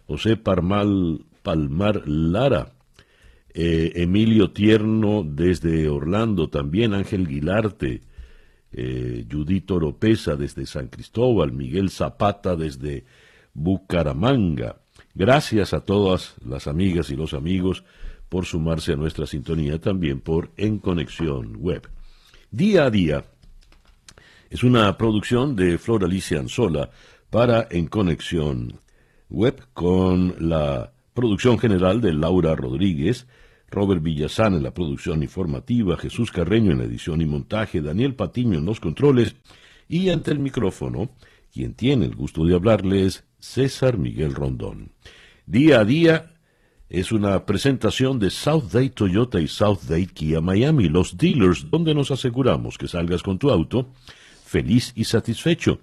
José 0.07 0.37
Palmar 0.37 2.07
Lara, 2.07 2.73
eh, 3.53 3.93
Emilio 3.95 4.51
Tierno 4.51 5.23
desde 5.25 5.89
Orlando, 5.89 6.49
también 6.49 6.93
Ángel 6.93 7.27
Guilarte, 7.27 8.01
eh, 8.71 9.25
Judith 9.31 9.71
Oropesa 9.71 10.35
desde 10.35 10.65
San 10.65 10.89
Cristóbal, 10.89 11.51
Miguel 11.53 11.89
Zapata 11.89 12.55
desde 12.55 13.05
Bucaramanga. 13.53 14.77
Gracias 15.13 15.73
a 15.73 15.79
todas 15.79 16.35
las 16.45 16.67
amigas 16.67 17.09
y 17.09 17.15
los 17.15 17.33
amigos 17.33 17.85
por 18.35 18.45
sumarse 18.45 18.91
a 18.91 18.95
nuestra 18.97 19.25
sintonía 19.25 19.79
también 19.79 20.19
por 20.19 20.51
En 20.57 20.79
Conexión 20.79 21.55
Web. 21.55 21.87
Día 22.51 22.83
a 22.83 22.89
día 22.89 23.23
es 24.49 24.61
una 24.61 24.97
producción 24.97 25.55
de 25.55 25.77
Flor 25.77 26.03
Alicia 26.03 26.41
Anzola 26.41 26.89
para 27.29 27.65
En 27.71 27.87
Conexión 27.87 28.81
Web 29.29 29.61
con 29.73 30.35
la 30.37 30.91
producción 31.13 31.57
general 31.57 32.01
de 32.01 32.11
Laura 32.11 32.57
Rodríguez, 32.57 33.25
Robert 33.71 34.03
Villazán 34.03 34.53
en 34.53 34.63
la 34.63 34.73
producción 34.73 35.23
informativa, 35.23 35.95
Jesús 35.95 36.29
Carreño 36.29 36.73
en 36.73 36.79
la 36.79 36.83
edición 36.83 37.21
y 37.21 37.25
montaje, 37.25 37.79
Daniel 37.79 38.15
Patiño 38.15 38.59
en 38.59 38.65
los 38.65 38.81
controles 38.81 39.37
y 39.87 40.09
ante 40.09 40.31
el 40.31 40.39
micrófono, 40.39 41.09
quien 41.53 41.73
tiene 41.73 42.03
el 42.03 42.15
gusto 42.17 42.43
de 42.43 42.53
hablarles, 42.53 43.23
César 43.39 43.97
Miguel 43.97 44.35
Rondón. 44.35 44.91
Día 45.45 45.79
a 45.79 45.85
día 45.85 46.34
es 46.89 47.11
una 47.11 47.45
presentación 47.45 48.19
de 48.19 48.29
South 48.29 48.71
Day 48.71 48.89
Toyota 48.89 49.39
y 49.39 49.47
South 49.47 49.79
Day 49.87 50.05
Kia 50.05 50.39
Miami, 50.39 50.87
los 50.87 51.17
dealers 51.17 51.69
donde 51.69 51.95
nos 51.95 52.11
aseguramos 52.11 52.77
que 52.77 52.87
salgas 52.87 53.23
con 53.23 53.39
tu 53.39 53.49
auto 53.49 53.89
feliz 54.45 54.93
y 54.95 55.03
satisfecho. 55.03 55.79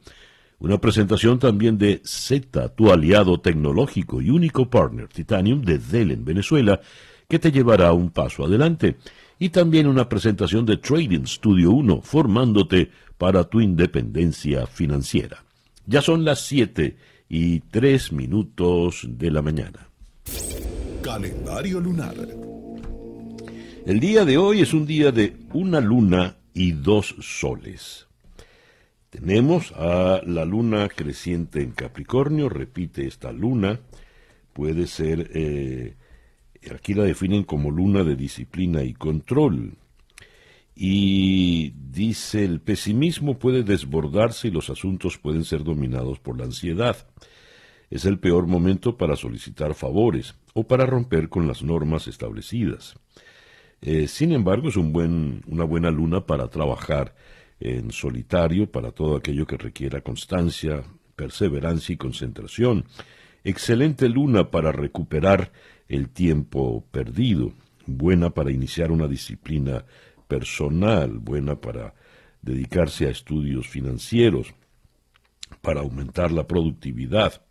Una 0.61 0.79
presentación 0.79 1.41
también 1.41 1.77
de 1.77 2.01
Z, 2.05 2.69
tu 2.77 2.93
aliado 2.93 3.41
tecnológico 3.41 4.23
y 4.23 4.31
único 4.31 4.71
partner 4.71 5.09
Titanium 5.09 5.63
de 5.63 5.79
Dell 5.79 6.13
en 6.13 6.25
Venezuela, 6.25 6.81
que 7.29 7.41
te 7.41 7.51
llevará 7.51 7.93
un 7.93 8.11
paso 8.11 8.45
adelante. 8.45 8.97
Y 9.41 9.49
también 9.49 9.89
una 9.89 10.09
presentación 10.09 10.65
de 10.65 10.77
Trading 10.77 11.27
Studio 11.27 11.73
1, 11.73 12.01
formándote 12.03 12.93
para 13.19 13.43
tu 13.43 13.61
independencia 13.61 14.67
financiera. 14.67 15.43
Ya 15.85 16.01
son 16.01 16.25
las 16.25 16.47
7 16.47 16.97
y 17.29 17.59
3 17.59 18.13
minutos 18.13 19.05
de 19.09 19.31
la 19.33 19.43
mañana. 19.43 19.92
Calendario 21.03 21.81
lunar. 21.81 22.15
El 23.85 23.99
día 23.99 24.25
de 24.25 24.39
hoy 24.39 24.61
es 24.61 24.73
un 24.73 24.87
día 24.87 25.11
de 25.11 25.37
una 25.53 25.81
luna 25.81 26.37
y 26.55 26.73
dos 26.73 27.17
soles. 27.21 28.07
Tenemos 29.11 29.73
a 29.73 30.23
la 30.25 30.45
luna 30.45 30.89
creciente 30.89 31.61
en 31.61 31.73
Capricornio, 31.73 32.49
repite 32.49 33.09
esta 33.09 33.33
luna, 33.33 33.81
puede 34.53 34.87
ser, 34.87 35.29
eh, 35.35 35.97
aquí 36.73 36.95
la 36.95 37.03
definen 37.03 37.43
como 37.43 37.73
luna 37.73 38.05
de 38.05 38.15
disciplina 38.15 38.85
y 38.85 38.93
control. 38.93 39.75
Y 40.77 41.71
dice, 41.71 42.45
el 42.45 42.61
pesimismo 42.61 43.41
puede 43.41 43.65
desbordarse 43.65 44.49
y 44.49 44.53
los 44.53 44.71
asuntos 44.71 45.19
pueden 45.19 45.43
ser 45.43 45.65
dominados 45.65 46.21
por 46.21 46.39
la 46.39 46.45
ansiedad. 46.45 47.09
Es 47.91 48.05
el 48.05 48.21
peor 48.21 48.47
momento 48.47 48.97
para 48.97 49.17
solicitar 49.17 49.75
favores 49.75 50.37
o 50.55 50.65
para 50.65 50.87
romper 50.87 51.29
con 51.29 51.47
las 51.47 51.63
normas 51.63 52.09
establecidas. 52.09 52.95
Eh, 53.81 54.07
sin 54.07 54.33
embargo, 54.33 54.69
es 54.69 54.77
un 54.77 54.93
buen, 54.93 55.43
una 55.47 55.65
buena 55.65 55.91
luna 55.91 56.25
para 56.27 56.49
trabajar 56.49 57.15
en 57.59 57.91
solitario, 57.91 58.71
para 58.71 58.93
todo 58.93 59.17
aquello 59.17 59.47
que 59.47 59.57
requiera 59.57 60.01
constancia, 60.01 60.83
perseverancia 61.17 61.93
y 61.93 61.97
concentración. 61.97 62.85
Excelente 63.45 64.09
luna 64.09 64.51
para 64.51 64.73
recuperar 64.73 65.53
el 65.89 66.09
tiempo 66.09 66.85
perdido, 66.91 67.53
buena 67.87 68.31
para 68.31 68.51
iniciar 68.51 68.93
una 68.93 69.09
disciplina 69.09 69.85
personal, 70.29 71.19
buena 71.19 71.61
para 71.61 71.95
dedicarse 72.41 73.07
a 73.07 73.11
estudios 73.11 73.69
financieros, 73.69 74.55
para 75.61 75.81
aumentar 75.81 76.33
la 76.33 76.47
productividad, 76.47 77.43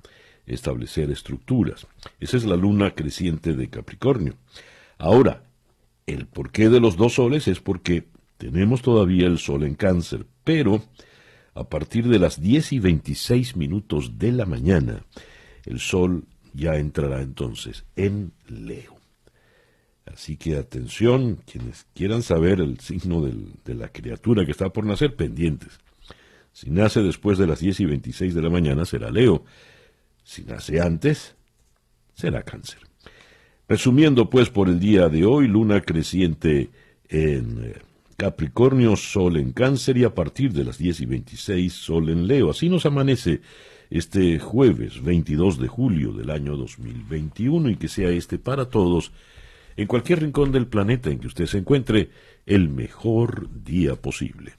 establecer 0.45 1.11
estructuras. 1.11 1.87
Esa 2.19 2.37
es 2.37 2.45
la 2.45 2.55
luna 2.55 2.91
creciente 2.91 3.53
de 3.53 3.69
Capricornio. 3.69 4.35
Ahora, 4.97 5.43
el 6.05 6.27
porqué 6.27 6.69
de 6.69 6.79
los 6.79 6.97
dos 6.97 7.15
soles 7.15 7.47
es 7.47 7.59
porque 7.59 8.05
tenemos 8.37 8.81
todavía 8.81 9.27
el 9.27 9.37
sol 9.37 9.63
en 9.63 9.75
cáncer, 9.75 10.25
pero 10.43 10.83
a 11.53 11.65
partir 11.65 12.07
de 12.07 12.19
las 12.19 12.41
10 12.41 12.73
y 12.73 12.79
26 12.79 13.55
minutos 13.55 14.17
de 14.17 14.31
la 14.31 14.45
mañana, 14.45 15.05
el 15.65 15.79
sol 15.79 16.25
ya 16.53 16.75
entrará 16.77 17.21
entonces 17.21 17.85
en 17.95 18.33
Leo. 18.47 18.97
Así 20.05 20.35
que 20.37 20.57
atención, 20.57 21.39
quienes 21.45 21.85
quieran 21.93 22.21
saber 22.21 22.59
el 22.59 22.79
signo 22.79 23.21
de 23.21 23.73
la 23.75 23.89
criatura 23.89 24.45
que 24.45 24.51
está 24.51 24.73
por 24.73 24.85
nacer, 24.85 25.15
pendientes. 25.15 25.79
Si 26.53 26.69
nace 26.69 27.01
después 27.01 27.37
de 27.37 27.47
las 27.47 27.59
10 27.59 27.79
y 27.81 27.85
26 27.85 28.33
de 28.33 28.41
la 28.41 28.49
mañana, 28.49 28.85
será 28.85 29.09
Leo. 29.09 29.45
Si 30.23 30.43
nace 30.43 30.79
antes, 30.79 31.35
será 32.13 32.43
cáncer. 32.43 32.79
Resumiendo 33.67 34.29
pues 34.29 34.49
por 34.49 34.67
el 34.69 34.79
día 34.79 35.09
de 35.09 35.25
hoy, 35.25 35.47
luna 35.47 35.81
creciente 35.81 36.69
en 37.07 37.63
eh, 37.63 37.73
Capricornio, 38.17 38.95
sol 38.95 39.37
en 39.37 39.51
cáncer 39.51 39.97
y 39.97 40.03
a 40.03 40.13
partir 40.13 40.53
de 40.53 40.63
las 40.63 40.77
10 40.77 41.01
y 41.01 41.05
26 41.05 41.73
sol 41.73 42.09
en 42.09 42.27
Leo. 42.27 42.51
Así 42.51 42.69
nos 42.69 42.85
amanece 42.85 43.41
este 43.89 44.39
jueves 44.39 45.01
22 45.03 45.59
de 45.59 45.67
julio 45.67 46.13
del 46.13 46.29
año 46.29 46.55
2021 46.55 47.69
y 47.69 47.75
que 47.77 47.87
sea 47.87 48.09
este 48.09 48.37
para 48.37 48.69
todos, 48.69 49.11
en 49.75 49.87
cualquier 49.87 50.21
rincón 50.21 50.51
del 50.51 50.67
planeta 50.67 51.09
en 51.09 51.19
que 51.19 51.27
usted 51.27 51.45
se 51.45 51.57
encuentre, 51.57 52.09
el 52.45 52.69
mejor 52.69 53.49
día 53.63 53.95
posible. 53.95 54.53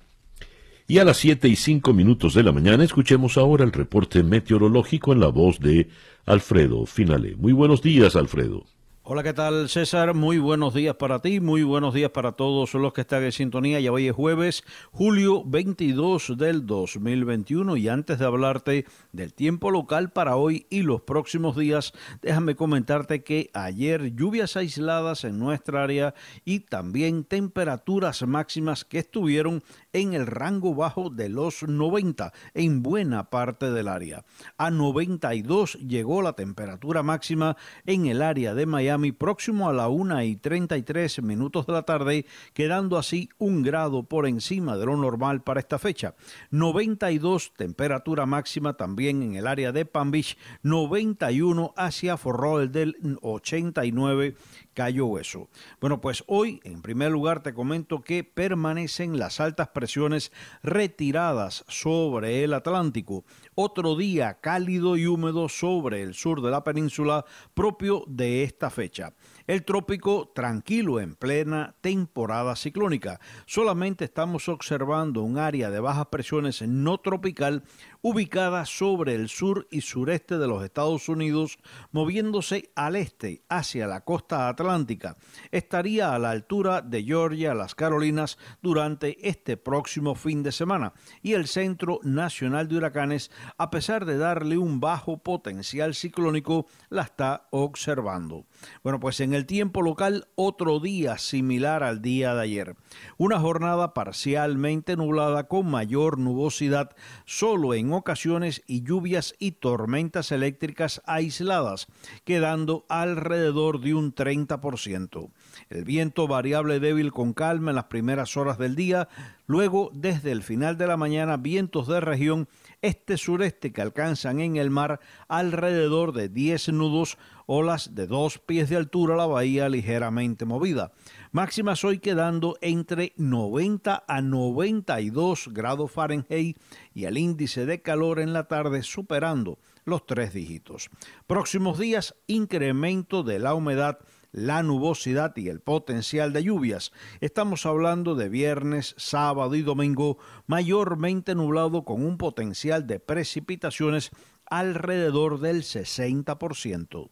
Y 0.93 0.99
a 0.99 1.07
las 1.07 1.17
siete 1.17 1.49
y 1.49 1.57
cinco 1.57 1.95
minutos 1.95 2.35
de 2.35 2.43
la 2.43 2.53
mañana 2.53 2.85
escuchemos 2.85 3.39
ahora 3.39 3.65
el 3.65 3.73
reporte 3.73 4.23
meteorológico 4.23 5.15
en 5.15 5.21
la 5.21 5.29
voz 5.29 5.59
de 5.59 5.89
Alfredo 6.27 6.85
Finale. 6.85 7.35
Muy 7.35 7.55
buenos 7.55 7.81
días, 7.81 8.15
Alfredo. 8.15 8.67
Hola, 9.05 9.25
¿qué 9.25 9.33
tal 9.33 9.69
César? 9.69 10.15
Muy 10.15 10.39
buenos 10.39 10.75
días 10.75 10.95
para 10.95 11.19
ti, 11.19 11.41
muy 11.41 11.65
buenos 11.65 11.93
días 11.93 12.13
para 12.13 12.33
todos 12.33 12.73
los 12.75 12.93
que 12.93 13.01
están 13.01 13.25
en 13.25 13.33
sintonía. 13.33 13.81
Ya 13.81 13.91
hoy 13.91 14.07
es 14.07 14.15
jueves, 14.15 14.63
julio 14.93 15.43
22 15.45 16.39
del 16.39 16.67
2021 16.67 17.77
y 17.79 17.89
antes 17.89 18.21
de 18.21 18.25
hablarte 18.25 18.87
del 19.11 19.35
tiempo 19.35 19.73
local 19.73 20.13
para 20.13 20.37
hoy 20.37 20.69
y 20.71 20.83
los 20.83 21.01
próximos 21.01 21.57
días, 21.57 21.93
déjame 22.23 22.55
comentarte 22.55 23.25
que 23.25 23.51
ayer 23.55 24.15
lluvias 24.15 24.57
aisladas 24.57 25.25
en 25.25 25.41
nuestra 25.41 25.83
área 25.83 26.15
y 26.45 26.61
también 26.61 27.25
temperaturas 27.25 28.25
máximas 28.25 28.85
que 28.85 29.01
estuvieron 29.01 29.65
en 29.93 30.15
el 30.15 30.27
rango 30.27 30.75
bajo 30.75 31.11
de 31.11 31.29
los 31.29 31.63
90 31.63 32.33
en 32.55 32.83
buena 32.83 33.31
parte 33.31 33.71
del 33.71 33.89
área. 33.89 34.25
A 34.57 34.71
92 34.71 35.75
llegó 35.75 36.23
la 36.23 36.35
temperatura 36.35 37.03
máxima 37.03 37.57
en 37.87 38.07
el 38.07 38.23
área 38.23 38.55
de 38.55 38.67
Miami 38.67 39.13
próximo 39.13 39.69
a 39.69 39.73
la 39.73 39.89
1 39.89 40.23
y 40.25 40.37
33 40.37 41.23
minutos 41.23 41.67
de 41.67 41.73
la 41.73 41.83
tarde, 41.83 42.27
quedando 42.55 42.99
así 42.99 43.29
un 43.39 43.63
grado 43.63 44.05
por 44.05 44.27
encima 44.27 44.77
de 44.77 44.87
lo 44.87 44.97
normal 44.97 45.43
para 45.43 45.61
esta 45.61 45.79
fecha. 45.79 46.15
92 46.51 47.53
temperatura 47.57 48.27
máxima 48.27 48.77
también 48.77 49.23
en 49.23 49.35
el 49.35 49.47
área 49.47 49.73
de 49.73 49.85
Palm 49.85 50.11
Beach, 50.11 50.37
91 50.63 51.75
hacia 51.77 52.17
Forrol 52.17 52.71
del 52.73 52.97
89 53.23 54.37
Cayo 54.75 55.07
Hueso. 55.07 55.49
Bueno, 55.81 56.01
pues 56.01 56.25
hoy, 56.27 56.61
en 56.65 56.83
primer 56.83 57.11
lugar, 57.11 57.43
te 57.43 57.55
comento 57.55 58.03
que 58.03 58.25
permanecen 58.25 59.19
las 59.19 59.41
altas 59.41 59.69
presiones 59.69 60.33
retiradas 60.63 61.65
sobre 61.69 62.45
el 62.45 62.55
Atlántico. 62.55 63.25
Otro 63.55 63.97
día 63.97 64.41
cálido 64.41 64.97
y 64.97 65.07
húmedo 65.07 65.49
sobre 65.49 66.03
el 66.03 66.15
sur 66.15 66.43
de 66.43 66.51
la 66.51 66.65
península 66.65 67.25
propio 67.55 68.05
de 68.07 68.45
esta 68.45 68.71
fecha. 68.71 69.15
El 69.47 69.65
trópico 69.65 70.31
tranquilo 70.35 71.01
en 71.01 71.17
plena 71.17 71.75
temporada 71.81 72.57
ciclónica. 72.57 73.21
Solamente 73.47 74.05
estamos 74.05 74.49
observando 74.49 75.23
un 75.23 75.39
área 75.39 75.71
de 75.71 75.81
bajas 75.81 76.07
presiones 76.07 76.63
no 76.63 76.99
tropical 76.99 77.65
ubicada 78.03 78.67
sobre 78.67 79.15
el 79.15 79.29
sur 79.29 79.69
y 79.71 79.81
sureste 79.81 80.37
de 80.37 80.49
los 80.49 80.65
Estados 80.65 81.09
Unidos, 81.09 81.59
moviéndose 81.93 82.71
al 82.75 82.97
este 82.97 83.43
hacia 83.49 83.87
la 83.87 84.03
costa 84.03 84.49
atlántica. 84.49 85.17
Estaría 85.53 86.13
a 86.15 86.19
la 86.19 86.31
altura 86.31 86.83
de 86.83 87.05
Georgia, 87.05 87.55
las 87.55 87.77
Carolinas, 87.77 88.39
durante 88.61 89.29
este 89.29 89.57
próximo 89.57 90.17
fin 90.17 90.43
de 90.43 90.51
semana. 90.51 90.93
Y 91.23 91.35
el 91.35 91.47
Centro 91.47 92.01
Nacional 92.03 92.69
de 92.69 92.77
Huracanes, 92.77 93.31
a 93.57 93.71
pesar 93.71 94.05
de 94.05 94.19
darle 94.19 94.59
un 94.59 94.81
bajo 94.81 95.19
potencial 95.19 95.95
ciclónico, 95.95 96.67
la 96.91 97.03
está 97.03 97.47
observando. 97.51 98.47
Bueno, 98.83 98.99
pues 98.99 99.21
en 99.21 99.33
el 99.33 99.47
tiempo 99.47 99.81
local, 99.81 100.27
otro 100.35 100.81
día 100.81 101.19
similar 101.19 101.85
al 101.85 102.03
día 102.03 102.35
de 102.35 102.43
ayer. 102.43 102.77
Una 103.17 103.39
jornada 103.39 103.95
parcialmente 103.95 104.97
nublada 104.97 105.47
con 105.47 105.71
mayor 105.71 106.19
nubosidad 106.19 106.91
solo 107.25 107.75
en 107.75 107.92
ocasiones 107.93 108.63
y 108.67 108.83
lluvias 108.83 109.35
y 109.39 109.53
tormentas 109.53 110.33
eléctricas 110.33 111.03
aisladas, 111.07 111.87
quedando 112.25 112.85
alrededor 112.89 113.81
de 113.81 113.95
un 113.95 114.15
30%. 114.15 115.31
El 115.71 115.85
viento 115.85 116.29
variable 116.29 116.81
débil 116.81 117.13
con 117.13 117.33
calma 117.33 117.71
en 117.71 117.77
las 117.77 117.85
primeras 117.85 118.37
horas 118.37 118.59
del 118.59 118.77
día, 118.77 119.09
luego 119.47 119.91
desde 119.93 120.33
el 120.33 120.43
final 120.43 120.79
de 120.79 120.87
la 120.87 120.97
mañana 120.97 121.37
vientos 121.37 121.89
de 121.89 122.01
región 122.01 122.49
este-sureste 122.81 123.73
que 123.73 123.81
alcanzan 123.81 124.41
en 124.41 124.57
el 124.57 124.71
mar 124.71 125.01
alrededor 125.29 126.13
de 126.13 126.29
10 126.29 126.71
nudos, 126.71 127.17
olas 127.47 127.95
de 127.95 128.07
dos 128.07 128.39
pies 128.39 128.69
de 128.69 128.77
altura, 128.77 129.17
la 129.17 129.27
bahía 129.27 129.69
ligeramente 129.69 130.45
movida. 130.45 130.93
Máximas 131.35 131.83
hoy 131.83 131.99
quedando 131.99 132.59
entre 132.61 133.15
90 133.17 134.05
a 134.07 134.21
92 134.21 135.49
grados 135.51 135.91
Fahrenheit 135.91 136.59
y 136.93 137.05
el 137.07 137.17
índice 137.17 137.65
de 137.65 137.81
calor 137.81 138.21
en 138.21 138.35
la 138.35 138.49
tarde 138.49 138.83
superando 138.83 139.59
los 139.87 140.05
tres 140.05 140.35
dígitos. 140.35 140.91
Próximos 141.27 141.79
días, 141.79 142.15
incremento 142.27 143.23
de 143.23 143.39
la 143.39 143.55
humedad 143.55 144.01
la 144.31 144.63
nubosidad 144.63 145.35
y 145.37 145.49
el 145.49 145.61
potencial 145.61 146.35
de 146.35 146.45
lluvias. 146.45 146.93
Estamos 147.21 147.65
hablando 147.67 148.15
de 148.15 148.29
viernes, 148.29 148.95
sábado 148.99 149.55
y 149.55 149.63
domingo, 149.63 150.19
mayormente 150.47 151.35
nublado 151.35 151.85
con 151.85 152.05
un 152.05 152.19
potencial 152.19 152.87
de 152.87 152.99
precipitaciones 152.99 154.11
alrededor 154.47 155.41
del 155.41 155.63
60%. 155.63 157.11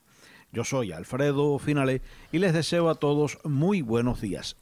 Yo 0.53 0.65
soy 0.65 0.91
Alfredo 0.93 1.59
Finale 1.59 2.03
y 2.33 2.39
les 2.39 2.53
deseo 2.53 2.91
a 2.91 2.97
todos 2.97 3.39
muy 3.45 3.83
buenos 3.83 4.21
días. 4.21 4.57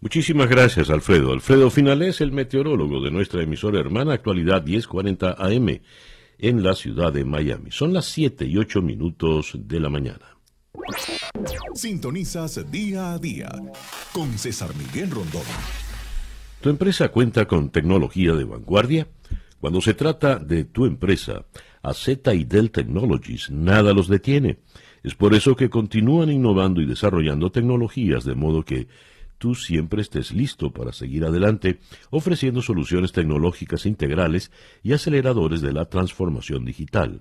Muchísimas 0.00 0.50
gracias, 0.50 0.90
Alfredo. 0.90 1.32
Alfredo 1.32 1.70
Finale 1.70 2.08
es 2.08 2.20
el 2.20 2.30
meteorólogo 2.30 3.00
de 3.00 3.10
nuestra 3.10 3.42
emisora 3.42 3.80
hermana 3.80 4.12
Actualidad 4.12 4.62
1040 4.62 5.36
AM 5.38 5.80
en 6.38 6.62
la 6.62 6.74
ciudad 6.74 7.10
de 7.10 7.24
Miami. 7.24 7.70
Son 7.70 7.94
las 7.94 8.04
7 8.06 8.44
y 8.44 8.58
8 8.58 8.82
minutos 8.82 9.52
de 9.54 9.80
la 9.80 9.88
mañana. 9.88 10.36
Sintonizas 11.72 12.70
día 12.70 13.12
a 13.12 13.18
día 13.18 13.48
con 14.12 14.36
César 14.36 14.70
Miguel 14.76 15.10
Rondón. 15.10 15.42
¿Tu 16.60 16.68
empresa 16.68 17.08
cuenta 17.08 17.46
con 17.46 17.70
tecnología 17.70 18.34
de 18.34 18.44
vanguardia? 18.44 19.08
Cuando 19.58 19.80
se 19.80 19.94
trata 19.94 20.38
de 20.38 20.64
tu 20.64 20.84
empresa, 20.84 21.46
AZ 21.82 22.08
y 22.08 22.44
Dell 22.44 22.70
Technologies 22.70 23.50
nada 23.50 23.94
los 23.94 24.08
detiene. 24.08 24.58
Es 25.04 25.14
por 25.14 25.34
eso 25.34 25.54
que 25.54 25.68
continúan 25.68 26.32
innovando 26.32 26.80
y 26.80 26.86
desarrollando 26.86 27.52
tecnologías 27.52 28.24
de 28.24 28.34
modo 28.34 28.64
que 28.64 28.88
tú 29.36 29.54
siempre 29.54 30.00
estés 30.00 30.32
listo 30.32 30.72
para 30.72 30.94
seguir 30.94 31.26
adelante, 31.26 31.78
ofreciendo 32.08 32.62
soluciones 32.62 33.12
tecnológicas 33.12 33.84
integrales 33.84 34.50
y 34.82 34.94
aceleradores 34.94 35.60
de 35.60 35.74
la 35.74 35.84
transformación 35.90 36.64
digital. 36.64 37.20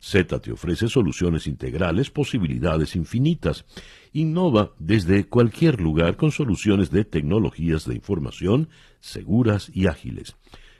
Z 0.00 0.38
te 0.40 0.52
ofrece 0.52 0.88
soluciones 0.88 1.46
integrales, 1.46 2.08
posibilidades 2.08 2.96
infinitas. 2.96 3.66
Innova 4.14 4.72
desde 4.78 5.26
cualquier 5.26 5.82
lugar 5.82 6.16
con 6.16 6.32
soluciones 6.32 6.90
de 6.90 7.04
tecnologías 7.04 7.84
de 7.84 7.96
información 7.96 8.70
seguras 9.00 9.70
y 9.74 9.86
ágiles. 9.86 10.34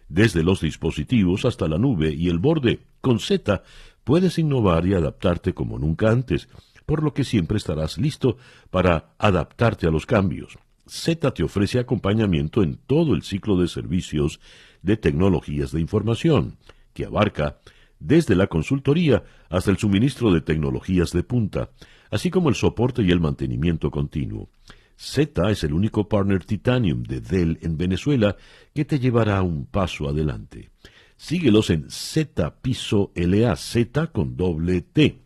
Desde 0.08 0.42
los 0.42 0.62
dispositivos 0.62 1.44
hasta 1.44 1.68
la 1.68 1.76
nube 1.76 2.14
y 2.14 2.30
el 2.30 2.38
borde, 2.38 2.80
con 3.02 3.18
Z 3.20 3.62
puedes 4.08 4.38
innovar 4.38 4.86
y 4.86 4.94
adaptarte 4.94 5.52
como 5.52 5.78
nunca 5.78 6.08
antes, 6.08 6.48
por 6.86 7.02
lo 7.02 7.12
que 7.12 7.24
siempre 7.24 7.58
estarás 7.58 7.98
listo 7.98 8.38
para 8.70 9.10
adaptarte 9.18 9.86
a 9.86 9.90
los 9.90 10.06
cambios. 10.06 10.56
Z 10.86 11.30
te 11.34 11.42
ofrece 11.42 11.78
acompañamiento 11.78 12.62
en 12.62 12.78
todo 12.86 13.14
el 13.14 13.22
ciclo 13.22 13.60
de 13.60 13.68
servicios 13.68 14.40
de 14.80 14.96
tecnologías 14.96 15.72
de 15.72 15.82
información, 15.82 16.56
que 16.94 17.04
abarca 17.04 17.58
desde 17.98 18.34
la 18.34 18.46
consultoría 18.46 19.24
hasta 19.50 19.70
el 19.70 19.76
suministro 19.76 20.32
de 20.32 20.40
tecnologías 20.40 21.12
de 21.12 21.22
punta, 21.22 21.68
así 22.10 22.30
como 22.30 22.48
el 22.48 22.54
soporte 22.54 23.02
y 23.02 23.10
el 23.10 23.20
mantenimiento 23.20 23.90
continuo. 23.90 24.48
Z 24.96 25.50
es 25.50 25.64
el 25.64 25.74
único 25.74 26.08
partner 26.08 26.46
Titanium 26.46 27.02
de 27.02 27.20
Dell 27.20 27.58
en 27.60 27.76
Venezuela 27.76 28.38
que 28.74 28.86
te 28.86 28.98
llevará 28.98 29.42
un 29.42 29.66
paso 29.66 30.08
adelante. 30.08 30.70
Síguelos 31.18 31.68
en 31.70 31.90
Z 31.90 32.54
Piso 32.62 33.10
LA, 33.14 33.56
Z 33.56 34.06
con 34.06 34.36
doble 34.36 34.82
T. 34.82 35.18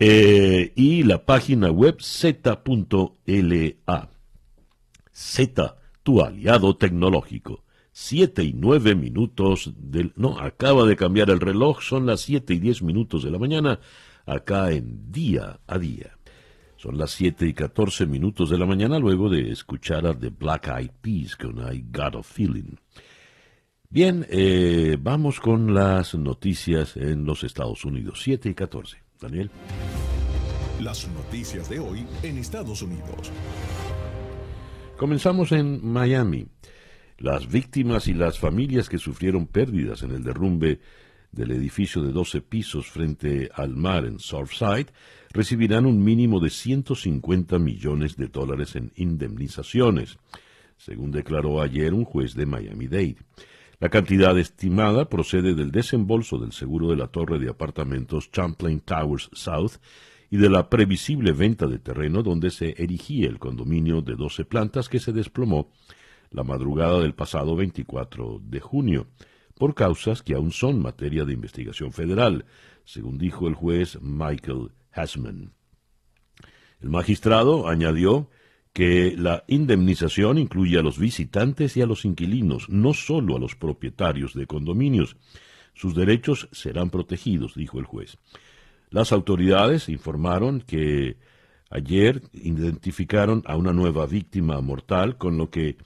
Eh, 0.00 0.72
y 0.74 1.02
la 1.02 1.24
página 1.24 1.70
web 1.70 2.00
z.la. 2.00 2.58
Z, 5.12 5.76
tu 6.02 6.22
aliado 6.22 6.76
tecnológico. 6.76 7.64
Siete 7.92 8.44
y 8.44 8.54
nueve 8.54 8.94
minutos 8.94 9.72
del... 9.76 10.12
No, 10.16 10.38
acaba 10.38 10.86
de 10.86 10.96
cambiar 10.96 11.30
el 11.30 11.40
reloj, 11.40 11.82
son 11.82 12.06
las 12.06 12.22
siete 12.22 12.54
y 12.54 12.58
diez 12.58 12.80
minutos 12.80 13.24
de 13.24 13.30
la 13.30 13.38
mañana, 13.38 13.80
acá 14.24 14.70
en 14.70 15.12
día 15.12 15.60
a 15.66 15.78
día. 15.78 16.16
Son 16.76 16.96
las 16.96 17.10
siete 17.10 17.46
y 17.46 17.52
catorce 17.52 18.06
minutos 18.06 18.50
de 18.50 18.58
la 18.58 18.64
mañana 18.64 18.98
luego 18.98 19.28
de 19.28 19.50
escuchar 19.50 20.06
a 20.06 20.18
The 20.18 20.30
Black 20.30 20.68
Eyed 20.68 20.92
Peas 21.02 21.36
con 21.36 21.58
I 21.58 21.84
Got 21.92 22.14
a 22.14 22.22
Feeling. 22.22 22.76
Bien, 23.90 24.26
eh, 24.28 24.98
vamos 25.00 25.40
con 25.40 25.72
las 25.72 26.14
noticias 26.14 26.94
en 26.98 27.24
los 27.24 27.42
Estados 27.42 27.86
Unidos. 27.86 28.20
7 28.22 28.50
y 28.50 28.54
14. 28.54 28.98
Daniel. 29.18 29.50
Las 30.78 31.08
noticias 31.08 31.70
de 31.70 31.78
hoy 31.78 32.04
en 32.22 32.36
Estados 32.36 32.82
Unidos. 32.82 33.32
Comenzamos 34.98 35.52
en 35.52 35.90
Miami. 35.90 36.48
Las 37.16 37.48
víctimas 37.48 38.08
y 38.08 38.12
las 38.12 38.38
familias 38.38 38.90
que 38.90 38.98
sufrieron 38.98 39.46
pérdidas 39.46 40.02
en 40.02 40.10
el 40.10 40.22
derrumbe 40.22 40.80
del 41.32 41.52
edificio 41.52 42.02
de 42.02 42.12
12 42.12 42.42
pisos 42.42 42.88
frente 42.88 43.48
al 43.54 43.74
mar 43.74 44.04
en 44.04 44.18
Surfside 44.18 44.88
recibirán 45.32 45.86
un 45.86 46.04
mínimo 46.04 46.40
de 46.40 46.50
150 46.50 47.58
millones 47.58 48.16
de 48.16 48.26
dólares 48.26 48.76
en 48.76 48.92
indemnizaciones, 48.96 50.18
según 50.76 51.10
declaró 51.10 51.62
ayer 51.62 51.94
un 51.94 52.04
juez 52.04 52.34
de 52.34 52.44
Miami-Dade. 52.44 53.16
La 53.80 53.90
cantidad 53.90 54.36
estimada 54.36 55.08
procede 55.08 55.54
del 55.54 55.70
desembolso 55.70 56.38
del 56.38 56.50
seguro 56.50 56.88
de 56.88 56.96
la 56.96 57.06
torre 57.06 57.38
de 57.38 57.48
apartamentos 57.48 58.32
Champlain 58.32 58.80
Towers 58.80 59.30
South 59.32 59.74
y 60.30 60.36
de 60.36 60.50
la 60.50 60.68
previsible 60.68 61.30
venta 61.30 61.68
de 61.68 61.78
terreno 61.78 62.24
donde 62.24 62.50
se 62.50 62.74
erigía 62.82 63.28
el 63.28 63.38
condominio 63.38 64.02
de 64.02 64.16
12 64.16 64.44
plantas 64.46 64.88
que 64.88 64.98
se 64.98 65.12
desplomó 65.12 65.70
la 66.30 66.42
madrugada 66.42 66.98
del 66.98 67.14
pasado 67.14 67.54
24 67.54 68.40
de 68.42 68.58
junio, 68.58 69.06
por 69.54 69.76
causas 69.76 70.22
que 70.22 70.34
aún 70.34 70.50
son 70.50 70.82
materia 70.82 71.24
de 71.24 71.34
investigación 71.34 71.92
federal, 71.92 72.46
según 72.84 73.16
dijo 73.16 73.46
el 73.46 73.54
juez 73.54 73.98
Michael 74.02 74.72
Hasman. 74.90 75.52
El 76.80 76.90
magistrado 76.90 77.68
añadió 77.68 78.28
que 78.72 79.14
la 79.16 79.44
indemnización 79.48 80.38
incluye 80.38 80.78
a 80.78 80.82
los 80.82 80.98
visitantes 80.98 81.76
y 81.76 81.82
a 81.82 81.86
los 81.86 82.04
inquilinos, 82.04 82.68
no 82.68 82.94
solo 82.94 83.36
a 83.36 83.40
los 83.40 83.56
propietarios 83.56 84.34
de 84.34 84.46
condominios. 84.46 85.16
Sus 85.74 85.94
derechos 85.94 86.48
serán 86.52 86.90
protegidos, 86.90 87.54
dijo 87.54 87.78
el 87.78 87.84
juez. 87.84 88.18
Las 88.90 89.12
autoridades 89.12 89.88
informaron 89.88 90.60
que 90.60 91.16
ayer 91.70 92.22
identificaron 92.32 93.42
a 93.46 93.56
una 93.56 93.72
nueva 93.72 94.06
víctima 94.06 94.60
mortal, 94.60 95.18
con 95.18 95.36
lo 95.36 95.50
que 95.50 95.76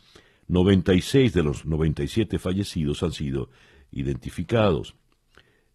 96 0.48 1.32
de 1.32 1.42
los 1.42 1.64
97 1.64 2.38
fallecidos 2.38 3.02
han 3.02 3.12
sido 3.12 3.50
identificados. 3.90 4.94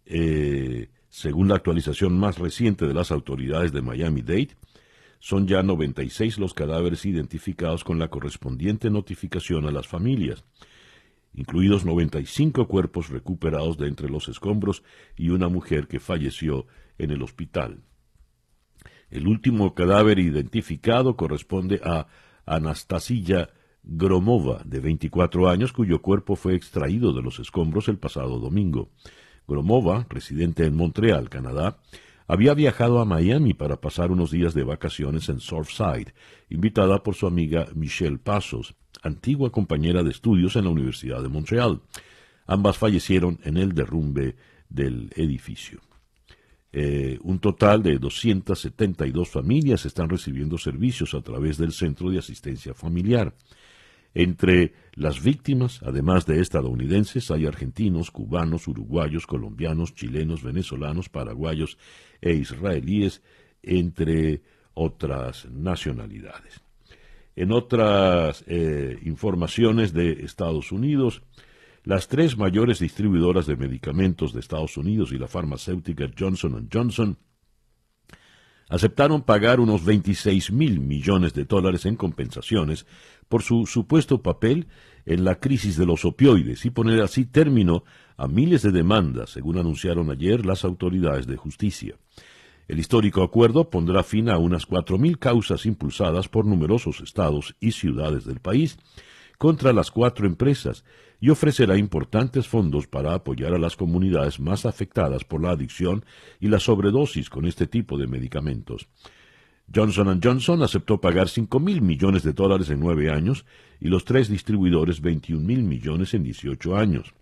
Eh, 0.06 0.90
según 1.10 1.48
la 1.48 1.56
actualización 1.56 2.18
más 2.18 2.38
reciente 2.38 2.86
de 2.86 2.94
las 2.94 3.12
autoridades 3.12 3.72
de 3.72 3.82
Miami-Dade, 3.82 4.56
son 5.20 5.48
ya 5.48 5.64
96 5.64 6.38
los 6.38 6.54
cadáveres 6.54 7.06
identificados 7.06 7.84
con 7.84 8.00
la 8.00 8.10
correspondiente 8.10 8.90
notificación 8.90 9.66
a 9.66 9.72
las 9.72 9.88
familias, 9.88 10.44
incluidos 11.34 11.86
95 11.86 12.68
cuerpos 12.68 13.10
recuperados 13.10 13.78
de 13.78 13.88
entre 13.88 14.10
los 14.10 14.28
escombros 14.28 14.84
y 15.16 15.30
una 15.30 15.50
mujer 15.50 15.88
que 15.88 16.00
falleció 16.00 16.68
en 16.98 17.12
el 17.12 17.22
hospital. 17.22 17.82
El 19.10 19.28
último 19.28 19.74
cadáver 19.74 20.20
identificado 20.20 21.16
corresponde 21.16 21.80
a 21.84 22.08
Anastasia 22.46 23.50
Gromova, 23.84 24.62
de 24.66 24.82
24 24.82 25.48
años, 25.48 25.72
cuyo 25.72 26.02
cuerpo 26.02 26.36
fue 26.36 26.56
extraído 26.56 27.14
de 27.14 27.22
los 27.22 27.40
escombros 27.40 27.88
el 27.88 27.98
pasado 27.98 28.40
domingo. 28.40 28.90
Gromova, 29.48 30.06
residente 30.10 30.66
en 30.66 30.76
Montreal, 30.76 31.30
Canadá, 31.30 31.80
había 32.28 32.54
viajado 32.54 33.00
a 33.00 33.06
Miami 33.06 33.54
para 33.54 33.80
pasar 33.80 34.12
unos 34.12 34.32
días 34.32 34.54
de 34.54 34.64
vacaciones 34.64 35.30
en 35.30 35.40
Surfside, 35.40 36.14
invitada 36.50 37.02
por 37.02 37.16
su 37.16 37.26
amiga 37.26 37.68
Michelle 37.74 38.18
Pasos, 38.18 38.76
antigua 39.02 39.52
compañera 39.52 40.04
de 40.04 40.12
estudios 40.12 40.56
en 40.56 40.66
la 40.66 40.72
Universidad 40.72 41.22
de 41.22 41.30
Montreal. 41.30 41.82
Ambas 42.46 42.78
fallecieron 42.78 43.40
en 43.44 43.58
el 43.58 43.74
derrumbe 43.74 44.36
del 44.70 45.12
edificio. 45.16 45.80
Eh, 46.74 47.18
un 47.24 47.40
total 47.40 47.82
de 47.82 47.98
272 47.98 49.30
familias 49.30 49.86
están 49.86 50.10
recibiendo 50.10 50.58
servicios 50.58 51.14
a 51.14 51.22
través 51.22 51.58
del 51.58 51.72
Centro 51.72 52.10
de 52.10 52.20
Asistencia 52.20 52.74
Familiar. 52.74 53.34
Entre 54.20 54.74
las 54.96 55.22
víctimas, 55.22 55.80
además 55.84 56.26
de 56.26 56.42
estadounidenses, 56.42 57.30
hay 57.30 57.46
argentinos, 57.46 58.10
cubanos, 58.10 58.68
uruguayos, 58.68 59.28
colombianos, 59.28 59.94
chilenos, 59.94 60.42
venezolanos, 60.42 61.08
paraguayos 61.08 61.78
e 62.20 62.34
israelíes, 62.34 63.22
entre 63.62 64.42
otras 64.74 65.48
nacionalidades. 65.52 66.62
En 67.36 67.52
otras 67.52 68.44
eh, 68.48 68.98
informaciones 69.04 69.94
de 69.94 70.14
Estados 70.26 70.72
Unidos, 70.72 71.22
las 71.84 72.08
tres 72.08 72.40
mayores 72.40 72.80
distribuidoras 72.80 73.46
de 73.46 73.56
medicamentos 73.56 74.34
de 74.34 74.40
Estados 74.40 74.78
Unidos 74.78 75.12
y 75.12 75.20
la 75.20 75.28
farmacéutica 75.28 76.10
Johnson 76.18 76.68
Johnson 76.74 77.20
aceptaron 78.70 79.22
pagar 79.22 79.60
unos 79.60 79.86
26 79.86 80.52
mil 80.52 80.80
millones 80.80 81.34
de 81.34 81.46
dólares 81.46 81.86
en 81.86 81.96
compensaciones 81.96 82.86
por 83.30 83.44
su 83.44 83.66
supuesto 83.66 84.22
papel 84.22 84.68
en 85.06 85.24
la 85.24 85.40
crisis 85.40 85.78
de 85.78 85.86
los 85.86 86.06
opioides 86.06 86.66
y 86.66 86.70
poner 86.70 87.02
así 87.02 87.26
término 87.26 87.84
a 88.18 88.28
miles 88.28 88.62
de 88.62 88.72
demandas, 88.72 89.30
según 89.32 89.58
anunciaron 89.58 90.12
ayer 90.12 90.46
las 90.46 90.66
autoridades 90.66 91.28
de 91.28 91.38
justicia. 91.38 91.96
El 92.68 92.80
histórico 92.80 93.24
acuerdo 93.24 93.70
pondrá 93.70 94.04
fin 94.04 94.30
a 94.30 94.38
unas 94.38 94.68
4.000 94.68 95.18
causas 95.18 95.66
impulsadas 95.66 96.28
por 96.28 96.46
numerosos 96.46 97.00
estados 97.00 97.56
y 97.62 97.72
ciudades 97.72 98.26
del 98.26 98.40
país 98.40 98.78
contra 99.38 99.72
las 99.72 99.92
cuatro 99.92 100.28
empresas 100.28 100.84
y 101.20 101.30
ofrecerá 101.30 101.78
importantes 101.78 102.48
fondos 102.48 102.88
para 102.88 103.14
apoyar 103.14 103.54
a 103.54 103.60
las 103.60 103.76
comunidades 103.76 104.40
más 104.40 104.66
afectadas 104.66 105.24
por 105.24 105.42
la 105.42 105.52
adicción 105.52 106.06
y 106.40 106.48
la 106.50 106.60
sobredosis 106.60 107.30
con 107.30 107.46
este 107.46 107.68
tipo 107.68 107.98
de 107.98 108.08
medicamentos. 108.08 108.88
Johnson 109.74 110.20
Johnson 110.24 110.64
aceptó 110.64 111.02
pagar 111.02 111.28
5 111.28 111.60
mil 111.60 111.82
millones 111.82 112.24
de 112.24 112.34
dólares 112.34 112.70
en 112.70 112.80
nueve 112.80 113.12
años 113.12 113.46
y 113.80 113.90
los 113.90 114.06
tres 114.06 114.30
distribuidores 114.30 115.02
21 115.02 115.46
mil 115.46 115.64
millones 115.64 116.14
en 116.14 116.24
18 116.24 116.78
años. 116.78 117.14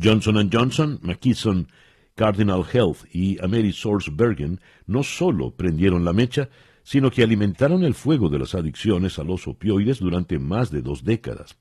Johnson 0.00 0.50
Johnson, 0.52 0.98
McKesson, 1.02 1.68
Cardinal 2.14 2.64
Health 2.70 3.04
y 3.12 3.42
AmeriSourceBergen 3.42 4.60
no 4.86 5.02
solo 5.02 5.52
prendieron 5.52 6.04
la 6.04 6.12
mecha, 6.12 6.48
sino 6.82 7.10
que 7.10 7.22
alimentaron 7.22 7.82
el 7.82 7.94
fuego 7.94 8.28
de 8.28 8.38
las 8.38 8.54
adicciones 8.54 9.18
a 9.18 9.24
los 9.24 9.48
opioides 9.48 9.98
durante 9.98 10.38
más 10.38 10.70
de 10.70 10.82
dos 10.82 11.02
décadas. 11.02 11.56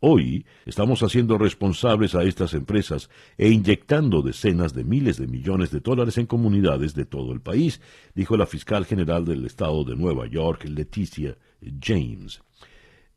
Hoy 0.00 0.44
estamos 0.66 1.02
haciendo 1.02 1.38
responsables 1.38 2.14
a 2.14 2.24
estas 2.24 2.52
empresas 2.52 3.08
e 3.38 3.48
inyectando 3.48 4.20
decenas 4.20 4.74
de 4.74 4.84
miles 4.84 5.16
de 5.16 5.26
millones 5.26 5.70
de 5.70 5.80
dólares 5.80 6.18
en 6.18 6.26
comunidades 6.26 6.94
de 6.94 7.06
todo 7.06 7.32
el 7.32 7.40
país, 7.40 7.80
dijo 8.14 8.36
la 8.36 8.46
fiscal 8.46 8.84
general 8.84 9.24
del 9.24 9.46
estado 9.46 9.82
de 9.84 9.96
Nueva 9.96 10.26
York, 10.26 10.64
Leticia 10.64 11.38
James. 11.80 12.42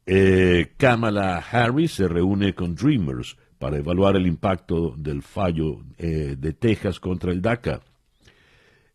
Eh, 0.06 0.74
Kamala 0.78 1.40
Harris 1.40 1.92
se 1.92 2.08
reúne 2.08 2.56
con 2.56 2.76
Dreamers 2.76 3.36
para 3.60 3.78
evaluar 3.78 4.16
el 4.16 4.26
impacto 4.26 4.96
del 4.98 5.22
fallo 5.22 5.84
eh, 5.98 6.36
de 6.38 6.54
Texas 6.54 7.02
contra 7.02 7.32
el 7.32 7.42
DACA. 7.42 7.82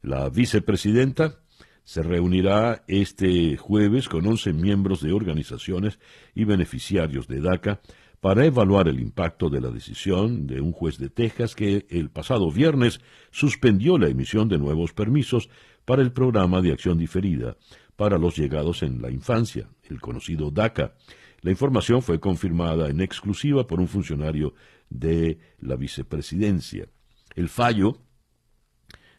La 0.01 0.31
vicepresidenta 0.31 1.42
se 1.85 2.03
reunirá 2.03 2.85
este 2.87 3.57
jueves 3.57 4.09
con 4.09 4.27
11 4.27 4.53
miembros 4.53 5.01
de 5.01 5.13
organizaciones 5.13 5.99
y 6.35 6.45
beneficiarios 6.45 7.27
de 7.27 7.41
DACA 7.41 7.81
para 8.21 8.47
evaluar 8.47 8.87
el 8.87 9.01
impacto 9.01 9.51
de 9.51 9.61
la 9.61 9.71
decisión 9.71 10.47
de 10.47 10.61
un 10.61 10.73
juez 10.73 10.97
de 10.99 11.11
Texas 11.11 11.57
que 11.57 11.87
el 11.91 12.09
pasado 12.09 12.53
viernes 12.53 13.01
suspendió 13.33 13.99
la 13.99 14.09
emisión 14.09 14.49
de 14.49 14.59
nuevos 14.59 14.93
permisos 14.93 15.51
para 15.85 16.03
el 16.03 16.13
programa 16.13 16.61
de 16.61 16.73
acción 16.73 16.99
diferida 16.99 17.57
para 17.97 18.19
los 18.19 18.37
llegados 18.37 18.83
en 18.83 19.03
la 19.03 19.11
infancia, 19.11 19.69
el 19.83 20.01
conocido 20.01 20.51
DACA. 20.51 20.95
La 21.41 21.51
información 21.51 22.03
fue 22.03 22.21
confirmada 22.21 22.89
en 22.89 23.01
exclusiva 23.01 23.67
por 23.67 23.81
un 23.81 23.89
funcionario 23.89 24.55
de 24.89 25.39
la 25.59 25.75
vicepresidencia. 25.75 26.87
El 27.35 27.49
fallo 27.49 27.99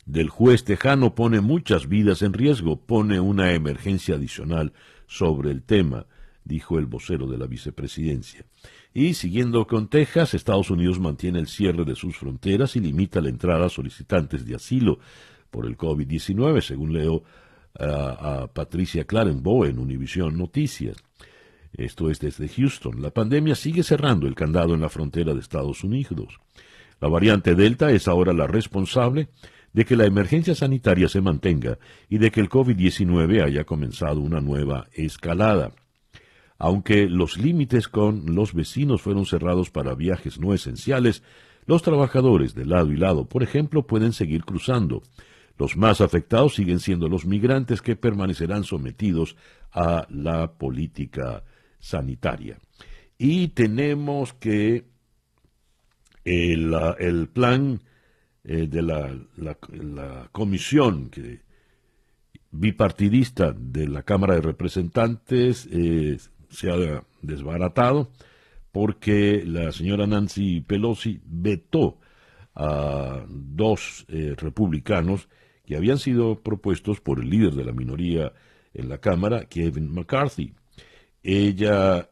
del 0.06 0.30
juez 0.30 0.64
tejano 0.64 1.16
pone 1.16 1.42
muchas 1.42 1.88
vidas 1.88 2.22
en 2.22 2.34
riesgo, 2.34 2.78
pone 2.78 3.20
una 3.20 3.54
emergencia 3.54 4.16
adicional 4.16 4.74
sobre 5.08 5.52
el 5.52 5.64
tema, 5.64 6.06
dijo 6.44 6.78
el 6.78 6.86
vocero 6.86 7.28
de 7.28 7.38
la 7.38 7.48
vicepresidencia. 7.48 8.46
Y 8.94 9.14
siguiendo 9.16 9.66
con 9.66 9.88
Texas, 9.88 10.34
Estados 10.34 10.70
Unidos 10.70 11.00
mantiene 11.00 11.40
el 11.40 11.48
cierre 11.48 11.86
de 11.86 11.96
sus 11.96 12.18
fronteras 12.18 12.76
y 12.76 12.80
limita 12.80 13.22
la 13.22 13.30
entrada 13.30 13.66
a 13.66 13.70
solicitantes 13.70 14.46
de 14.46 14.56
asilo 14.56 15.00
por 15.50 15.66
el 15.66 15.78
COVID-19, 15.78 16.62
según 16.62 16.94
leo 16.94 17.24
a, 17.80 18.48
Patricia 18.54 19.06
Clarenboe 19.06 19.70
en 19.70 19.80
Univision 19.80 20.38
Noticias. 20.38 20.98
Esto 21.76 22.12
es 22.12 22.20
desde 22.20 22.48
Houston. 22.50 23.02
La 23.02 23.10
pandemia 23.10 23.56
sigue 23.56 23.82
cerrando 23.82 24.28
el 24.28 24.36
candado 24.36 24.76
en 24.76 24.82
la 24.82 24.90
frontera 24.90 25.34
de 25.34 25.40
Estados 25.40 25.84
Unidos. 25.84 26.40
La 27.02 27.08
variante 27.08 27.56
Delta 27.56 27.92
es 27.92 28.08
ahora 28.08 28.32
la 28.32 28.46
responsable 28.46 29.30
de 29.74 29.86
que 29.86 29.96
la 29.96 30.06
emergencia 30.06 30.56
sanitaria 30.56 31.10
se 31.10 31.22
mantenga 31.22 31.80
y 32.08 32.20
de 32.20 32.32
que 32.32 32.40
el 32.40 32.50
COVID-19 32.50 33.44
haya 33.44 33.66
comenzado 33.66 34.22
una 34.22 34.40
nueva 34.40 34.88
escalada. 34.94 35.74
Aunque 36.60 37.10
los 37.10 37.38
límites 37.38 37.88
con 37.88 38.36
los 38.36 38.54
vecinos 38.54 39.02
fueron 39.02 39.26
cerrados 39.26 39.72
para 39.72 39.96
viajes 39.96 40.40
no 40.40 40.54
esenciales, 40.54 41.24
los 41.66 41.82
trabajadores 41.82 42.54
de 42.54 42.66
lado 42.66 42.92
y 42.92 42.98
lado, 42.98 43.28
por 43.28 43.42
ejemplo, 43.42 43.88
pueden 43.88 44.14
seguir 44.14 44.46
cruzando. 44.46 45.02
Los 45.58 45.76
más 45.76 46.02
afectados 46.02 46.56
siguen 46.56 46.80
siendo 46.80 47.10
los 47.10 47.26
migrantes 47.26 47.82
que 47.82 47.96
permanecerán 47.96 48.64
sometidos 48.64 49.36
a 49.72 50.08
la 50.10 50.54
política 50.54 51.44
sanitaria. 51.80 52.60
Y 53.18 53.50
tenemos 53.50 54.34
que 54.34 54.86
el, 56.24 56.74
el 57.00 57.28
plan 57.30 57.82
eh, 58.46 58.68
de 58.68 58.82
la, 58.82 59.10
la, 59.38 60.28
comisión 60.34 61.10
bipartidista 62.52 63.54
de 63.58 63.88
la 63.88 64.04
Cámara 64.04 64.36
de 64.36 64.42
Representantes 64.42 65.66
eh, 65.72 66.18
se 66.50 66.70
ha 66.70 67.06
desbaratado 67.22 68.12
porque 68.74 69.44
la 69.46 69.72
señora 69.72 70.08
Nancy 70.08 70.60
Pelosi 70.60 71.22
vetó 71.26 72.00
a 72.54 73.24
dos 73.30 74.06
eh, 74.10 74.36
republicanos 74.38 75.30
que 75.66 75.78
habían 75.78 75.98
sido 75.98 76.42
propuestos 76.42 77.00
por 77.00 77.22
el 77.22 77.30
líder 77.30 77.54
de 77.54 77.64
la 77.64 77.72
minoría 77.72 78.34
en 78.74 78.90
la 78.90 78.98
Cámara, 78.98 79.46
Kevin 79.46 79.90
McCarthy. 79.90 80.54
Ella, 81.24 82.10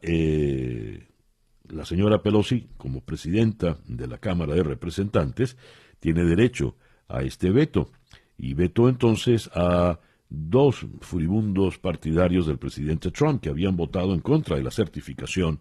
la 1.68 1.84
señora 1.84 2.22
Pelosi, 2.22 2.68
como 2.78 3.02
presidenta 3.02 3.76
de 3.86 4.06
la 4.06 4.16
Cámara 4.16 4.54
de 4.54 4.62
Representantes, 4.62 5.58
tiene 6.02 6.24
derecho 6.24 6.74
a 7.06 7.22
este 7.22 7.50
veto 7.50 7.92
y 8.36 8.54
vetó 8.54 8.88
entonces 8.88 9.48
a 9.54 10.00
dos 10.28 10.84
furibundos 11.00 11.78
partidarios 11.78 12.46
del 12.48 12.58
presidente 12.58 13.12
Trump 13.12 13.40
que 13.40 13.50
habían 13.50 13.76
votado 13.76 14.12
en 14.12 14.20
contra 14.20 14.56
de 14.56 14.64
la 14.64 14.72
certificación 14.72 15.60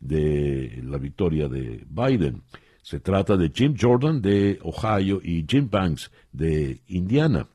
de 0.00 0.80
la 0.84 0.96
victoria 0.96 1.48
de 1.48 1.84
Biden. 1.86 2.42
Se 2.80 2.98
trata 2.98 3.36
de 3.36 3.50
Jim 3.50 3.74
Jordan 3.78 4.22
de 4.22 4.58
Ohio 4.62 5.20
y 5.22 5.44
Jim 5.46 5.68
Banks 5.70 6.10
de 6.32 6.80
Indiana. 6.86 7.46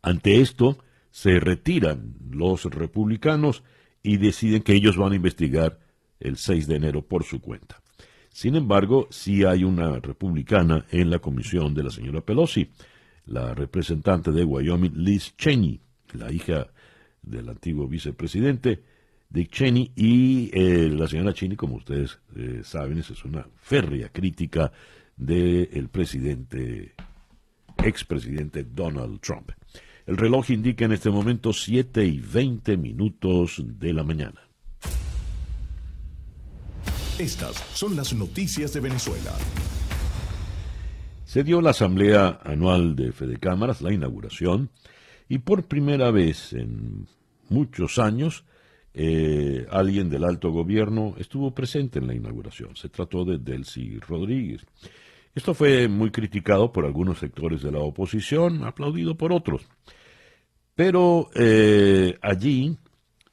Ante 0.00 0.40
esto, 0.40 0.78
se 1.10 1.40
retiran 1.40 2.14
los 2.30 2.64
republicanos 2.64 3.62
y 4.02 4.16
deciden 4.16 4.62
que 4.62 4.72
ellos 4.72 4.96
van 4.96 5.12
a 5.12 5.16
investigar 5.16 5.78
el 6.20 6.38
6 6.38 6.66
de 6.68 6.76
enero 6.76 7.02
por 7.02 7.24
su 7.24 7.42
cuenta. 7.42 7.82
Sin 8.32 8.56
embargo, 8.56 9.08
sí 9.10 9.44
hay 9.44 9.62
una 9.62 10.00
republicana 10.00 10.86
en 10.90 11.10
la 11.10 11.18
comisión 11.18 11.74
de 11.74 11.84
la 11.84 11.90
señora 11.90 12.22
Pelosi, 12.22 12.68
la 13.26 13.54
representante 13.54 14.32
de 14.32 14.42
Wyoming, 14.42 14.94
Liz 14.96 15.36
Cheney, 15.36 15.78
la 16.14 16.32
hija 16.32 16.66
del 17.22 17.50
antiguo 17.50 17.86
vicepresidente, 17.86 18.82
Dick 19.28 19.50
Cheney 19.50 19.92
y 19.94 20.50
eh, 20.52 20.88
la 20.90 21.06
señora 21.08 21.34
Cheney, 21.34 21.56
como 21.56 21.76
ustedes 21.76 22.18
eh, 22.34 22.62
saben, 22.64 22.98
es 22.98 23.24
una 23.24 23.46
férrea 23.56 24.08
crítica 24.08 24.72
del 25.16 25.88
presidente, 25.90 26.94
expresidente 27.78 28.64
Donald 28.64 29.20
Trump. 29.20 29.50
El 30.06 30.16
reloj 30.16 30.50
indica 30.50 30.84
en 30.84 30.92
este 30.92 31.10
momento 31.10 31.52
7 31.52 32.04
y 32.04 32.18
20 32.18 32.76
minutos 32.76 33.62
de 33.64 33.92
la 33.92 34.02
mañana. 34.02 34.40
Estas 37.18 37.56
son 37.74 37.94
las 37.94 38.14
noticias 38.14 38.72
de 38.72 38.80
Venezuela. 38.80 39.32
Se 41.26 41.44
dio 41.44 41.60
la 41.60 41.70
asamblea 41.70 42.40
anual 42.42 42.96
de 42.96 43.12
Fede 43.12 43.36
Cámaras, 43.36 43.82
la 43.82 43.92
inauguración, 43.92 44.70
y 45.28 45.38
por 45.38 45.64
primera 45.64 46.10
vez 46.10 46.54
en 46.54 47.06
muchos 47.50 47.98
años, 47.98 48.44
eh, 48.94 49.66
alguien 49.70 50.08
del 50.08 50.24
alto 50.24 50.50
gobierno 50.50 51.14
estuvo 51.18 51.54
presente 51.54 51.98
en 51.98 52.06
la 52.06 52.14
inauguración. 52.14 52.76
Se 52.76 52.88
trató 52.88 53.26
de 53.26 53.36
Delcy 53.38 53.98
Rodríguez. 54.00 54.64
Esto 55.34 55.52
fue 55.52 55.88
muy 55.88 56.10
criticado 56.10 56.72
por 56.72 56.86
algunos 56.86 57.18
sectores 57.18 57.62
de 57.62 57.72
la 57.72 57.80
oposición, 57.80 58.64
aplaudido 58.64 59.16
por 59.16 59.32
otros. 59.32 59.66
Pero 60.74 61.28
eh, 61.34 62.18
allí 62.22 62.76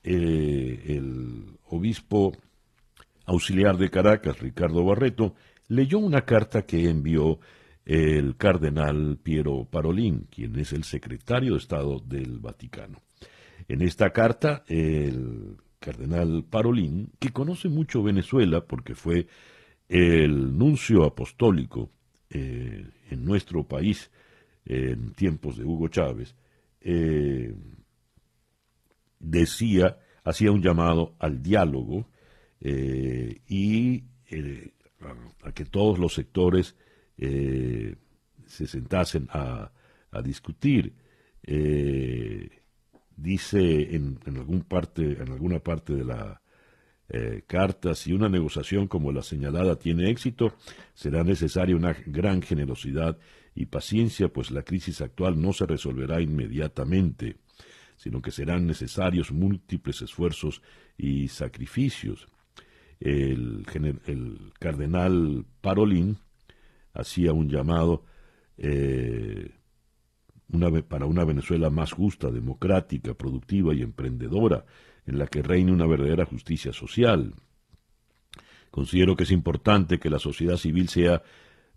eh, 0.03 0.83
el 0.85 1.57
obispo 1.69 2.33
auxiliar 3.29 3.77
de 3.77 3.91
Caracas, 3.91 4.39
Ricardo 4.39 4.83
Barreto, 4.83 5.35
leyó 5.67 5.99
una 5.99 6.21
carta 6.25 6.63
que 6.63 6.89
envió 6.89 7.39
el 7.85 8.35
cardenal 8.37 9.19
Piero 9.21 9.65
Parolín, 9.65 10.27
quien 10.31 10.57
es 10.57 10.73
el 10.73 10.83
secretario 10.83 11.53
de 11.53 11.59
Estado 11.59 11.99
del 11.99 12.39
Vaticano. 12.39 12.97
En 13.67 13.83
esta 13.83 14.09
carta, 14.09 14.63
el 14.67 15.57
cardenal 15.79 16.43
Parolín, 16.49 17.11
que 17.19 17.29
conoce 17.29 17.69
mucho 17.69 18.01
Venezuela 18.01 18.65
porque 18.65 18.95
fue 18.95 19.27
el 19.87 20.57
nuncio 20.57 21.03
apostólico 21.03 21.91
eh, 22.31 22.83
en 23.11 23.25
nuestro 23.25 23.63
país 23.63 24.09
en 24.65 25.13
tiempos 25.13 25.57
de 25.57 25.65
Hugo 25.65 25.87
Chávez, 25.87 26.35
eh, 26.81 27.53
decía, 29.19 29.97
hacía 30.23 30.51
un 30.51 30.61
llamado 30.61 31.15
al 31.19 31.43
diálogo 31.43 32.07
eh, 32.61 33.41
y 33.47 34.03
a, 35.43 35.51
que 35.51 35.65
todos 35.65 35.97
los 35.99 36.13
sectores 36.13 36.75
se 37.17 38.67
sentasen 38.67 39.27
a, 39.31 39.71
a 40.11 40.21
discutir 40.21 40.93
dice 43.21 43.95
en, 43.95 44.19
algún 44.25 44.61
parte, 44.61 45.03
en 45.21 45.31
alguna 45.31 45.59
parte 45.59 45.93
de 45.93 46.03
la 46.03 46.41
eh, 47.09 47.43
carta, 47.47 47.95
si 47.95 48.13
una 48.13 48.29
negociación 48.29 48.87
como 48.87 49.11
la 49.11 49.23
señalada 49.23 49.77
tiene 49.77 50.09
éxito, 50.09 50.53
será 50.93 51.23
necesaria 51.23 51.75
una 51.75 51.95
gran 52.05 52.41
generosidad 52.41 53.17
y 53.55 53.65
paciencia, 53.65 54.29
pues 54.29 54.51
la 54.51 54.63
crisis 54.63 55.01
actual 55.01 55.41
no 55.41 55.53
se 55.53 55.65
resolverá 55.65 56.21
inmediatamente, 56.21 57.37
sino 57.97 58.21
que 58.21 58.31
serán 58.31 58.65
necesarios 58.65 59.31
múltiples 59.31 60.01
esfuerzos 60.01 60.61
y 60.97 61.27
sacrificios. 61.27 62.27
El, 62.99 63.65
cardenal 64.59 65.45
Parolín 65.61 66.17
hacía 66.93 67.31
un 67.31 67.49
llamado 67.49 68.03
eh, 68.57 69.51
para 70.87 71.05
una 71.05 71.23
Venezuela 71.23 71.69
más 71.69 71.91
justa, 71.93 72.31
democrática, 72.31 73.13
productiva 73.13 73.73
y 73.73 73.81
emprendedora, 73.81 74.65
en 75.05 75.17
la 75.17 75.27
que 75.27 75.41
reine 75.41 75.71
una 75.71 75.87
verdadera 75.87 76.25
justicia 76.25 76.73
social. 76.73 77.33
Considero 78.71 79.15
que 79.15 79.23
es 79.23 79.31
importante 79.31 79.99
que 79.99 80.09
la 80.09 80.19
sociedad 80.19 80.57
civil 80.57 80.89
sea 80.89 81.23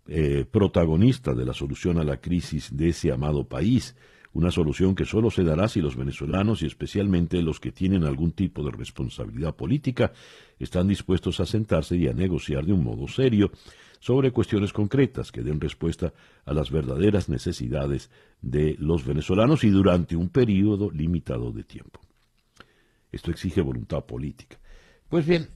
eh, 0.07 0.45
protagonista 0.49 1.33
de 1.33 1.45
la 1.45 1.53
solución 1.53 1.97
a 1.97 2.03
la 2.03 2.17
crisis 2.17 2.75
de 2.75 2.89
ese 2.89 3.11
amado 3.11 3.47
país, 3.47 3.95
una 4.33 4.51
solución 4.51 4.95
que 4.95 5.05
solo 5.05 5.29
se 5.29 5.43
dará 5.43 5.67
si 5.67 5.79
los 5.79 5.95
venezolanos 5.95 6.61
y 6.61 6.65
especialmente 6.65 7.41
los 7.41 7.59
que 7.59 7.71
tienen 7.71 8.03
algún 8.03 8.31
tipo 8.31 8.63
de 8.63 8.71
responsabilidad 8.71 9.55
política 9.55 10.11
están 10.59 10.87
dispuestos 10.87 11.39
a 11.39 11.45
sentarse 11.45 11.95
y 11.95 12.07
a 12.07 12.13
negociar 12.13 12.65
de 12.65 12.73
un 12.73 12.83
modo 12.83 13.07
serio 13.07 13.51
sobre 13.99 14.31
cuestiones 14.31 14.73
concretas 14.73 15.31
que 15.31 15.43
den 15.43 15.61
respuesta 15.61 16.13
a 16.45 16.53
las 16.53 16.71
verdaderas 16.71 17.29
necesidades 17.29 18.09
de 18.41 18.75
los 18.79 19.05
venezolanos 19.05 19.63
y 19.63 19.69
durante 19.69 20.15
un 20.15 20.29
periodo 20.29 20.91
limitado 20.91 21.51
de 21.51 21.63
tiempo. 21.63 22.01
Esto 23.11 23.31
exige 23.31 23.61
voluntad 23.61 24.03
política. 24.03 24.57
Pues 25.07 25.25
bien, 25.25 25.47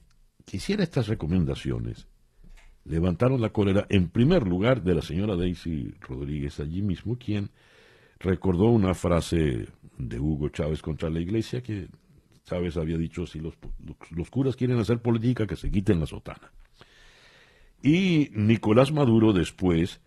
quisiera 0.46 0.82
estas 0.82 1.08
recomendaciones 1.08 2.06
levantaron 2.88 3.40
la 3.40 3.50
cólera 3.50 3.86
en 3.90 4.08
primer 4.08 4.46
lugar 4.46 4.82
de 4.82 4.94
la 4.94 5.02
señora 5.02 5.36
Daisy 5.36 5.94
Rodríguez 6.00 6.58
allí 6.58 6.82
mismo, 6.82 7.18
quien 7.18 7.50
recordó 8.20 8.66
una 8.66 8.94
frase 8.94 9.68
de 9.96 10.20
Hugo 10.20 10.48
Chávez 10.48 10.82
contra 10.82 11.10
la 11.10 11.20
iglesia 11.20 11.62
que 11.62 11.88
Chávez 12.44 12.76
había 12.76 12.96
dicho, 12.96 13.26
si 13.26 13.40
los, 13.40 13.54
los 14.10 14.30
curas 14.30 14.56
quieren 14.56 14.78
hacer 14.78 15.00
política, 15.00 15.46
que 15.46 15.56
se 15.56 15.70
quiten 15.70 16.00
la 16.00 16.06
sotana. 16.06 16.50
Y 17.82 18.30
Nicolás 18.32 18.90
Maduro 18.90 19.32
después 19.32 20.00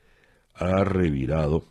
ha 0.55 0.83
revirado 0.83 1.63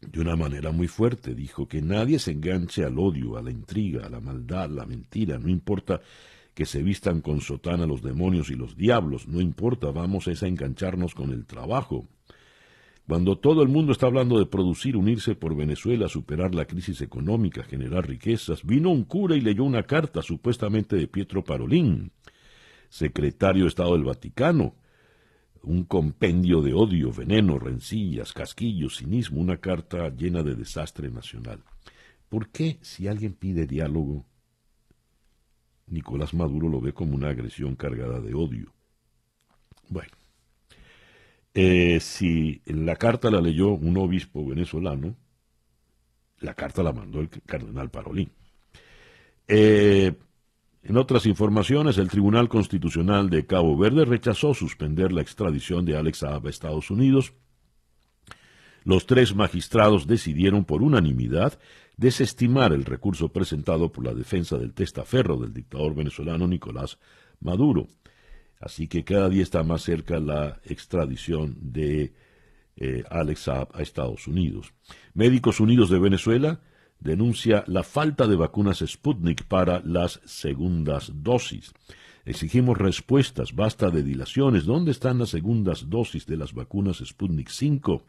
de 0.00 0.20
una 0.20 0.36
manera 0.36 0.72
muy 0.72 0.88
fuerte. 0.88 1.34
Dijo 1.34 1.66
que 1.66 1.80
nadie 1.80 2.18
se 2.18 2.32
enganche 2.32 2.84
al 2.84 2.98
odio, 2.98 3.36
a 3.36 3.42
la 3.42 3.50
intriga, 3.50 4.06
a 4.06 4.10
la 4.10 4.20
maldad, 4.20 4.64
a 4.64 4.68
la 4.68 4.86
mentira. 4.86 5.38
No 5.38 5.48
importa 5.48 6.00
que 6.54 6.66
se 6.66 6.82
vistan 6.82 7.20
con 7.20 7.40
sotana 7.40 7.86
los 7.86 8.02
demonios 8.02 8.50
y 8.50 8.54
los 8.54 8.76
diablos. 8.76 9.26
No 9.26 9.40
importa, 9.40 9.90
vamos 9.90 10.28
a 10.28 10.46
engancharnos 10.46 11.14
con 11.14 11.30
el 11.30 11.46
trabajo. 11.46 12.06
Cuando 13.06 13.36
todo 13.36 13.62
el 13.62 13.68
mundo 13.68 13.92
está 13.92 14.06
hablando 14.06 14.38
de 14.38 14.46
producir, 14.46 14.96
unirse 14.96 15.34
por 15.34 15.54
Venezuela, 15.54 16.08
superar 16.08 16.54
la 16.54 16.64
crisis 16.64 17.02
económica, 17.02 17.62
generar 17.62 18.08
riquezas, 18.08 18.64
vino 18.64 18.90
un 18.90 19.04
cura 19.04 19.36
y 19.36 19.40
leyó 19.40 19.64
una 19.64 19.82
carta 19.82 20.22
supuestamente 20.22 20.96
de 20.96 21.06
Pietro 21.06 21.44
Parolín 21.44 22.12
secretario 22.94 23.64
de 23.64 23.70
Estado 23.70 23.94
del 23.94 24.04
Vaticano, 24.04 24.76
un 25.64 25.82
compendio 25.82 26.62
de 26.62 26.74
odio, 26.74 27.12
veneno, 27.12 27.58
rencillas, 27.58 28.32
casquillos, 28.32 28.98
cinismo, 28.98 29.40
una 29.40 29.56
carta 29.56 30.10
llena 30.10 30.44
de 30.44 30.54
desastre 30.54 31.10
nacional. 31.10 31.64
¿Por 32.28 32.50
qué 32.50 32.78
si 32.82 33.08
alguien 33.08 33.34
pide 33.34 33.66
diálogo, 33.66 34.24
Nicolás 35.88 36.34
Maduro 36.34 36.68
lo 36.68 36.80
ve 36.80 36.92
como 36.92 37.16
una 37.16 37.30
agresión 37.30 37.74
cargada 37.74 38.20
de 38.20 38.32
odio? 38.32 38.72
Bueno, 39.88 40.12
eh, 41.54 42.00
si 42.00 42.60
la 42.66 42.96
carta 42.96 43.30
la 43.30 43.40
leyó 43.40 43.70
un 43.70 43.96
obispo 43.96 44.44
venezolano, 44.44 45.16
la 46.40 46.54
carta 46.54 46.82
la 46.82 46.92
mandó 46.92 47.20
el 47.20 47.30
cardenal 47.30 47.90
Parolín. 47.90 48.30
Eh, 49.46 50.12
en 50.82 50.96
otras 50.96 51.26
informaciones, 51.26 51.96
el 51.96 52.10
Tribunal 52.10 52.48
Constitucional 52.48 53.30
de 53.30 53.46
Cabo 53.46 53.76
Verde 53.76 54.04
rechazó 54.04 54.52
suspender 54.52 55.12
la 55.12 55.22
extradición 55.22 55.84
de 55.84 55.96
Alex 55.96 56.18
Saab 56.18 56.46
a 56.46 56.50
Estados 56.50 56.90
Unidos. 56.90 57.32
Los 58.84 59.06
tres 59.06 59.34
magistrados 59.34 60.06
decidieron 60.06 60.64
por 60.64 60.82
unanimidad 60.82 61.58
desestimar 61.96 62.72
el 62.72 62.84
recurso 62.84 63.30
presentado 63.30 63.92
por 63.92 64.04
la 64.04 64.12
defensa 64.12 64.58
del 64.58 64.74
testaferro 64.74 65.38
del 65.38 65.54
dictador 65.54 65.94
venezolano 65.94 66.46
Nicolás 66.46 66.98
Maduro. 67.40 67.86
Así 68.64 68.88
que 68.88 69.04
cada 69.04 69.28
día 69.28 69.42
está 69.42 69.62
más 69.62 69.82
cerca 69.82 70.18
la 70.18 70.58
extradición 70.64 71.58
de 71.60 72.14
eh, 72.76 73.04
Alex 73.10 73.40
Saab 73.40 73.68
a 73.74 73.82
Estados 73.82 74.26
Unidos. 74.26 74.72
Médicos 75.12 75.60
Unidos 75.60 75.90
de 75.90 75.98
Venezuela 75.98 76.62
denuncia 76.98 77.64
la 77.66 77.82
falta 77.82 78.26
de 78.26 78.36
vacunas 78.36 78.78
Sputnik 78.78 79.44
para 79.44 79.82
las 79.84 80.22
segundas 80.24 81.12
dosis. 81.16 81.74
Exigimos 82.24 82.78
respuestas, 82.78 83.54
basta 83.54 83.90
de 83.90 84.02
dilaciones. 84.02 84.64
¿Dónde 84.64 84.92
están 84.92 85.18
las 85.18 85.28
segundas 85.28 85.90
dosis 85.90 86.24
de 86.24 86.38
las 86.38 86.54
vacunas 86.54 87.02
Sputnik 87.04 87.50
5? 87.50 88.02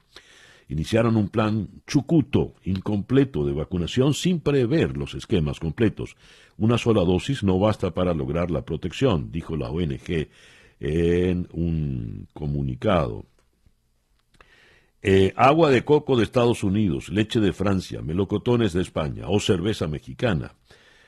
Iniciaron 0.68 1.16
un 1.16 1.30
plan 1.30 1.70
chucuto, 1.86 2.56
incompleto 2.64 3.46
de 3.46 3.54
vacunación 3.54 4.14
sin 4.14 4.40
prever 4.40 4.98
los 4.98 5.14
esquemas 5.14 5.60
completos. 5.60 6.16
Una 6.58 6.78
sola 6.78 7.04
dosis 7.04 7.44
no 7.44 7.60
basta 7.60 7.92
para 7.92 8.14
lograr 8.14 8.50
la 8.50 8.66
protección, 8.66 9.32
dijo 9.32 9.56
la 9.56 9.70
ONG 9.70 10.28
en 10.80 11.48
un 11.52 12.28
comunicado. 12.34 13.26
Eh, 15.08 15.34
agua 15.36 15.70
de 15.70 15.86
coco 15.86 16.18
de 16.18 16.24
Estados 16.24 16.64
Unidos, 16.64 17.10
leche 17.10 17.40
de 17.40 17.54
Francia, 17.54 18.02
melocotones 18.02 18.74
de 18.74 18.82
España 18.82 19.26
o 19.28 19.40
cerveza 19.40 19.88
mexicana. 19.88 20.56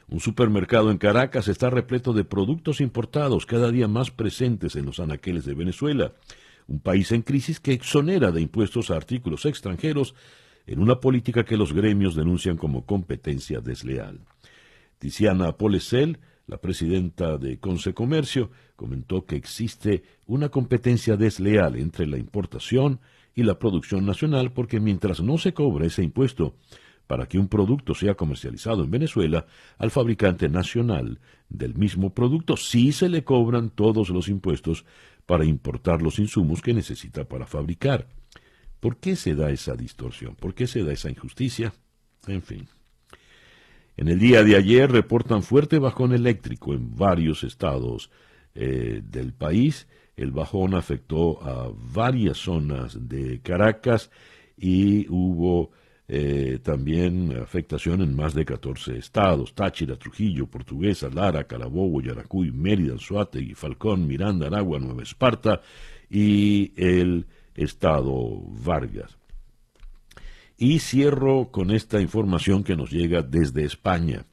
Un 0.08 0.20
supermercado 0.20 0.92
en 0.92 1.00
Caracas 1.00 1.48
está 1.48 1.72
repleto 1.72 2.14
de 2.14 2.24
productos 2.24 2.80
importados 2.80 3.48
cada 3.48 3.72
día 3.72 3.88
más 3.88 4.12
presentes 4.12 4.76
en 4.76 4.86
los 4.86 5.00
anaqueles 5.00 5.46
de 5.46 5.56
Venezuela, 5.56 6.14
un 6.68 6.80
país 6.80 7.12
en 7.12 7.22
crisis 7.22 7.60
que 7.60 7.74
exonera 7.74 8.32
de 8.32 8.42
impuestos 8.42 8.92
a 8.92 8.96
artículos 8.96 9.46
extranjeros 9.46 10.16
en 10.66 10.80
una 10.80 11.00
política 11.00 11.46
que 11.46 11.58
los 11.58 11.74
gremios 11.74 12.16
denuncian 12.16 12.58
como 12.58 12.86
competencia 12.86 13.62
desleal. 13.62 14.20
Tiziana 15.00 15.54
Polesel, 15.54 16.20
la 16.46 16.58
presidenta 16.58 17.38
de 17.38 17.60
Consecomercio, 17.60 18.52
comentó 18.76 19.26
que 19.26 19.36
existe 19.36 20.04
una 20.26 20.50
competencia 20.50 21.16
desleal 21.16 21.76
entre 21.78 22.06
la 22.06 22.18
importación 22.18 23.00
y 23.34 23.44
la 23.44 23.60
producción 23.60 24.06
nacional 24.06 24.52
porque 24.52 24.80
mientras 24.80 25.22
no 25.22 25.38
se 25.38 25.54
cobra 25.54 25.86
ese 25.86 26.04
impuesto 26.04 26.56
para 27.06 27.28
que 27.28 27.40
un 27.40 27.48
producto 27.48 27.94
sea 27.94 28.16
comercializado 28.16 28.84
en 28.84 28.92
Venezuela, 28.92 29.46
al 29.78 29.92
fabricante 29.92 30.50
nacional 30.50 31.20
del 31.48 31.76
mismo 31.76 32.14
producto 32.14 32.58
sí 32.58 32.92
se 32.92 33.08
le 33.08 33.24
cobran 33.24 33.70
todos 33.70 34.10
los 34.10 34.28
impuestos 34.28 34.86
para 35.28 35.46
importar 35.46 36.02
los 36.02 36.18
insumos 36.18 36.64
que 36.64 36.74
necesita 36.74 37.26
para 37.26 37.46
fabricar. 37.46 38.08
¿Por 38.80 38.98
qué 38.98 39.16
se 39.16 39.36
da 39.36 39.52
esa 39.52 39.76
distorsión? 39.76 40.36
¿Por 40.36 40.56
qué 40.56 40.66
se 40.66 40.84
da 40.84 40.92
esa 40.92 41.12
injusticia? 41.12 41.74
En 42.26 42.42
fin. 42.42 42.68
En 43.96 44.08
el 44.08 44.18
día 44.18 44.44
de 44.44 44.56
ayer 44.56 44.92
reportan 44.92 45.44
fuerte 45.44 45.78
bajón 45.78 46.14
eléctrico 46.14 46.74
en 46.74 46.96
varios 46.96 47.44
estados 47.44 48.10
eh, 48.56 49.02
del 49.04 49.34
país 49.34 49.88
el 50.18 50.32
bajón 50.32 50.74
afectó 50.74 51.42
a 51.44 51.72
varias 51.94 52.38
zonas 52.38 53.08
de 53.08 53.40
Caracas 53.42 54.10
y 54.58 55.08
hubo 55.10 55.72
eh, 56.10 56.60
también 56.64 57.38
afectación 57.38 58.02
en 58.02 58.16
más 58.16 58.34
de 58.34 58.46
14 58.46 58.98
estados, 58.98 59.54
Táchira, 59.54 59.98
Trujillo, 59.98 60.48
Portuguesa, 60.48 61.10
Lara, 61.14 61.44
Carabobo, 61.44 62.02
Yaracuy, 62.02 62.52
Mérida, 62.52 62.94
Anzuategui, 62.94 63.56
Falcón, 63.56 64.08
Miranda, 64.08 64.48
Aragua, 64.48 64.80
Nueva 64.80 65.04
Esparta 65.04 65.62
y 66.10 66.72
el 66.78 67.26
estado 67.56 68.42
Vargas. 68.48 69.18
Y 70.58 70.80
cierro 70.80 71.52
con 71.52 71.72
esta 71.72 72.00
información 72.00 72.64
que 72.64 72.78
nos 72.78 72.90
llega 72.90 73.22
desde 73.22 73.66
España. 73.66 74.26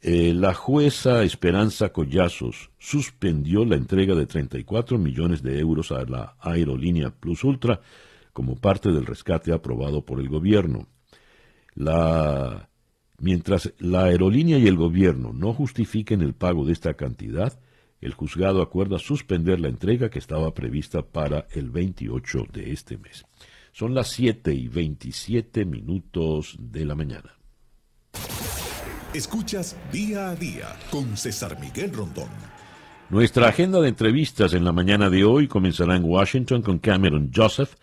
Eh, 0.00 0.32
la 0.32 0.54
jueza 0.54 1.24
Esperanza 1.24 1.88
Collazos 1.88 2.70
suspendió 2.78 3.64
la 3.64 3.74
entrega 3.74 4.14
de 4.14 4.26
34 4.26 4.96
millones 4.96 5.42
de 5.42 5.58
euros 5.58 5.90
a 5.90 6.04
la 6.04 6.36
aerolínea 6.38 7.10
Plus 7.10 7.42
Ultra 7.42 7.80
como 8.38 8.54
parte 8.54 8.92
del 8.92 9.04
rescate 9.04 9.52
aprobado 9.52 10.02
por 10.02 10.20
el 10.20 10.28
gobierno. 10.28 10.86
mientras 13.18 13.72
la 13.80 14.04
aerolínea 14.04 14.58
y 14.58 14.68
el 14.68 14.76
gobierno 14.76 15.32
no 15.32 15.52
justifiquen 15.52 16.20
el 16.20 16.34
pago 16.34 16.64
de 16.64 16.72
esta 16.72 16.94
cantidad, 16.94 17.58
el 18.00 18.14
juzgado 18.14 18.62
acuerda 18.62 19.00
suspender 19.00 19.58
la 19.58 19.66
entrega 19.66 20.08
que 20.08 20.20
estaba 20.20 20.54
prevista 20.54 21.02
para 21.02 21.48
el 21.50 21.70
28 21.70 22.46
de 22.52 22.70
este 22.70 22.96
mes. 22.96 23.24
Son 23.72 23.92
las 23.92 24.06
7 24.10 24.54
y 24.54 24.68
27 24.68 25.64
minutos 25.64 26.54
de 26.60 26.84
la 26.84 26.94
mañana. 26.94 27.32
Escuchas 29.14 29.76
día 29.90 30.30
a 30.30 30.36
día 30.36 30.76
con 30.92 31.16
César 31.16 31.58
Miguel 31.58 31.92
Rondón. 31.92 32.28
Nuestra 33.10 33.48
agenda 33.48 33.80
de 33.80 33.88
entrevistas 33.88 34.54
en 34.54 34.64
la 34.64 34.70
mañana 34.70 35.10
de 35.10 35.24
hoy 35.24 35.48
comenzará 35.48 35.96
en 35.96 36.04
Washington 36.04 36.62
con 36.62 36.78
Cameron 36.78 37.32
Joseph 37.34 37.74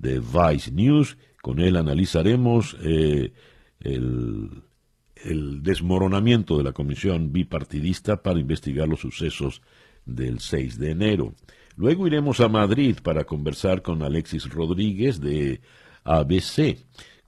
de 0.00 0.20
Vice 0.20 0.70
News. 0.70 1.16
Con 1.42 1.60
él 1.60 1.76
analizaremos 1.76 2.76
eh, 2.82 3.32
el, 3.80 4.62
el 5.16 5.62
desmoronamiento 5.62 6.58
de 6.58 6.64
la 6.64 6.72
comisión 6.72 7.32
bipartidista 7.32 8.22
para 8.22 8.40
investigar 8.40 8.88
los 8.88 9.00
sucesos 9.00 9.62
del 10.04 10.40
6 10.40 10.78
de 10.78 10.90
enero. 10.90 11.34
Luego 11.76 12.06
iremos 12.06 12.40
a 12.40 12.48
Madrid 12.48 12.98
para 13.02 13.24
conversar 13.24 13.82
con 13.82 14.02
Alexis 14.02 14.48
Rodríguez 14.48 15.20
de 15.20 15.60
ABC 16.04 16.76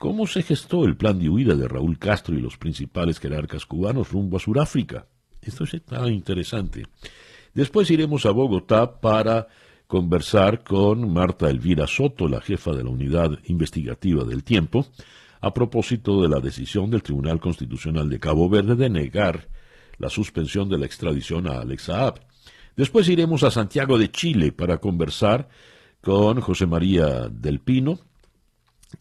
¿Cómo 0.02 0.26
se 0.26 0.42
gestó 0.42 0.84
el 0.84 0.96
plan 0.96 1.20
de 1.20 1.28
huida 1.28 1.54
de 1.54 1.68
Raúl 1.68 1.96
Castro 1.96 2.34
y 2.34 2.40
los 2.40 2.58
principales 2.58 3.20
jerarcas 3.20 3.66
cubanos 3.66 4.10
rumbo 4.10 4.36
a 4.36 4.40
Sudáfrica? 4.40 5.06
Esto 5.40 5.62
está 5.62 6.10
interesante. 6.10 6.88
Después 7.54 7.88
iremos 7.88 8.26
a 8.26 8.32
Bogotá 8.32 9.00
para 9.00 9.46
conversar 9.92 10.64
con 10.64 11.12
Marta 11.12 11.50
Elvira 11.50 11.86
Soto, 11.86 12.26
la 12.26 12.40
jefa 12.40 12.72
de 12.72 12.82
la 12.82 12.88
unidad 12.88 13.38
investigativa 13.44 14.24
del 14.24 14.42
tiempo, 14.42 14.86
a 15.42 15.52
propósito 15.52 16.22
de 16.22 16.30
la 16.30 16.40
decisión 16.40 16.90
del 16.90 17.02
Tribunal 17.02 17.38
Constitucional 17.40 18.08
de 18.08 18.18
Cabo 18.18 18.48
Verde 18.48 18.74
de 18.74 18.88
negar 18.88 19.48
la 19.98 20.08
suspensión 20.08 20.70
de 20.70 20.78
la 20.78 20.86
extradición 20.86 21.46
a 21.46 21.60
Alex 21.60 21.82
Saab. 21.82 22.22
Después 22.74 23.06
iremos 23.10 23.42
a 23.42 23.50
Santiago 23.50 23.98
de 23.98 24.10
Chile 24.10 24.50
para 24.50 24.78
conversar 24.78 25.50
con 26.00 26.40
José 26.40 26.64
María 26.64 27.28
del 27.28 27.60
Pino, 27.60 27.98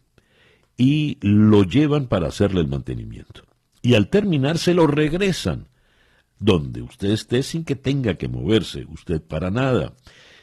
y 0.77 1.19
lo 1.21 1.65
llevan 1.65 2.09
para 2.09 2.29
hacerle 2.29 2.61
el 2.61 2.69
mantenimiento. 2.69 3.43
y 3.83 3.95
al 3.95 4.09
terminar 4.09 4.57
se 4.57 4.73
lo 4.73 4.87
regresan, 4.87 5.69
donde 6.39 6.81
usted 6.81 7.11
esté 7.11 7.43
sin 7.43 7.65
que 7.65 7.77
tenga 7.77 8.15
que 8.15 8.29
moverse 8.29 8.87
usted 8.89 9.21
para 9.21 9.51
nada. 9.51 9.95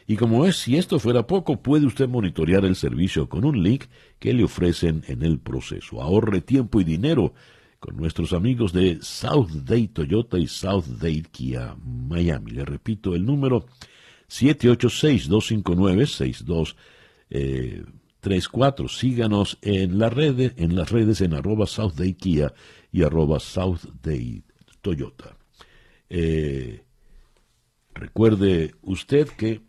Y 0.06 0.16
como 0.16 0.46
es, 0.46 0.58
si 0.58 0.78
esto 0.78 1.00
fuera 1.00 1.26
poco, 1.26 1.62
puede 1.62 1.86
usted 1.86 2.08
monitorear 2.08 2.66
el 2.66 2.76
servicio 2.76 3.30
con 3.30 3.46
un 3.46 3.64
link 3.64 3.86
que 4.20 4.34
le 4.34 4.44
ofrecen 4.44 5.04
en 5.08 5.24
el 5.24 5.40
proceso. 5.40 6.02
Ahorre 6.02 6.42
tiempo 6.42 6.82
y 6.82 6.84
dinero 6.84 7.34
con 7.82 7.98
nuestros 7.98 8.32
amigos 8.32 8.72
de 8.74 9.00
South 9.02 9.50
Day 9.66 9.88
Toyota 9.88 10.38
y 10.38 10.46
South 10.46 10.86
Day 10.86 11.24
Kia 11.24 11.76
Miami. 11.84 12.52
Le 12.52 12.64
repito 12.64 13.16
el 13.16 13.26
número 13.26 13.66
786-259-6234. 14.30 16.76
Eh, 17.32 17.84
Síganos 18.88 19.58
en, 19.64 19.98
la 19.98 20.12
red, 20.12 20.54
en 20.58 20.76
las 20.76 20.92
redes 20.92 21.22
en 21.22 21.34
arroba 21.34 21.66
South 21.66 21.96
Day 21.96 22.14
Kia 22.14 22.54
y 22.92 23.02
arroba 23.02 23.40
South 23.40 23.82
Day 24.04 24.44
Toyota. 24.82 25.36
Eh, 26.08 26.84
recuerde 27.96 28.76
usted 28.84 29.28
que 29.30 29.62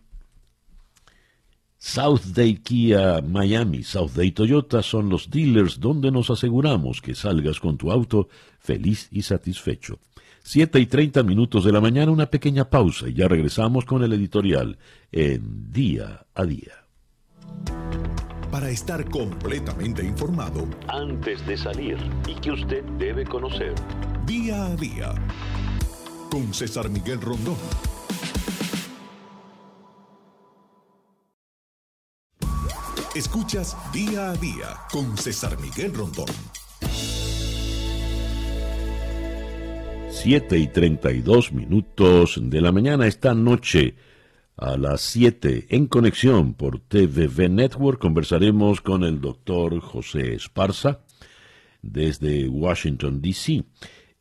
South 1.85 2.27
Day 2.33 2.59
Kia 2.59 3.21
Miami, 3.21 3.83
South 3.83 4.13
Day 4.15 4.31
Toyota 4.31 4.85
son 4.85 5.09
los 5.09 5.29
dealers 5.29 5.81
donde 5.81 6.13
nos 6.13 6.31
aseguramos 6.31 7.03
que 7.03 7.17
salgas 7.17 7.59
con 7.59 7.77
tu 7.77 7.91
auto 7.91 8.29
feliz 8.61 9.09
y 9.11 9.23
satisfecho. 9.23 9.99
Siete 10.45 10.79
y 10.79 10.87
treinta 10.87 11.25
minutos 11.25 11.65
de 11.65 11.73
la 11.73 11.81
mañana, 11.81 12.13
una 12.13 12.27
pequeña 12.27 12.71
pausa 12.71 13.09
y 13.09 13.15
ya 13.15 13.27
regresamos 13.27 13.85
con 13.85 14.05
el 14.05 14.13
editorial 14.13 14.79
en 15.11 15.73
Día 15.73 16.25
a 16.37 16.45
Día. 16.45 16.87
Para 18.53 18.71
estar 18.71 19.05
completamente 19.11 20.05
informado, 20.07 20.69
antes 20.87 21.45
de 21.49 21.57
salir 21.57 21.99
y 22.29 22.37
que 22.37 22.53
usted 22.53 22.85
debe 22.97 23.25
conocer. 23.25 23.75
Día 24.25 24.67
a 24.67 24.77
Día, 24.77 25.15
con 26.31 26.55
César 26.55 26.89
Miguel 26.89 27.21
Rondón. 27.21 27.57
Escuchas 33.15 33.77
día 33.93 34.31
a 34.31 34.37
día 34.37 34.75
con 34.91 35.19
César 35.19 35.59
Miguel 35.61 35.93
Rondón. 35.93 36.25
7 40.09 40.59
y 40.59 40.67
32 40.69 41.53
minutos 41.53 42.41
de 42.43 42.61
la 42.63 42.73
mañana 42.73 43.07
esta 43.07 43.35
noche 43.35 43.97
a 44.57 44.79
las 44.79 45.03
7 45.03 45.67
en 45.69 45.89
conexión 45.89 46.55
por 46.55 46.81
TVV 46.81 47.51
Network 47.51 48.01
conversaremos 48.01 48.81
con 48.81 49.05
el 49.05 49.21
doctor 49.21 49.79
José 49.81 50.33
Esparza 50.33 51.01
desde 51.83 52.49
Washington, 52.49 53.21
D.C. 53.21 53.63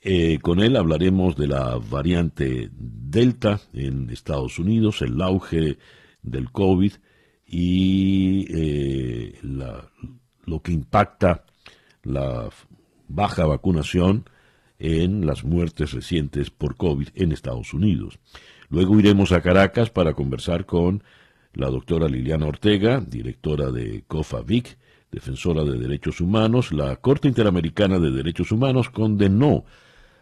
Eh, 0.02 0.40
con 0.42 0.60
él 0.60 0.76
hablaremos 0.76 1.38
de 1.38 1.48
la 1.48 1.78
variante 1.78 2.70
Delta 2.74 3.62
en 3.72 4.10
Estados 4.10 4.60
Unidos, 4.60 5.02
el 5.02 5.22
auge 5.22 5.78
del 6.24 6.52
COVID 6.52 6.92
y 7.54 8.48
eh, 8.50 9.40
lo 10.46 10.62
que 10.62 10.72
impacta 10.72 11.44
la 12.04 12.50
baja 13.10 13.46
vacunación 13.46 14.24
en 14.80 15.26
las 15.26 15.44
muertes 15.44 15.92
recientes 15.92 16.50
por 16.50 16.78
COVID 16.78 17.10
en 17.14 17.34
Estados 17.34 17.74
Unidos. 17.74 18.20
Luego 18.70 18.98
iremos 18.98 19.34
a 19.34 19.42
Caracas 19.42 19.90
para 19.90 20.14
conversar 20.14 20.66
con 20.66 21.04
la 21.54 21.70
doctora 21.70 22.08
Liliana 22.08 22.46
Ortega, 22.46 23.02
directora 23.06 23.70
de 23.70 24.06
COFAVIC, 24.08 24.78
defensora 25.12 25.66
de 25.66 25.78
derechos 25.78 26.22
humanos. 26.22 26.72
La 26.72 26.96
Corte 26.96 27.28
Interamericana 27.28 28.00
de 28.00 28.12
Derechos 28.12 28.54
Humanos 28.54 28.90
condenó 28.90 29.66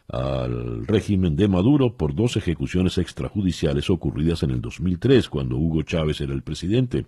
al 0.07 0.87
régimen 0.87 1.35
de 1.35 1.47
Maduro 1.47 1.95
por 1.95 2.15
dos 2.15 2.35
ejecuciones 2.35 2.97
extrajudiciales 2.97 3.91
ocurridas 3.91 4.41
en 4.41 4.49
el 4.49 4.61
2003, 4.61 5.29
cuando 5.29 5.57
Hugo 5.57 5.83
Chávez 5.83 6.19
era 6.19 6.33
el 6.33 6.41
presidente. 6.41 7.05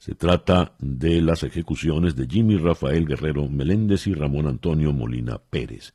Se 0.00 0.14
trata 0.14 0.72
de 0.78 1.20
las 1.20 1.42
ejecuciones 1.42 2.16
de 2.16 2.26
Jimmy 2.26 2.56
Rafael 2.56 3.06
Guerrero 3.06 3.46
Meléndez 3.50 4.06
y 4.06 4.14
Ramón 4.14 4.46
Antonio 4.46 4.94
Molina 4.94 5.36
Pérez. 5.50 5.92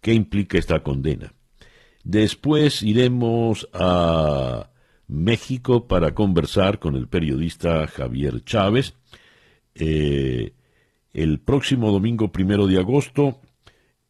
¿Qué 0.00 0.14
implica 0.14 0.56
esta 0.56 0.82
condena? 0.82 1.34
Después 2.02 2.82
iremos 2.82 3.68
a 3.74 4.70
México 5.06 5.86
para 5.86 6.14
conversar 6.14 6.78
con 6.78 6.96
el 6.96 7.08
periodista 7.08 7.86
Javier 7.88 8.42
Chávez. 8.42 8.94
Eh, 9.74 10.54
el 11.12 11.40
próximo 11.40 11.92
domingo 11.92 12.32
primero 12.32 12.66
de 12.66 12.78
agosto 12.78 13.38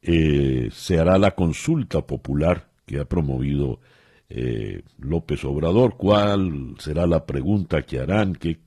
eh, 0.03 0.69
se 0.71 1.01
hará 1.01 1.19
la 1.19 1.33
consulta 1.33 2.07
popular 2.07 2.71
que 2.87 3.01
ha 3.01 3.07
promovido 3.07 3.81
eh, 4.35 4.83
López 4.99 5.45
Obrador, 5.45 5.99
cuál 5.99 6.75
será 6.79 7.07
la 7.07 7.27
pregunta 7.27 7.83
que 7.83 8.01
harán, 8.01 8.35
qué 8.35 8.61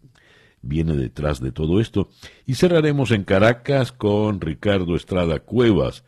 viene 0.61 0.95
detrás 0.95 1.39
de 1.39 1.51
todo 1.51 1.81
esto. 1.81 2.09
Y 2.45 2.53
cerraremos 2.53 3.09
en 3.09 3.23
Caracas 3.23 3.91
con 3.91 4.41
Ricardo 4.41 4.95
Estrada 4.95 5.39
Cuevas, 5.39 6.03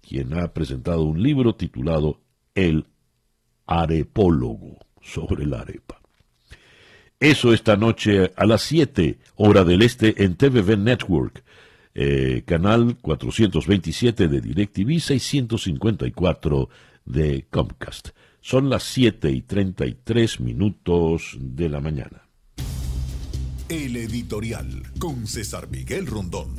quien 0.00 0.38
ha 0.38 0.52
presentado 0.52 1.02
un 1.02 1.20
libro 1.22 1.56
titulado 1.56 2.20
El 2.54 2.86
arepólogo 3.66 4.78
sobre 5.00 5.44
la 5.44 5.62
arepa. 5.62 6.00
Eso 7.18 7.52
esta 7.52 7.76
noche 7.76 8.30
a 8.36 8.46
las 8.46 8.62
7, 8.62 9.18
hora 9.34 9.64
del 9.64 9.82
este, 9.82 10.22
en 10.22 10.36
TVV 10.36 10.78
Network, 10.78 11.42
eh, 11.94 12.44
canal 12.46 12.96
427 13.02 14.28
de 14.28 14.40
DirecTV, 14.40 15.00
654 15.00 16.68
de 17.06 17.46
Comcast. 17.50 18.10
Son 18.40 18.70
las 18.70 18.84
7 18.84 19.30
y 19.30 19.42
33 19.42 20.40
minutos 20.40 21.36
de 21.38 21.68
la 21.68 21.80
mañana. 21.80 22.22
El 23.68 23.96
editorial 23.96 24.82
con 24.98 25.26
César 25.26 25.68
Miguel 25.70 26.06
Rondón. 26.06 26.54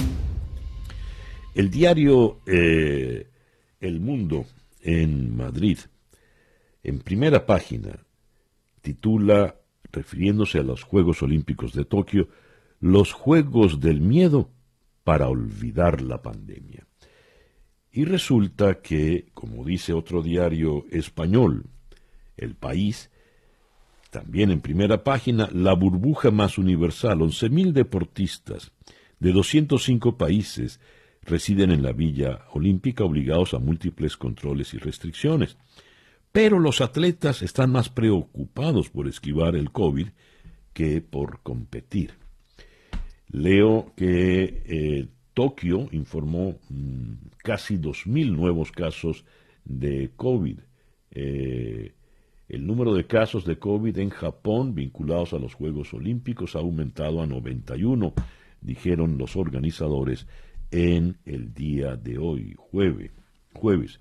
El 1.56 1.70
diario 1.70 2.40
eh, 2.46 3.28
El 3.80 4.00
Mundo 4.00 4.46
en 4.82 5.36
Madrid, 5.36 5.80
en 6.84 7.00
primera 7.00 7.46
página, 7.46 8.06
titula, 8.82 9.56
refiriéndose 9.92 10.60
a 10.60 10.64
los 10.64 10.84
Juegos 10.84 11.22
Olímpicos 11.24 11.74
de 11.74 11.86
Tokio, 11.86 12.30
Los 12.80 13.12
Juegos 13.12 13.80
del 13.80 14.02
Miedo 14.02 14.52
para 15.04 15.28
olvidar 15.28 16.02
la 16.02 16.22
pandemia. 16.22 16.88
Y 17.92 18.06
resulta 18.06 18.82
que, 18.82 19.28
como 19.34 19.66
dice 19.66 19.94
otro 19.94 20.22
diario 20.22 20.86
español, 20.92 21.66
El 22.38 22.56
País, 22.56 23.12
también 24.12 24.52
en 24.52 24.62
primera 24.62 25.04
página, 25.04 25.50
la 25.52 25.74
burbuja 25.74 26.32
más 26.32 26.58
universal, 26.58 27.20
11.000 27.20 27.72
deportistas 27.74 28.72
de 29.20 29.32
205 29.32 30.18
países 30.18 30.80
residen 31.24 31.72
en 31.72 31.84
la 31.84 31.92
Villa 31.92 32.46
Olímpica 32.54 33.04
obligados 33.04 33.54
a 33.54 33.60
múltiples 33.60 34.18
controles 34.18 34.74
y 34.74 34.78
restricciones. 34.78 35.58
Pero 36.32 36.60
los 36.60 36.82
atletas 36.82 37.42
están 37.42 37.72
más 37.72 37.90
preocupados 37.90 38.90
por 38.90 39.08
esquivar 39.08 39.56
el 39.56 39.72
COVID 39.72 40.08
que 40.74 41.02
por 41.02 41.42
competir. 41.42 42.14
Leo 43.30 43.94
que 43.96 44.64
eh, 44.66 45.08
Tokio 45.34 45.88
informó 45.92 46.60
mm, 46.70 47.14
casi 47.38 47.78
2.000 47.78 48.32
nuevos 48.32 48.72
casos 48.72 49.26
de 49.66 50.12
COVID. 50.16 50.60
Eh, 51.12 51.94
el 52.50 52.68
número 52.68 52.94
de 52.94 53.08
casos 53.08 53.46
de 53.46 53.58
COVID 53.58 53.98
en 53.98 54.10
Japón 54.10 54.76
vinculados 54.76 55.34
a 55.34 55.40
los 55.40 55.54
Juegos 55.54 55.94
Olímpicos 55.94 56.56
ha 56.56 56.60
aumentado 56.60 57.22
a 57.22 57.26
91, 57.26 58.14
dijeron 58.60 59.18
los 59.18 59.38
organizadores 59.38 60.28
en 60.70 61.18
el 61.26 61.54
día 61.54 61.96
de 61.96 62.18
hoy, 62.18 62.56
jueves. 62.58 63.12
jueves. 63.54 64.00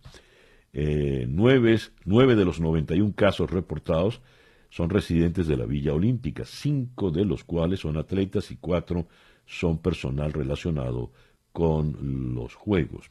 Eh, 0.73 1.27
nueve, 1.29 1.79
nueve, 2.05 2.37
de 2.37 2.45
los 2.45 2.61
91 2.61 3.13
casos 3.15 3.51
reportados 3.51 4.21
son 4.69 4.91
residentes 4.91 5.49
de 5.49 5.57
la 5.57 5.67
Villa 5.67 5.95
Olímpica, 5.95 6.45
cinco 6.45 7.11
de 7.11 7.25
los 7.25 7.43
cuales 7.43 7.81
son 7.81 7.97
atletas 7.97 8.51
y 8.53 8.57
cuatro 8.57 9.09
son 9.51 9.79
personal 9.79 10.33
relacionado 10.33 11.11
con 11.53 12.35
los 12.35 12.55
Juegos. 12.55 13.11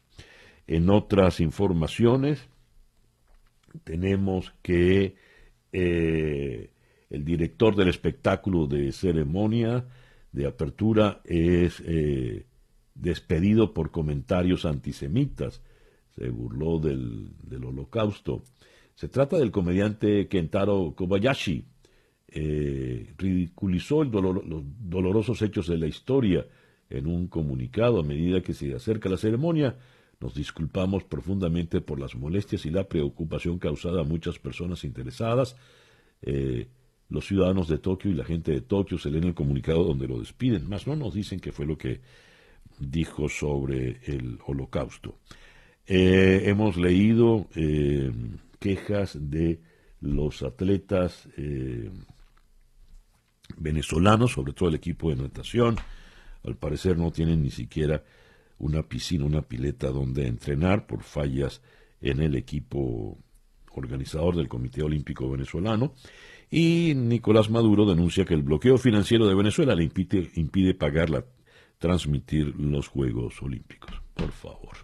En 0.67 0.89
otras 0.89 1.41
informaciones, 1.41 2.47
tenemos 3.83 4.53
que 4.61 5.15
eh, 5.73 6.71
el 7.09 7.25
director 7.25 7.75
del 7.75 7.89
espectáculo 7.89 8.67
de 8.67 8.91
ceremonia 8.91 9.85
de 10.31 10.47
apertura 10.47 11.21
es 11.25 11.83
eh, 11.85 12.45
despedido 12.95 13.73
por 13.73 13.91
comentarios 13.91 14.65
antisemitas. 14.65 15.61
Se 16.15 16.29
burló 16.29 16.79
del, 16.79 17.33
holocausto. 17.65 18.43
Se 18.95 19.07
trata 19.09 19.37
del 19.37 19.51
comediante 19.51 20.27
Kentaro 20.27 20.93
Kobayashi. 20.95 21.65
Eh, 22.31 23.13
ridiculizó 23.17 24.03
los 24.03 24.63
dolorosos 24.79 25.41
hechos 25.41 25.67
de 25.67 25.79
la 25.79 25.87
historia 25.87 26.45
en 26.89 27.07
un 27.07 27.27
comunicado 27.27 27.99
a 27.99 28.03
medida 28.03 28.41
que 28.41 28.53
se 28.53 28.73
acerca 28.73 29.09
la 29.09 29.17
ceremonia, 29.17 29.77
Nos 30.19 30.35
disculpamos 30.35 31.05
profundamente 31.05 31.79
por 31.79 31.97
las 31.97 32.13
molestias 32.13 32.65
y 32.65 32.71
la 32.71 32.83
preocupación 32.83 33.57
causada 33.57 34.01
a 34.01 34.03
muchas 34.03 34.37
personas 34.37 34.83
interesadas. 34.83 35.55
Eh, 36.21 36.67
los 37.09 37.25
ciudadanos 37.25 37.69
de 37.69 37.77
Tokio 37.77 38.11
y 38.11 38.15
la 38.15 38.25
gente 38.25 38.51
de 38.51 38.59
Tokio 38.59 38.97
se 38.97 39.09
leen 39.09 39.23
el 39.23 39.33
comunicado 39.33 39.85
donde 39.85 40.09
lo 40.09 40.19
despiden, 40.19 40.67
más 40.67 40.87
no 40.87 40.97
nos 40.97 41.13
dicen 41.13 41.39
qué 41.39 41.53
fue 41.53 41.65
lo 41.65 41.77
que 41.77 42.01
dijo 42.79 43.29
sobre 43.29 44.01
el 44.03 44.39
holocausto. 44.45 45.15
Eh, 45.87 46.43
hemos 46.45 46.75
leído 46.75 47.47
quejas 48.59 49.17
de 49.21 49.61
los 50.01 50.43
atletas 50.43 51.29
venezolanos, 53.57 54.33
sobre 54.33 54.53
todo 54.53 54.69
el 54.69 54.75
equipo 54.75 55.09
de 55.09 55.17
natación. 55.17 55.77
Al 56.43 56.55
parecer 56.55 56.97
no 56.97 57.11
tienen 57.11 57.43
ni 57.43 57.51
siquiera 57.51 58.03
una 58.57 58.83
piscina, 58.83 59.25
una 59.25 59.41
pileta 59.41 59.89
donde 59.89 60.27
entrenar 60.27 60.85
por 60.85 61.03
fallas 61.03 61.61
en 62.01 62.21
el 62.21 62.35
equipo 62.35 63.17
organizador 63.71 64.35
del 64.35 64.47
Comité 64.47 64.83
Olímpico 64.83 65.29
Venezolano. 65.29 65.93
Y 66.49 66.93
Nicolás 66.95 67.49
Maduro 67.49 67.85
denuncia 67.85 68.25
que 68.25 68.33
el 68.33 68.43
bloqueo 68.43 68.77
financiero 68.77 69.27
de 69.27 69.35
Venezuela 69.35 69.75
le 69.75 69.83
impide, 69.83 70.31
impide 70.35 70.73
pagarla, 70.73 71.25
transmitir 71.77 72.55
los 72.57 72.87
Juegos 72.87 73.41
Olímpicos. 73.41 74.01
Por 74.13 74.31
favor. 74.31 74.75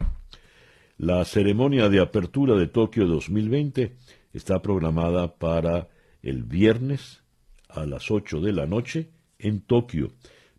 La 0.97 1.25
ceremonia 1.25 1.89
de 1.89 1.99
apertura 1.99 2.55
de 2.55 2.67
Tokio 2.67 3.05
2020 3.05 3.95
está 4.31 4.61
programada 4.61 5.35
para 5.35 5.89
el 6.21 6.43
viernes 6.43 7.24
a 7.69 7.85
las 7.85 8.11
8 8.11 8.41
de 8.41 8.53
la 8.53 8.65
noche 8.65 9.09
en 9.39 9.61
Tokio, 9.61 10.11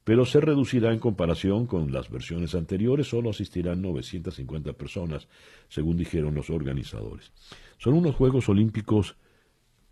pero 0.05 0.25
se 0.25 0.41
reducirá 0.41 0.93
en 0.93 1.01
comparación 1.01 1.67
con 1.67 1.93
las 1.93 2.11
versiones 2.11 2.55
anteriores, 2.55 3.09
solo 3.09 3.31
asistirán 3.31 3.83
950 3.83 4.73
personas, 4.75 5.27
según 5.69 5.97
dijeron 5.97 6.35
los 6.35 6.51
organizadores. 6.51 7.33
Son 7.79 7.95
unos 7.95 8.15
Juegos 8.15 8.49
Olímpicos 8.49 9.17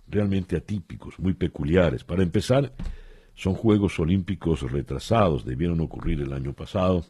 realmente 0.06 0.56
atípicos, 0.56 1.18
muy 1.18 1.34
peculiares. 1.34 2.04
Para 2.04 2.22
empezar, 2.22 2.72
son 3.34 3.54
Juegos 3.54 3.98
Olímpicos 3.98 4.62
retrasados, 4.70 5.44
debieron 5.44 5.80
ocurrir 5.80 6.20
el 6.20 6.32
año 6.32 6.52
pasado. 6.52 7.04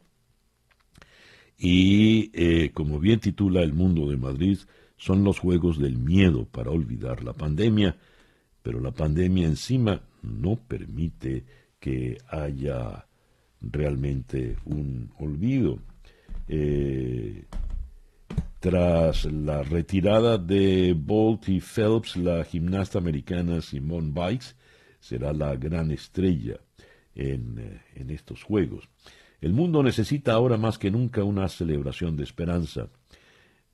Y 1.59 2.31
eh, 2.33 2.71
como 2.73 2.99
bien 2.99 3.21
titula 3.21 3.63
El 3.63 3.75
Mundo 3.75 4.09
de 4.09 4.17
Madrid, 4.17 4.59
son 4.97 5.25
los 5.25 5.39
Juegos 5.39 5.79
del 5.79 5.99
Miedo 5.99 6.47
para 6.47 6.71
olvidar 6.71 7.23
la 7.23 7.33
pandemia, 7.33 7.99
pero 8.65 8.81
la 8.81 8.93
pandemia 8.93 9.47
encima 9.47 10.01
no 10.23 10.57
permite 10.57 11.45
que 11.79 12.17
haya 12.29 13.07
realmente 13.61 14.57
un 14.65 15.13
olvido. 15.19 15.81
Eh, 16.49 17.45
tras 18.61 19.27
la 19.27 19.63
retirada 19.63 20.39
de 20.39 20.95
Bolt 20.97 21.47
y 21.51 21.61
Phelps, 21.61 22.17
la 22.17 22.43
gimnasta 22.43 22.99
americana 22.99 23.61
Simone 23.61 24.13
Biles 24.15 24.57
será 24.99 25.35
la 25.35 25.55
gran 25.57 25.91
estrella 25.91 26.59
en, 27.15 27.59
eh, 27.59 27.83
en, 27.97 28.09
estos 28.09 28.43
Juegos. 28.43 28.89
El 29.43 29.53
mundo 29.53 29.83
necesita 29.83 30.33
ahora 30.33 30.57
más 30.57 30.79
que 30.79 30.91
nunca 30.91 31.23
una 31.23 31.49
celebración 31.49 32.17
de 32.17 32.25
esperanza, 32.25 32.89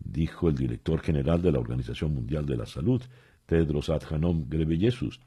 dijo 0.00 0.48
el 0.48 0.56
director 0.56 1.00
general 1.00 1.42
de 1.42 1.52
la 1.52 1.60
Organización 1.60 2.12
Mundial 2.12 2.44
de 2.44 2.56
la 2.56 2.66
Salud, 2.66 3.00
Tedros 3.50 3.90
Adhanom 3.90 4.48
Ghebreyesus, 4.48 5.18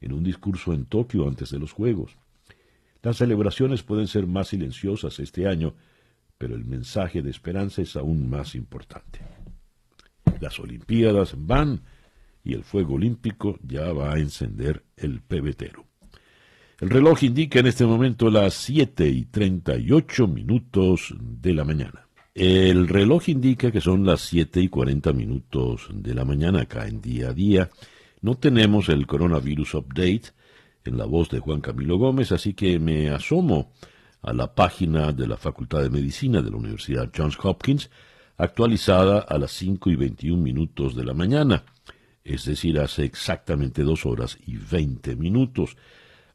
en 0.00 0.12
un 0.12 0.24
discurso 0.24 0.72
en 0.72 0.86
Tokio 0.86 1.28
antes 1.28 1.50
de 1.50 1.60
los 1.60 1.70
Juegos. 1.70 2.16
Las 3.04 3.18
celebraciones 3.18 3.84
pueden 3.84 4.08
ser 4.08 4.26
más 4.26 4.48
silenciosas 4.48 5.20
este 5.20 5.46
año, 5.46 5.74
pero 6.38 6.56
el 6.56 6.64
mensaje 6.64 7.22
de 7.22 7.30
esperanza 7.30 7.80
es 7.80 7.94
aún 7.94 8.28
más 8.28 8.56
importante. 8.56 9.20
Las 10.40 10.58
Olimpiadas 10.58 11.36
van 11.36 11.82
y 12.42 12.54
el 12.54 12.64
fuego 12.64 12.94
olímpico 12.94 13.60
ya 13.62 13.92
va 13.92 14.12
a 14.12 14.18
encender 14.18 14.82
el 14.96 15.20
pebetero. 15.20 15.86
El 16.80 16.90
reloj 16.90 17.22
indica 17.22 17.60
en 17.60 17.68
este 17.68 17.86
momento 17.86 18.28
las 18.28 18.54
7 18.54 19.08
y 19.08 19.26
38 19.26 20.26
minutos 20.26 21.14
de 21.20 21.54
la 21.54 21.62
mañana. 21.62 22.07
El 22.38 22.86
reloj 22.86 23.30
indica 23.30 23.72
que 23.72 23.80
son 23.80 24.06
las 24.06 24.20
7 24.20 24.60
y 24.60 24.68
40 24.68 25.12
minutos 25.12 25.88
de 25.92 26.14
la 26.14 26.24
mañana 26.24 26.60
acá 26.60 26.86
en 26.86 27.00
día 27.00 27.30
a 27.30 27.32
día. 27.32 27.68
No 28.20 28.36
tenemos 28.36 28.88
el 28.90 29.08
coronavirus 29.08 29.74
update 29.74 30.22
en 30.84 30.98
la 30.98 31.04
voz 31.04 31.30
de 31.30 31.40
Juan 31.40 31.60
Camilo 31.60 31.98
Gómez, 31.98 32.30
así 32.30 32.54
que 32.54 32.78
me 32.78 33.10
asomo 33.10 33.72
a 34.22 34.32
la 34.32 34.54
página 34.54 35.10
de 35.10 35.26
la 35.26 35.36
Facultad 35.36 35.82
de 35.82 35.90
Medicina 35.90 36.40
de 36.40 36.52
la 36.52 36.58
Universidad 36.58 37.10
Johns 37.12 37.36
Hopkins, 37.42 37.90
actualizada 38.36 39.18
a 39.18 39.36
las 39.36 39.50
5 39.50 39.90
y 39.90 39.96
21 39.96 40.40
minutos 40.40 40.94
de 40.94 41.04
la 41.04 41.14
mañana, 41.14 41.64
es 42.22 42.44
decir, 42.44 42.78
hace 42.78 43.02
exactamente 43.02 43.82
dos 43.82 44.06
horas 44.06 44.38
y 44.46 44.58
20 44.58 45.16
minutos. 45.16 45.76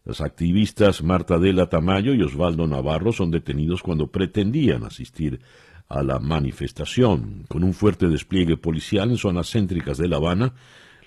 Las 0.05 0.19
activistas 0.19 1.01
Marta 1.01 1.39
Dela 1.39 1.69
Tamayo 1.69 2.13
y 2.13 2.21
Osvaldo 2.21 2.67
Navarro 2.67 3.13
son 3.13 3.31
detenidos 3.31 3.81
cuando 3.81 4.07
pretendían 4.07 4.83
asistir 4.83 5.39
a 5.87 6.03
la 6.03 6.19
manifestación. 6.19 7.45
Con 7.47 7.63
un 7.63 7.73
fuerte 7.73 8.07
despliegue 8.07 8.57
policial 8.57 9.11
en 9.11 9.17
zonas 9.17 9.49
céntricas 9.49 9.97
de 9.97 10.09
La 10.09 10.17
Habana, 10.17 10.55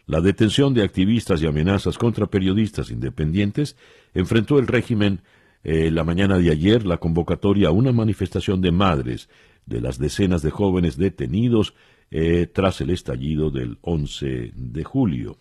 la 0.06 0.22
detención 0.22 0.72
de 0.72 0.82
activistas 0.82 1.42
y 1.42 1.46
amenazas 1.46 1.98
contra 1.98 2.26
periodistas 2.26 2.90
independientes 2.90 3.76
enfrentó 4.14 4.58
el 4.58 4.66
régimen 4.66 5.20
eh, 5.62 5.90
la 5.90 6.04
mañana 6.04 6.38
de 6.38 6.50
ayer 6.50 6.86
la 6.86 6.96
convocatoria 6.96 7.68
a 7.68 7.72
una 7.72 7.92
manifestación 7.92 8.62
de 8.62 8.70
madres 8.70 9.28
de 9.66 9.80
las 9.80 9.98
decenas 9.98 10.40
de 10.40 10.50
jóvenes 10.50 10.96
detenidos 10.96 11.74
eh, 12.10 12.46
tras 12.46 12.80
el 12.80 12.90
estallido 12.90 13.50
del 13.50 13.78
11 13.82 14.52
de 14.54 14.84
julio. 14.84 15.38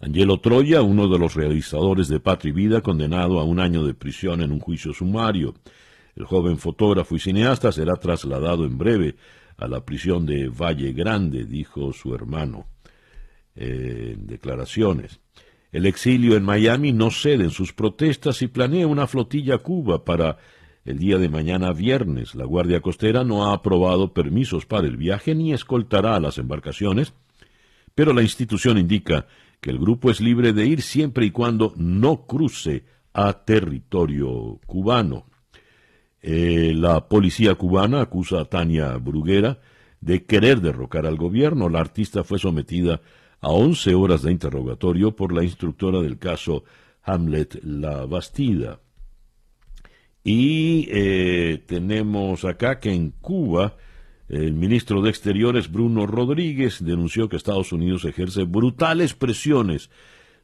Angelo 0.00 0.40
Troya, 0.40 0.82
uno 0.82 1.08
de 1.08 1.18
los 1.18 1.34
realizadores 1.34 2.08
de 2.08 2.20
Patria 2.20 2.50
y 2.50 2.52
Vida, 2.52 2.80
condenado 2.82 3.40
a 3.40 3.44
un 3.44 3.58
año 3.58 3.84
de 3.84 3.94
prisión 3.94 4.40
en 4.42 4.52
un 4.52 4.60
juicio 4.60 4.92
sumario. 4.92 5.54
El 6.14 6.24
joven 6.24 6.58
fotógrafo 6.58 7.16
y 7.16 7.18
cineasta 7.18 7.72
será 7.72 7.96
trasladado 7.96 8.64
en 8.64 8.78
breve 8.78 9.16
a 9.56 9.66
la 9.66 9.84
prisión 9.84 10.24
de 10.24 10.48
Valle 10.48 10.92
Grande, 10.92 11.44
dijo 11.44 11.92
su 11.92 12.14
hermano 12.14 12.66
en 13.56 14.26
declaraciones. 14.26 15.20
El 15.72 15.84
exilio 15.84 16.36
en 16.36 16.44
Miami 16.44 16.92
no 16.92 17.10
cede 17.10 17.44
en 17.44 17.50
sus 17.50 17.72
protestas 17.72 18.40
y 18.42 18.46
planea 18.46 18.86
una 18.86 19.06
flotilla 19.06 19.56
a 19.56 19.58
Cuba 19.58 20.04
para 20.04 20.38
el 20.84 20.98
día 20.98 21.18
de 21.18 21.28
mañana 21.28 21.72
viernes. 21.72 22.34
La 22.36 22.44
Guardia 22.44 22.80
Costera 22.80 23.24
no 23.24 23.46
ha 23.46 23.54
aprobado 23.54 24.14
permisos 24.14 24.64
para 24.64 24.86
el 24.86 24.96
viaje 24.96 25.34
ni 25.34 25.52
escoltará 25.52 26.14
a 26.14 26.20
las 26.20 26.38
embarcaciones, 26.38 27.12
pero 27.94 28.12
la 28.12 28.22
institución 28.22 28.78
indica 28.78 29.26
que 29.60 29.70
el 29.70 29.78
grupo 29.78 30.10
es 30.10 30.20
libre 30.20 30.52
de 30.52 30.66
ir 30.66 30.82
siempre 30.82 31.26
y 31.26 31.30
cuando 31.30 31.72
no 31.76 32.26
cruce 32.26 32.84
a 33.12 33.32
territorio 33.44 34.60
cubano. 34.66 35.26
Eh, 36.20 36.72
la 36.74 37.08
policía 37.08 37.54
cubana 37.54 38.00
acusa 38.00 38.40
a 38.40 38.44
Tania 38.44 38.96
Bruguera 38.96 39.60
de 40.00 40.24
querer 40.24 40.60
derrocar 40.60 41.06
al 41.06 41.16
gobierno. 41.16 41.68
La 41.68 41.80
artista 41.80 42.24
fue 42.24 42.38
sometida 42.38 43.00
a 43.40 43.50
11 43.50 43.94
horas 43.94 44.22
de 44.22 44.32
interrogatorio 44.32 45.14
por 45.14 45.32
la 45.32 45.44
instructora 45.44 46.00
del 46.00 46.18
caso 46.18 46.64
Hamlet 47.02 47.60
La 47.62 48.06
Bastida. 48.06 48.80
Y 50.24 50.88
eh, 50.90 51.62
tenemos 51.66 52.44
acá 52.44 52.78
que 52.80 52.92
en 52.92 53.10
Cuba 53.12 53.76
El 54.28 54.52
ministro 54.52 55.00
de 55.00 55.10
Exteriores, 55.10 55.70
Bruno 55.70 56.06
Rodríguez, 56.06 56.84
denunció 56.84 57.28
que 57.28 57.36
Estados 57.36 57.72
Unidos 57.72 58.04
ejerce 58.04 58.44
brutales 58.44 59.14
presiones 59.14 59.90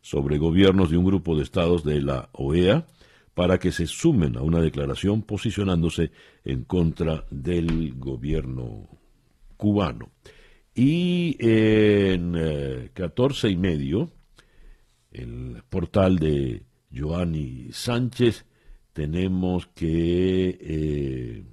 sobre 0.00 0.38
gobiernos 0.38 0.90
de 0.90 0.96
un 0.96 1.04
grupo 1.04 1.36
de 1.36 1.42
estados 1.42 1.84
de 1.84 2.00
la 2.00 2.28
OEA 2.32 2.86
para 3.34 3.58
que 3.58 3.72
se 3.72 3.86
sumen 3.86 4.36
a 4.36 4.42
una 4.42 4.60
declaración 4.60 5.22
posicionándose 5.22 6.12
en 6.44 6.64
contra 6.64 7.24
del 7.30 7.94
gobierno 7.94 8.88
cubano. 9.56 10.10
Y 10.74 11.36
en 11.38 12.34
eh, 12.36 12.90
catorce 12.94 13.50
y 13.50 13.56
medio, 13.56 14.10
el 15.10 15.62
portal 15.68 16.18
de 16.18 16.64
Joanny 16.92 17.68
Sánchez, 17.72 18.46
tenemos 18.92 19.68
que, 19.68 20.58
eh, 20.60 21.44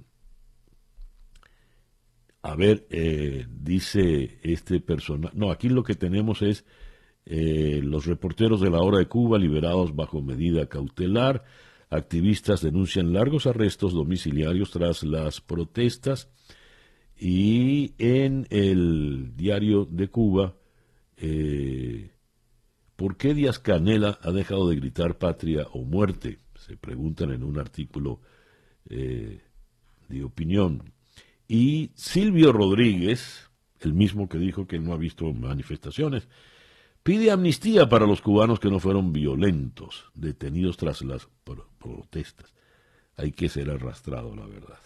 a 2.42 2.54
ver, 2.56 2.86
eh, 2.90 3.46
dice 3.48 4.38
este 4.42 4.80
personaje, 4.80 5.36
no, 5.36 5.50
aquí 5.50 5.68
lo 5.68 5.82
que 5.82 5.94
tenemos 5.94 6.42
es 6.42 6.64
los 7.24 8.06
reporteros 8.06 8.60
de 8.60 8.68
la 8.68 8.80
hora 8.80 8.98
de 8.98 9.06
Cuba 9.06 9.38
liberados 9.38 9.94
bajo 9.94 10.20
medida 10.20 10.66
cautelar, 10.66 11.44
activistas 11.88 12.62
denuncian 12.62 13.12
largos 13.12 13.46
arrestos 13.46 13.92
domiciliarios 13.92 14.72
tras 14.72 15.04
las 15.04 15.40
protestas, 15.40 16.28
y 17.24 17.94
en 17.98 18.48
el 18.50 19.36
diario 19.36 19.84
de 19.84 20.08
Cuba, 20.08 20.56
eh, 21.16 22.10
¿por 22.96 23.16
qué 23.16 23.32
Díaz 23.32 23.60
Canela 23.60 24.18
ha 24.22 24.32
dejado 24.32 24.68
de 24.68 24.74
gritar 24.74 25.18
patria 25.18 25.68
o 25.72 25.84
muerte? 25.84 26.40
Se 26.56 26.76
preguntan 26.76 27.30
en 27.30 27.44
un 27.44 27.60
artículo 27.60 28.20
eh, 28.90 29.40
de 30.08 30.24
opinión. 30.24 30.91
Y 31.54 31.90
Silvio 31.94 32.50
Rodríguez, 32.50 33.50
el 33.80 33.92
mismo 33.92 34.26
que 34.26 34.38
dijo 34.38 34.66
que 34.66 34.78
no 34.78 34.94
ha 34.94 34.96
visto 34.96 35.30
manifestaciones, 35.34 36.26
pide 37.02 37.30
amnistía 37.30 37.90
para 37.90 38.06
los 38.06 38.22
cubanos 38.22 38.58
que 38.58 38.70
no 38.70 38.80
fueron 38.80 39.12
violentos, 39.12 40.06
detenidos 40.14 40.78
tras 40.78 41.02
las 41.02 41.28
protestas. 41.78 42.54
Hay 43.18 43.32
que 43.32 43.50
ser 43.50 43.68
arrastrado, 43.68 44.34
la 44.34 44.46
verdad. 44.46 44.78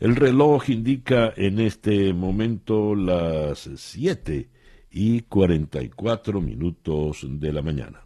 El 0.00 0.16
reloj 0.16 0.68
indica 0.68 1.32
en 1.36 1.60
este 1.60 2.12
momento 2.12 2.96
las 2.96 3.70
7 3.76 4.50
y 4.90 5.20
44 5.20 6.40
minutos 6.40 7.24
de 7.24 7.52
la 7.52 7.62
mañana. 7.62 8.00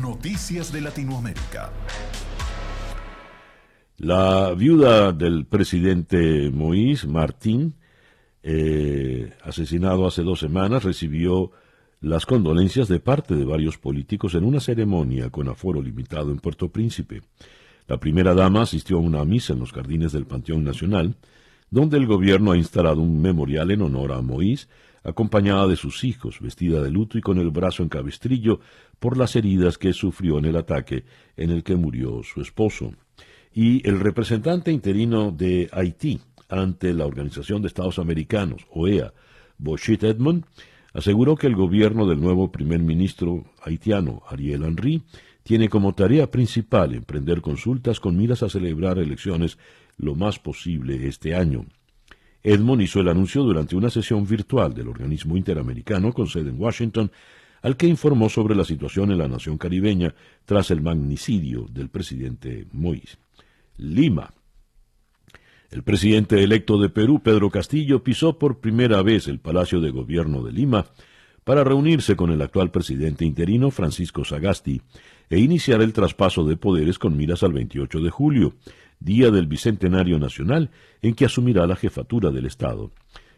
Noticias 0.00 0.72
de 0.72 0.80
Latinoamérica. 0.80 1.70
La 3.98 4.52
viuda 4.54 5.12
del 5.12 5.46
presidente 5.46 6.50
Moïse 6.50 7.06
Martín, 7.06 7.74
eh, 8.42 9.32
asesinado 9.44 10.04
hace 10.06 10.22
dos 10.22 10.40
semanas, 10.40 10.82
recibió 10.82 11.52
las 12.00 12.26
condolencias 12.26 12.88
de 12.88 12.98
parte 12.98 13.36
de 13.36 13.44
varios 13.44 13.78
políticos 13.78 14.34
en 14.34 14.44
una 14.44 14.58
ceremonia 14.58 15.30
con 15.30 15.48
aforo 15.48 15.80
limitado 15.80 16.32
en 16.32 16.38
Puerto 16.38 16.70
Príncipe. 16.70 17.22
La 17.86 17.98
primera 17.98 18.34
dama 18.34 18.62
asistió 18.62 18.96
a 18.96 19.00
una 19.00 19.24
misa 19.24 19.52
en 19.52 19.60
los 19.60 19.72
jardines 19.72 20.10
del 20.10 20.26
Panteón 20.26 20.64
Nacional, 20.64 21.14
donde 21.70 21.96
el 21.96 22.06
gobierno 22.06 22.50
ha 22.50 22.56
instalado 22.56 23.00
un 23.00 23.22
memorial 23.22 23.70
en 23.70 23.82
honor 23.82 24.10
a 24.10 24.20
Moïse, 24.20 24.66
acompañada 25.04 25.68
de 25.68 25.76
sus 25.76 26.02
hijos, 26.02 26.40
vestida 26.40 26.82
de 26.82 26.90
luto 26.90 27.16
y 27.16 27.20
con 27.20 27.38
el 27.38 27.50
brazo 27.50 27.84
en 27.84 27.90
cabestrillo 27.90 28.58
por 28.98 29.16
las 29.16 29.36
heridas 29.36 29.78
que 29.78 29.92
sufrió 29.92 30.38
en 30.38 30.46
el 30.46 30.56
ataque 30.56 31.04
en 31.36 31.50
el 31.50 31.62
que 31.62 31.76
murió 31.76 32.22
su 32.24 32.40
esposo. 32.40 32.92
Y 33.56 33.88
el 33.88 34.00
representante 34.00 34.72
interino 34.72 35.30
de 35.30 35.68
Haití 35.70 36.20
ante 36.48 36.92
la 36.92 37.06
Organización 37.06 37.62
de 37.62 37.68
Estados 37.68 38.00
Americanos, 38.00 38.66
OEA, 38.72 39.14
Boshit 39.58 40.02
Edmond, 40.02 40.44
aseguró 40.92 41.36
que 41.36 41.46
el 41.46 41.54
gobierno 41.54 42.04
del 42.04 42.20
nuevo 42.20 42.50
primer 42.50 42.80
ministro 42.80 43.44
haitiano, 43.62 44.22
Ariel 44.28 44.64
Henry, 44.64 45.02
tiene 45.44 45.68
como 45.68 45.94
tarea 45.94 46.32
principal 46.32 46.94
emprender 46.94 47.42
consultas 47.42 48.00
con 48.00 48.16
miras 48.16 48.42
a 48.42 48.48
celebrar 48.48 48.98
elecciones 48.98 49.56
lo 49.98 50.16
más 50.16 50.40
posible 50.40 51.06
este 51.06 51.36
año. 51.36 51.64
Edmond 52.42 52.82
hizo 52.82 53.00
el 53.00 53.08
anuncio 53.08 53.44
durante 53.44 53.76
una 53.76 53.88
sesión 53.88 54.26
virtual 54.26 54.74
del 54.74 54.88
organismo 54.88 55.36
interamericano 55.36 56.12
con 56.12 56.26
sede 56.26 56.50
en 56.50 56.60
Washington, 56.60 57.12
al 57.62 57.76
que 57.76 57.86
informó 57.86 58.28
sobre 58.28 58.56
la 58.56 58.64
situación 58.64 59.12
en 59.12 59.18
la 59.18 59.28
nación 59.28 59.58
caribeña 59.58 60.12
tras 60.44 60.72
el 60.72 60.82
magnicidio 60.82 61.66
del 61.70 61.88
presidente 61.88 62.66
Moïse. 62.72 63.23
Lima. 63.76 64.32
El 65.70 65.82
presidente 65.82 66.42
electo 66.44 66.78
de 66.78 66.88
Perú, 66.88 67.20
Pedro 67.22 67.50
Castillo, 67.50 68.04
pisó 68.04 68.38
por 68.38 68.60
primera 68.60 69.02
vez 69.02 69.26
el 69.26 69.40
Palacio 69.40 69.80
de 69.80 69.90
Gobierno 69.90 70.42
de 70.44 70.52
Lima 70.52 70.86
para 71.42 71.64
reunirse 71.64 72.14
con 72.14 72.30
el 72.30 72.40
actual 72.40 72.70
presidente 72.70 73.24
interino, 73.24 73.70
Francisco 73.70 74.24
Sagasti, 74.24 74.80
e 75.28 75.40
iniciar 75.40 75.82
el 75.82 75.92
traspaso 75.92 76.44
de 76.44 76.56
poderes 76.56 76.98
con 76.98 77.16
miras 77.16 77.42
al 77.42 77.52
28 77.52 78.00
de 78.00 78.10
julio, 78.10 78.54
día 79.00 79.30
del 79.30 79.46
Bicentenario 79.46 80.18
Nacional, 80.18 80.70
en 81.02 81.14
que 81.14 81.24
asumirá 81.24 81.66
la 81.66 81.76
jefatura 81.76 82.30
del 82.30 82.46
Estado. 82.46 82.92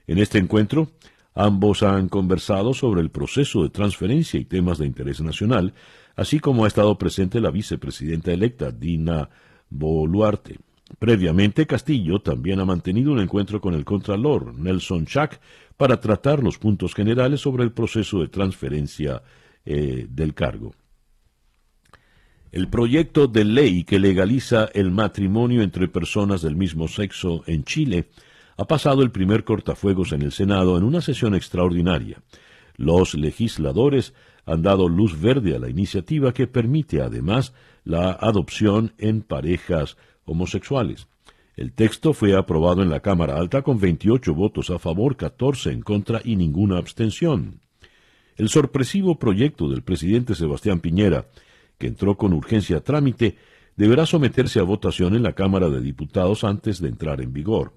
En 0.06 0.18
este 0.18 0.38
encuentro, 0.38 0.90
ambos 1.34 1.82
han 1.82 2.08
conversado 2.08 2.74
sobre 2.74 3.00
el 3.00 3.10
proceso 3.10 3.62
de 3.62 3.70
transferencia 3.70 4.38
y 4.38 4.44
temas 4.44 4.78
de 4.78 4.86
interés 4.86 5.20
nacional, 5.22 5.72
así 6.14 6.38
como 6.38 6.64
ha 6.64 6.68
estado 6.68 6.96
presente 6.98 7.40
la 7.40 7.50
vicepresidenta 7.50 8.30
electa, 8.32 8.70
Dina 8.70 9.30
Boluarte. 9.70 10.58
Previamente, 10.98 11.66
Castillo 11.66 12.20
también 12.20 12.60
ha 12.60 12.64
mantenido 12.64 13.12
un 13.12 13.20
encuentro 13.20 13.60
con 13.60 13.74
el 13.74 13.84
Contralor, 13.84 14.54
Nelson 14.54 15.04
Schack, 15.04 15.40
para 15.76 16.00
tratar 16.00 16.42
los 16.42 16.58
puntos 16.58 16.94
generales 16.94 17.40
sobre 17.40 17.64
el 17.64 17.72
proceso 17.72 18.20
de 18.20 18.28
transferencia 18.28 19.22
eh, 19.64 20.06
del 20.08 20.32
cargo. 20.32 20.74
El 22.52 22.68
proyecto 22.68 23.26
de 23.26 23.44
ley 23.44 23.84
que 23.84 23.98
legaliza 23.98 24.70
el 24.72 24.90
matrimonio 24.90 25.62
entre 25.62 25.88
personas 25.88 26.40
del 26.40 26.56
mismo 26.56 26.88
sexo 26.88 27.42
en 27.46 27.64
Chile 27.64 28.08
ha 28.56 28.64
pasado 28.64 29.02
el 29.02 29.10
primer 29.10 29.44
cortafuegos 29.44 30.12
en 30.12 30.22
el 30.22 30.32
Senado 30.32 30.78
en 30.78 30.84
una 30.84 31.00
sesión 31.00 31.34
extraordinaria. 31.34 32.22
Los 32.76 33.14
legisladores 33.14 34.14
han 34.46 34.62
dado 34.62 34.88
luz 34.88 35.20
verde 35.20 35.56
a 35.56 35.58
la 35.58 35.68
iniciativa 35.68 36.32
que 36.32 36.46
permite 36.46 37.02
además 37.02 37.52
la 37.86 38.10
adopción 38.12 38.92
en 38.98 39.22
parejas 39.22 39.96
homosexuales. 40.26 41.08
El 41.56 41.72
texto 41.72 42.12
fue 42.12 42.36
aprobado 42.36 42.82
en 42.82 42.90
la 42.90 43.00
Cámara 43.00 43.38
Alta 43.38 43.62
con 43.62 43.80
28 43.80 44.34
votos 44.34 44.68
a 44.68 44.78
favor, 44.78 45.16
14 45.16 45.72
en 45.72 45.80
contra 45.80 46.20
y 46.22 46.36
ninguna 46.36 46.76
abstención. 46.76 47.60
El 48.36 48.50
sorpresivo 48.50 49.18
proyecto 49.18 49.70
del 49.70 49.82
presidente 49.82 50.34
Sebastián 50.34 50.80
Piñera 50.80 51.24
que 51.78 51.86
entró 51.86 52.16
con 52.16 52.32
urgencia 52.32 52.78
a 52.78 52.80
trámite, 52.80 53.36
deberá 53.76 54.06
someterse 54.06 54.58
a 54.60 54.64
votación 54.64 55.14
en 55.14 55.22
la 55.22 55.34
Cámara 55.34 55.68
de 55.68 55.80
Diputados 55.80 56.44
antes 56.44 56.80
de 56.80 56.88
entrar 56.88 57.20
en 57.20 57.32
vigor. 57.32 57.72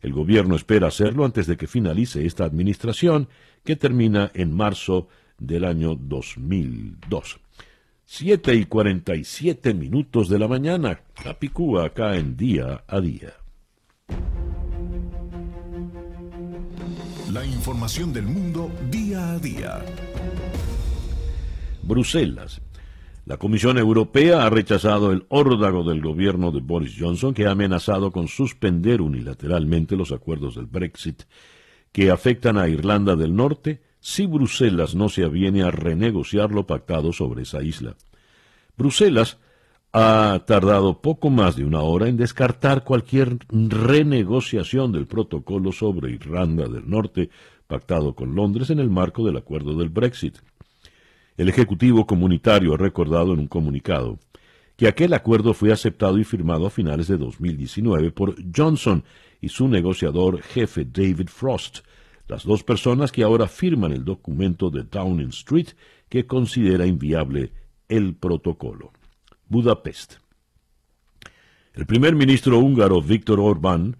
El 0.00 0.12
gobierno 0.12 0.56
espera 0.56 0.88
hacerlo 0.88 1.24
antes 1.24 1.46
de 1.46 1.56
que 1.56 1.66
finalice 1.66 2.26
esta 2.26 2.44
administración, 2.44 3.28
que 3.64 3.76
termina 3.76 4.30
en 4.34 4.54
marzo 4.54 5.08
del 5.38 5.64
año 5.64 5.94
2002. 5.94 7.38
Siete 8.14 8.54
y 8.54 8.66
cuarenta 8.66 9.16
y 9.16 9.24
siete 9.24 9.72
minutos 9.72 10.28
de 10.28 10.38
la 10.38 10.46
mañana, 10.46 11.00
Capicúa 11.14 11.86
acá 11.86 12.14
en 12.14 12.36
día 12.36 12.84
a 12.86 13.00
día. 13.00 13.32
La 17.32 17.42
información 17.46 18.12
del 18.12 18.26
mundo 18.26 18.70
día 18.90 19.32
a 19.32 19.38
día. 19.38 19.82
Bruselas 21.82 22.60
la 23.24 23.38
Comisión 23.38 23.78
Europea 23.78 24.44
ha 24.44 24.50
rechazado 24.50 25.10
el 25.10 25.24
órdago 25.30 25.82
del 25.82 26.02
gobierno 26.02 26.52
de 26.52 26.60
Boris 26.60 26.94
Johnson 26.98 27.32
que 27.32 27.46
ha 27.46 27.52
amenazado 27.52 28.12
con 28.12 28.28
suspender 28.28 29.00
unilateralmente 29.00 29.96
los 29.96 30.12
acuerdos 30.12 30.56
del 30.56 30.66
Brexit 30.66 31.22
que 31.92 32.10
afectan 32.10 32.58
a 32.58 32.68
Irlanda 32.68 33.16
del 33.16 33.34
Norte 33.34 33.80
si 34.02 34.26
Bruselas 34.26 34.96
no 34.96 35.08
se 35.08 35.22
aviene 35.22 35.62
a 35.62 35.70
renegociar 35.70 36.50
lo 36.50 36.66
pactado 36.66 37.12
sobre 37.12 37.42
esa 37.42 37.62
isla. 37.62 37.94
Bruselas 38.76 39.38
ha 39.92 40.42
tardado 40.44 41.00
poco 41.00 41.30
más 41.30 41.54
de 41.54 41.64
una 41.64 41.82
hora 41.82 42.08
en 42.08 42.16
descartar 42.16 42.82
cualquier 42.82 43.38
renegociación 43.48 44.90
del 44.90 45.06
protocolo 45.06 45.70
sobre 45.70 46.10
Irlanda 46.10 46.66
del 46.68 46.90
Norte 46.90 47.30
pactado 47.68 48.14
con 48.14 48.34
Londres 48.34 48.70
en 48.70 48.80
el 48.80 48.90
marco 48.90 49.24
del 49.24 49.36
acuerdo 49.36 49.78
del 49.78 49.88
Brexit. 49.88 50.38
El 51.36 51.48
Ejecutivo 51.48 52.04
Comunitario 52.04 52.74
ha 52.74 52.78
recordado 52.78 53.34
en 53.34 53.38
un 53.38 53.46
comunicado 53.46 54.18
que 54.76 54.88
aquel 54.88 55.14
acuerdo 55.14 55.54
fue 55.54 55.70
aceptado 55.72 56.18
y 56.18 56.24
firmado 56.24 56.66
a 56.66 56.70
finales 56.70 57.06
de 57.06 57.18
2019 57.18 58.10
por 58.10 58.34
Johnson 58.54 59.04
y 59.40 59.48
su 59.48 59.68
negociador 59.68 60.42
jefe 60.42 60.84
David 60.84 61.28
Frost, 61.28 61.80
las 62.28 62.44
dos 62.44 62.62
personas 62.62 63.12
que 63.12 63.22
ahora 63.22 63.48
firman 63.48 63.92
el 63.92 64.04
documento 64.04 64.70
de 64.70 64.84
Downing 64.84 65.30
Street 65.30 65.68
que 66.08 66.26
considera 66.26 66.86
inviable 66.86 67.52
el 67.88 68.14
protocolo. 68.14 68.92
Budapest. 69.48 70.14
El 71.74 71.86
primer 71.86 72.14
ministro 72.14 72.58
húngaro 72.58 73.00
Viktor 73.00 73.40
Orbán 73.40 73.96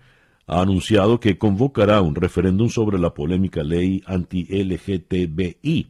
ha 0.47 0.61
anunciado 0.61 1.21
que 1.21 1.39
convocará 1.39 2.01
un 2.03 2.15
referéndum 2.15 2.69
sobre 2.69 2.99
la 2.99 3.15
polémica 3.15 3.63
ley 3.63 4.03
anti-LGTBI, 4.07 5.87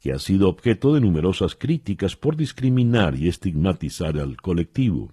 que 0.00 0.12
ha 0.12 0.18
sido 0.18 0.48
objeto 0.48 0.94
de 0.94 1.00
numerosas 1.00 1.56
críticas 1.56 2.14
por 2.14 2.36
discriminar 2.36 3.16
y 3.16 3.28
estigmatizar 3.28 4.18
al 4.18 4.36
colectivo. 4.36 5.10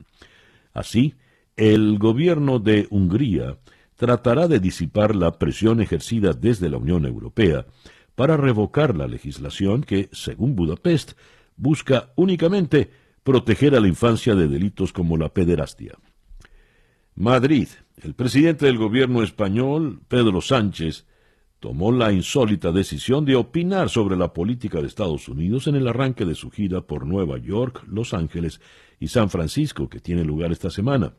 Así, 0.73 1.15
el 1.55 1.97
gobierno 1.97 2.59
de 2.59 2.87
Hungría 2.89 3.57
tratará 3.95 4.47
de 4.47 4.59
disipar 4.59 5.15
la 5.15 5.37
presión 5.37 5.81
ejercida 5.81 6.33
desde 6.33 6.69
la 6.69 6.77
Unión 6.77 7.05
Europea 7.05 7.65
para 8.15 8.37
revocar 8.37 8.95
la 8.95 9.07
legislación 9.07 9.83
que, 9.83 10.09
según 10.11 10.55
Budapest, 10.55 11.13
busca 11.55 12.11
únicamente 12.15 12.91
proteger 13.23 13.75
a 13.75 13.79
la 13.79 13.87
infancia 13.87 14.35
de 14.35 14.47
delitos 14.47 14.93
como 14.93 15.17
la 15.17 15.29
pederastia. 15.29 15.97
Madrid. 17.15 17.67
El 18.01 18.15
presidente 18.15 18.65
del 18.65 18.77
gobierno 18.77 19.23
español, 19.23 20.01
Pedro 20.07 20.41
Sánchez, 20.41 21.05
tomó 21.59 21.91
la 21.93 22.11
insólita 22.11 22.73
decisión 22.73 23.23
de 23.23 23.35
opinar 23.35 23.87
sobre 23.87 24.17
la 24.17 24.33
política 24.33 24.81
de 24.81 24.87
Estados 24.87 25.29
Unidos 25.29 25.67
en 25.67 25.75
el 25.75 25.87
arranque 25.87 26.25
de 26.25 26.35
su 26.35 26.51
gira 26.51 26.81
por 26.81 27.05
Nueva 27.05 27.37
York, 27.37 27.85
Los 27.87 28.13
Ángeles 28.13 28.59
y 28.99 29.07
San 29.07 29.29
Francisco, 29.29 29.87
que 29.87 30.01
tiene 30.01 30.25
lugar 30.25 30.51
esta 30.51 30.69
semana. 30.69 31.13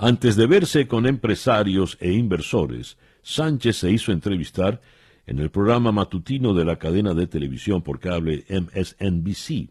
Antes 0.00 0.36
de 0.36 0.46
verse 0.46 0.86
con 0.86 1.06
empresarios 1.06 1.98
e 2.00 2.12
inversores, 2.12 2.96
Sánchez 3.22 3.78
se 3.78 3.90
hizo 3.90 4.12
entrevistar 4.12 4.80
en 5.26 5.40
el 5.40 5.50
programa 5.50 5.90
matutino 5.90 6.54
de 6.54 6.64
la 6.64 6.76
cadena 6.76 7.14
de 7.14 7.26
televisión 7.26 7.82
por 7.82 7.98
cable 7.98 8.44
MSNBC 8.48 9.68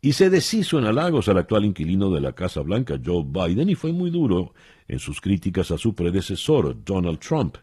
y 0.00 0.12
se 0.14 0.30
deshizo 0.30 0.78
en 0.78 0.86
halagos 0.86 1.28
al 1.28 1.36
actual 1.36 1.66
inquilino 1.66 2.10
de 2.10 2.22
la 2.22 2.32
Casa 2.32 2.62
Blanca, 2.62 2.98
Joe 3.04 3.26
Biden, 3.26 3.68
y 3.68 3.74
fue 3.74 3.92
muy 3.92 4.08
duro 4.10 4.54
en 4.88 4.98
sus 4.98 5.20
críticas 5.20 5.70
a 5.70 5.76
su 5.76 5.94
predecesor, 5.94 6.82
Donald 6.82 7.18
Trump. 7.18 7.58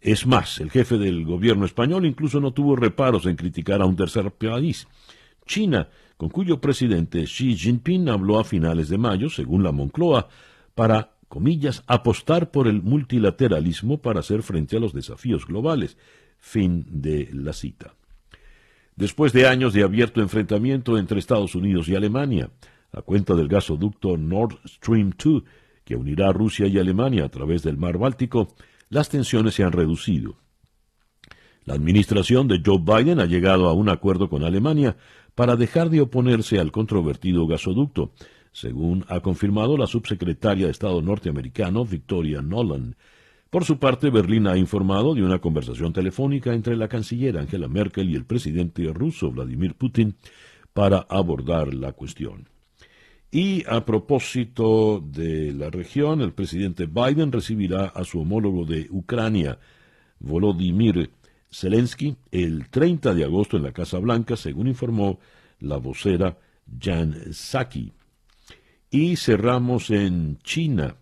Es 0.00 0.26
más, 0.26 0.58
el 0.58 0.72
jefe 0.72 0.98
del 0.98 1.24
gobierno 1.24 1.66
español 1.66 2.04
incluso 2.04 2.40
no 2.40 2.52
tuvo 2.52 2.74
reparos 2.74 3.26
en 3.26 3.36
criticar 3.36 3.80
a 3.80 3.86
un 3.86 3.94
tercer 3.94 4.28
país, 4.32 4.88
China, 5.46 5.88
con 6.16 6.30
cuyo 6.30 6.60
presidente 6.60 7.24
Xi 7.26 7.56
Jinping 7.56 8.08
habló 8.08 8.40
a 8.40 8.44
finales 8.44 8.88
de 8.88 8.98
mayo, 8.98 9.30
según 9.30 9.62
la 9.62 9.70
Moncloa, 9.70 10.28
para, 10.74 11.16
comillas, 11.28 11.82
apostar 11.86 12.50
por 12.50 12.68
el 12.68 12.82
multilateralismo 12.82 13.98
para 13.98 14.20
hacer 14.20 14.42
frente 14.42 14.76
a 14.76 14.80
los 14.80 14.92
desafíos 14.92 15.46
globales. 15.46 15.96
Fin 16.38 16.84
de 16.88 17.28
la 17.32 17.52
cita 17.52 17.94
después 18.96 19.32
de 19.32 19.46
años 19.46 19.72
de 19.72 19.82
abierto 19.82 20.20
enfrentamiento 20.20 20.98
entre 20.98 21.18
Estados 21.18 21.54
Unidos 21.54 21.88
y 21.88 21.94
Alemania, 21.94 22.50
a 22.92 23.02
cuenta 23.02 23.34
del 23.34 23.48
gasoducto 23.48 24.16
Nord 24.16 24.58
Stream 24.66 25.12
2, 25.22 25.42
que 25.84 25.96
unirá 25.96 26.28
a 26.28 26.32
Rusia 26.32 26.66
y 26.66 26.78
Alemania 26.78 27.24
a 27.24 27.28
través 27.28 27.62
del 27.62 27.76
mar 27.76 27.98
Báltico, 27.98 28.54
las 28.90 29.08
tensiones 29.08 29.54
se 29.54 29.64
han 29.64 29.72
reducido. 29.72 30.36
La 31.64 31.74
administración 31.74 32.48
de 32.48 32.60
Joe 32.64 32.78
Biden 32.78 33.20
ha 33.20 33.26
llegado 33.26 33.68
a 33.68 33.72
un 33.72 33.88
acuerdo 33.88 34.28
con 34.28 34.44
Alemania 34.44 34.96
para 35.34 35.56
dejar 35.56 35.90
de 35.90 36.00
oponerse 36.00 36.58
al 36.58 36.72
controvertido 36.72 37.46
gasoducto, 37.46 38.12
según 38.52 39.04
ha 39.08 39.20
confirmado 39.20 39.76
la 39.76 39.86
subsecretaria 39.86 40.66
de 40.66 40.72
Estado 40.72 41.02
norteamericano 41.02 41.84
Victoria 41.84 42.42
Nolan, 42.42 42.96
por 43.52 43.66
su 43.66 43.78
parte, 43.78 44.08
Berlín 44.08 44.46
ha 44.46 44.56
informado 44.56 45.14
de 45.14 45.22
una 45.22 45.38
conversación 45.38 45.92
telefónica 45.92 46.54
entre 46.54 46.74
la 46.74 46.88
canciller 46.88 47.36
Angela 47.36 47.68
Merkel 47.68 48.08
y 48.08 48.14
el 48.14 48.24
presidente 48.24 48.90
ruso 48.94 49.30
Vladimir 49.30 49.74
Putin 49.74 50.14
para 50.72 51.00
abordar 51.06 51.74
la 51.74 51.92
cuestión. 51.92 52.48
Y 53.30 53.62
a 53.68 53.84
propósito 53.84 55.04
de 55.06 55.52
la 55.52 55.68
región, 55.68 56.22
el 56.22 56.32
presidente 56.32 56.86
Biden 56.86 57.30
recibirá 57.30 57.88
a 57.88 58.04
su 58.04 58.20
homólogo 58.20 58.64
de 58.64 58.86
Ucrania, 58.90 59.58
Volodymyr 60.18 61.10
Zelensky, 61.50 62.16
el 62.30 62.70
30 62.70 63.12
de 63.12 63.24
agosto 63.24 63.58
en 63.58 63.64
la 63.64 63.72
Casa 63.72 63.98
Blanca, 63.98 64.34
según 64.34 64.66
informó 64.66 65.18
la 65.60 65.76
vocera 65.76 66.38
Jan 66.80 67.14
Psaki. 67.32 67.92
Y 68.94 69.16
cerramos 69.16 69.88
en 69.88 70.36
China. 70.42 70.96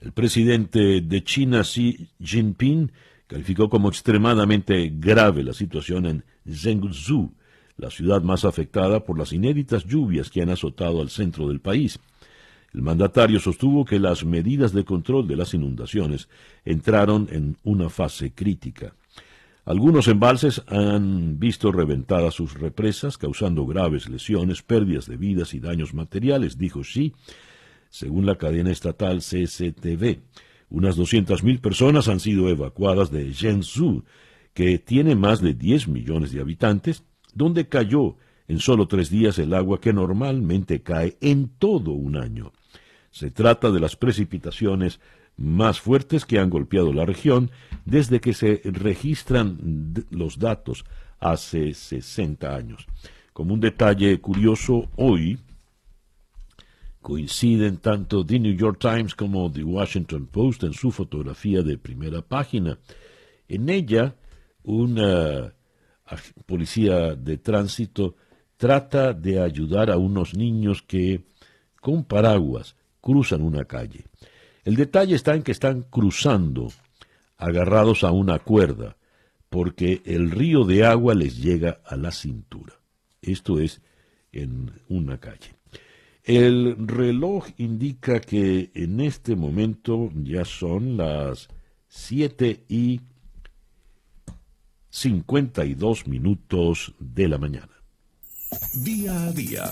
El 0.00 0.12
presidente 0.12 1.00
de 1.00 1.24
China, 1.24 1.62
Xi 1.62 2.10
Jinping, 2.20 2.92
calificó 3.26 3.68
como 3.68 3.88
extremadamente 3.88 4.92
grave 4.94 5.42
la 5.42 5.52
situación 5.52 6.06
en 6.06 6.24
Zhengzhou, 6.46 7.34
la 7.76 7.90
ciudad 7.90 8.22
más 8.22 8.44
afectada 8.44 9.04
por 9.04 9.18
las 9.18 9.32
inéditas 9.32 9.84
lluvias 9.84 10.30
que 10.30 10.42
han 10.42 10.50
azotado 10.50 11.02
al 11.02 11.10
centro 11.10 11.48
del 11.48 11.60
país. 11.60 11.98
El 12.72 12.82
mandatario 12.82 13.40
sostuvo 13.40 13.84
que 13.84 13.98
las 13.98 14.24
medidas 14.24 14.72
de 14.72 14.84
control 14.84 15.26
de 15.26 15.34
las 15.34 15.54
inundaciones 15.54 16.28
entraron 16.64 17.26
en 17.32 17.56
una 17.64 17.88
fase 17.88 18.32
crítica. 18.32 18.94
Algunos 19.64 20.08
embalses 20.08 20.62
han 20.66 21.38
visto 21.38 21.72
reventadas 21.72 22.34
sus 22.34 22.52
represas, 22.52 23.16
causando 23.16 23.64
graves 23.64 24.10
lesiones, 24.10 24.62
pérdidas 24.62 25.06
de 25.06 25.16
vidas 25.16 25.54
y 25.54 25.60
daños 25.60 25.94
materiales, 25.94 26.58
dijo 26.58 26.82
Xi, 26.82 27.14
según 27.88 28.26
la 28.26 28.36
cadena 28.36 28.70
estatal 28.70 29.20
CCTV. 29.20 30.20
Unas 30.68 30.98
200.000 30.98 31.60
personas 31.60 32.08
han 32.08 32.20
sido 32.20 32.50
evacuadas 32.50 33.10
de 33.10 33.32
Zhengzhou, 33.32 34.04
que 34.52 34.78
tiene 34.78 35.14
más 35.14 35.40
de 35.40 35.54
10 35.54 35.88
millones 35.88 36.32
de 36.32 36.40
habitantes, 36.40 37.04
donde 37.32 37.68
cayó 37.68 38.16
en 38.48 38.58
solo 38.58 38.86
tres 38.86 39.08
días 39.08 39.38
el 39.38 39.54
agua 39.54 39.80
que 39.80 39.94
normalmente 39.94 40.82
cae 40.82 41.16
en 41.22 41.48
todo 41.48 41.92
un 41.92 42.16
año. 42.16 42.52
Se 43.10 43.30
trata 43.30 43.70
de 43.70 43.80
las 43.80 43.96
precipitaciones 43.96 45.00
más 45.36 45.80
fuertes 45.80 46.24
que 46.24 46.38
han 46.38 46.50
golpeado 46.50 46.92
la 46.92 47.04
región 47.04 47.50
desde 47.84 48.20
que 48.20 48.34
se 48.34 48.60
registran 48.64 49.94
los 50.10 50.38
datos 50.38 50.84
hace 51.18 51.74
60 51.74 52.54
años. 52.54 52.86
Como 53.32 53.54
un 53.54 53.60
detalle 53.60 54.20
curioso, 54.20 54.90
hoy 54.96 55.38
coinciden 57.02 57.78
tanto 57.78 58.24
The 58.24 58.38
New 58.38 58.54
York 58.54 58.78
Times 58.80 59.14
como 59.14 59.50
The 59.50 59.64
Washington 59.64 60.26
Post 60.26 60.64
en 60.64 60.72
su 60.72 60.90
fotografía 60.90 61.62
de 61.62 61.76
primera 61.76 62.22
página. 62.22 62.78
En 63.48 63.68
ella, 63.68 64.14
una 64.62 65.52
policía 66.46 67.14
de 67.14 67.36
tránsito 67.38 68.16
trata 68.56 69.12
de 69.12 69.40
ayudar 69.40 69.90
a 69.90 69.98
unos 69.98 70.34
niños 70.34 70.82
que, 70.82 71.24
con 71.80 72.04
paraguas, 72.04 72.76
cruzan 73.00 73.42
una 73.42 73.64
calle. 73.64 74.04
El 74.64 74.76
detalle 74.76 75.14
está 75.14 75.34
en 75.34 75.42
que 75.42 75.52
están 75.52 75.82
cruzando 75.82 76.72
agarrados 77.36 78.04
a 78.04 78.10
una 78.10 78.38
cuerda, 78.38 78.96
porque 79.50 80.02
el 80.04 80.30
río 80.30 80.64
de 80.64 80.84
agua 80.84 81.14
les 81.14 81.38
llega 81.38 81.80
a 81.84 81.96
la 81.96 82.10
cintura. 82.10 82.74
Esto 83.20 83.60
es 83.60 83.80
en 84.32 84.72
una 84.88 85.18
calle. 85.18 85.54
El 86.24 86.76
reloj 86.88 87.46
indica 87.58 88.20
que 88.20 88.70
en 88.74 89.00
este 89.00 89.36
momento 89.36 90.10
ya 90.14 90.44
son 90.46 90.96
las 90.96 91.48
7 91.88 92.64
y 92.68 93.00
52 94.88 96.06
minutos 96.06 96.94
de 96.98 97.28
la 97.28 97.36
mañana. 97.36 97.68
Día 98.82 99.26
a 99.26 99.32
día. 99.32 99.64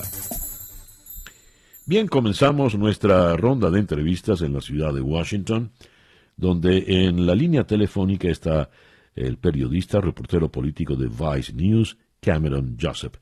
Bien, 1.85 2.07
comenzamos 2.07 2.77
nuestra 2.77 3.35
ronda 3.35 3.69
de 3.69 3.79
entrevistas 3.79 4.41
en 4.41 4.53
la 4.53 4.61
ciudad 4.61 4.93
de 4.93 5.01
Washington, 5.01 5.71
donde 6.37 6.85
en 6.87 7.25
la 7.25 7.35
línea 7.35 7.65
telefónica 7.65 8.29
está 8.29 8.69
el 9.15 9.37
periodista, 9.37 9.99
reportero 9.99 10.49
político 10.49 10.95
de 10.95 11.09
Vice 11.09 11.51
News, 11.51 11.97
Cameron 12.21 12.77
Joseph. 12.81 13.15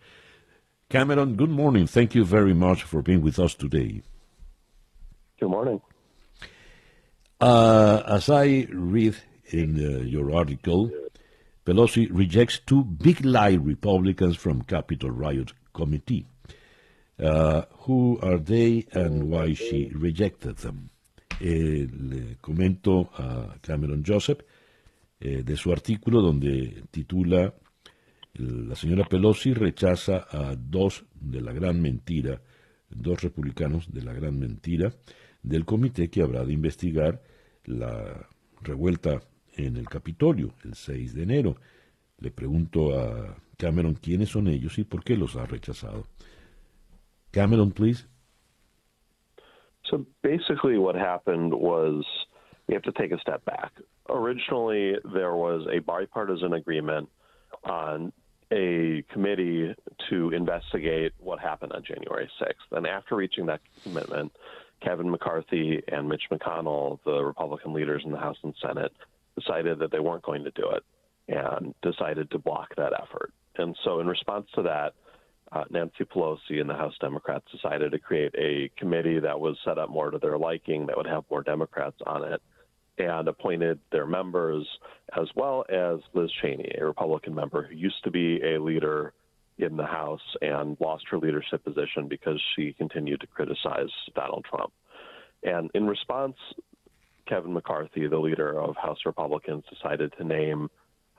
Cameron, 0.89 1.35
good 1.35 1.49
morning. 1.49 1.87
Thank 1.87 2.13
you 2.13 2.23
very 2.23 2.53
much 2.53 2.83
for 2.83 3.01
being 3.01 3.23
with 3.23 3.39
us 3.39 3.55
today. 3.55 4.03
Good 5.39 5.49
morning. 5.49 5.81
Uh, 7.39 8.03
as 8.05 8.29
I 8.29 8.67
read 8.71 9.15
in 9.51 9.79
uh, 9.79 10.03
your 10.03 10.35
article, 10.35 10.91
Pelosi 11.65 12.07
rejects 12.11 12.59
two 12.59 12.83
big 12.83 13.25
lie 13.25 13.55
Republicans 13.55 14.37
from 14.37 14.61
Capitol 14.61 15.09
Riot 15.09 15.51
Committee. 15.73 16.27
Uh, 17.21 17.61
who 17.85 18.17
are 18.23 18.39
they 18.39 18.87
and 18.93 19.29
why 19.29 19.53
she 19.53 19.91
rejected 19.93 20.57
them? 20.57 20.89
Eh, 21.39 21.87
le 21.87 22.37
comento 22.41 23.11
a 23.13 23.57
Cameron 23.61 24.03
Joseph 24.05 24.39
eh, 25.19 25.43
de 25.43 25.55
su 25.55 25.71
artículo 25.71 26.21
donde 26.21 26.83
titula 26.91 27.53
la 28.33 28.75
señora 28.75 29.05
Pelosi 29.05 29.53
rechaza 29.53 30.27
a 30.29 30.55
dos 30.55 31.03
de 31.13 31.41
la 31.41 31.51
gran 31.51 31.81
mentira, 31.81 32.41
dos 32.89 33.21
republicanos 33.21 33.91
de 33.91 34.01
la 34.01 34.13
gran 34.13 34.39
mentira 34.39 34.93
del 35.43 35.65
comité 35.65 36.09
que 36.09 36.21
habrá 36.21 36.45
de 36.45 36.53
investigar 36.53 37.21
la 37.65 38.27
revuelta 38.61 39.19
en 39.55 39.77
el 39.77 39.87
Capitolio 39.87 40.53
el 40.63 40.75
6 40.75 41.13
de 41.13 41.23
enero. 41.23 41.55
Le 42.19 42.31
pregunto 42.31 42.99
a 42.99 43.35
Cameron 43.57 43.95
quiénes 43.95 44.29
son 44.29 44.47
ellos 44.47 44.77
y 44.79 44.83
por 44.83 45.03
qué 45.03 45.15
los 45.17 45.35
ha 45.35 45.45
rechazado. 45.45 46.07
Cameron, 47.31 47.71
please. 47.71 48.05
So 49.89 50.05
basically, 50.21 50.77
what 50.77 50.95
happened 50.95 51.53
was 51.53 52.05
we 52.67 52.73
have 52.73 52.83
to 52.83 52.91
take 52.93 53.11
a 53.11 53.19
step 53.19 53.43
back. 53.45 53.71
Originally, 54.09 54.95
there 55.13 55.35
was 55.35 55.67
a 55.71 55.79
bipartisan 55.79 56.53
agreement 56.53 57.09
on 57.63 58.11
a 58.51 59.03
committee 59.11 59.73
to 60.09 60.29
investigate 60.31 61.13
what 61.19 61.39
happened 61.39 61.71
on 61.73 61.83
January 61.83 62.29
6th. 62.41 62.77
And 62.77 62.85
after 62.85 63.15
reaching 63.15 63.45
that 63.47 63.61
commitment, 63.83 64.31
Kevin 64.81 65.09
McCarthy 65.09 65.81
and 65.87 66.09
Mitch 66.09 66.23
McConnell, 66.31 66.99
the 67.05 67.23
Republican 67.23 67.73
leaders 67.73 68.01
in 68.05 68.11
the 68.11 68.17
House 68.17 68.37
and 68.43 68.53
Senate, 68.61 68.91
decided 69.39 69.79
that 69.79 69.91
they 69.91 69.99
weren't 69.99 70.23
going 70.23 70.43
to 70.43 70.51
do 70.51 70.69
it 70.71 70.83
and 71.27 71.73
decided 71.81 72.29
to 72.31 72.39
block 72.39 72.75
that 72.75 72.93
effort. 72.93 73.31
And 73.55 73.77
so, 73.83 73.99
in 73.99 74.07
response 74.07 74.47
to 74.55 74.63
that, 74.63 74.93
uh, 75.51 75.65
Nancy 75.69 76.05
Pelosi 76.05 76.61
and 76.61 76.69
the 76.69 76.75
House 76.75 76.93
Democrats 76.99 77.45
decided 77.51 77.91
to 77.91 77.99
create 77.99 78.33
a 78.37 78.69
committee 78.77 79.19
that 79.19 79.39
was 79.39 79.57
set 79.65 79.77
up 79.77 79.89
more 79.89 80.11
to 80.11 80.17
their 80.17 80.37
liking, 80.37 80.85
that 80.85 80.97
would 80.97 81.07
have 81.07 81.25
more 81.29 81.43
Democrats 81.43 81.97
on 82.05 82.23
it, 82.23 82.41
and 82.97 83.27
appointed 83.27 83.79
their 83.91 84.05
members, 84.05 84.65
as 85.17 85.27
well 85.35 85.65
as 85.69 85.99
Liz 86.13 86.31
Cheney, 86.41 86.71
a 86.77 86.85
Republican 86.85 87.35
member 87.35 87.63
who 87.63 87.75
used 87.75 88.03
to 88.03 88.11
be 88.11 88.41
a 88.43 88.61
leader 88.61 89.13
in 89.57 89.75
the 89.75 89.85
House 89.85 90.21
and 90.41 90.77
lost 90.79 91.05
her 91.09 91.17
leadership 91.17 91.63
position 91.63 92.07
because 92.07 92.41
she 92.55 92.73
continued 92.73 93.21
to 93.21 93.27
criticize 93.27 93.89
Donald 94.15 94.45
Trump. 94.49 94.71
And 95.43 95.69
in 95.73 95.87
response, 95.87 96.35
Kevin 97.27 97.53
McCarthy, 97.53 98.07
the 98.07 98.19
leader 98.19 98.59
of 98.59 98.75
House 98.75 98.99
Republicans, 99.05 99.63
decided 99.69 100.13
to 100.17 100.23
name, 100.23 100.69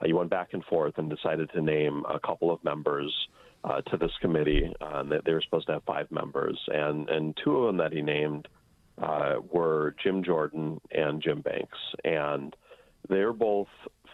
uh, 0.01 0.05
he 0.05 0.13
went 0.13 0.29
back 0.29 0.49
and 0.53 0.63
forth 0.65 0.97
and 0.97 1.09
decided 1.09 1.49
to 1.51 1.61
name 1.61 2.03
a 2.09 2.19
couple 2.19 2.51
of 2.51 2.63
members 2.63 3.27
uh, 3.63 3.81
to 3.81 3.97
this 3.97 4.11
committee. 4.21 4.71
Uh, 4.81 5.03
they 5.25 5.33
were 5.33 5.41
supposed 5.41 5.67
to 5.67 5.73
have 5.73 5.83
five 5.83 6.11
members, 6.11 6.59
and, 6.67 7.09
and 7.09 7.37
two 7.43 7.57
of 7.57 7.67
them 7.67 7.77
that 7.77 7.93
he 7.93 8.01
named 8.01 8.47
uh, 9.01 9.35
were 9.51 9.95
Jim 10.03 10.23
Jordan 10.23 10.79
and 10.91 11.21
Jim 11.21 11.41
Banks. 11.41 11.77
And 12.03 12.55
they're 13.09 13.33
both 13.33 13.67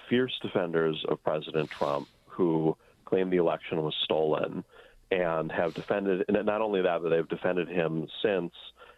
fierce 0.10 0.38
defenders 0.42 1.04
of 1.08 1.24
President 1.24 1.70
Trump 1.70 2.08
who 2.26 2.76
claim 3.06 3.30
the 3.30 3.38
election 3.38 3.82
was 3.82 3.96
stolen 4.04 4.64
and 5.12 5.52
have 5.52 5.74
defended, 5.74 6.24
and 6.28 6.46
not 6.46 6.62
only 6.62 6.82
that, 6.82 7.02
but 7.02 7.10
they've 7.10 7.28
defended 7.28 7.68
him 7.68 8.08
since, 8.24 8.54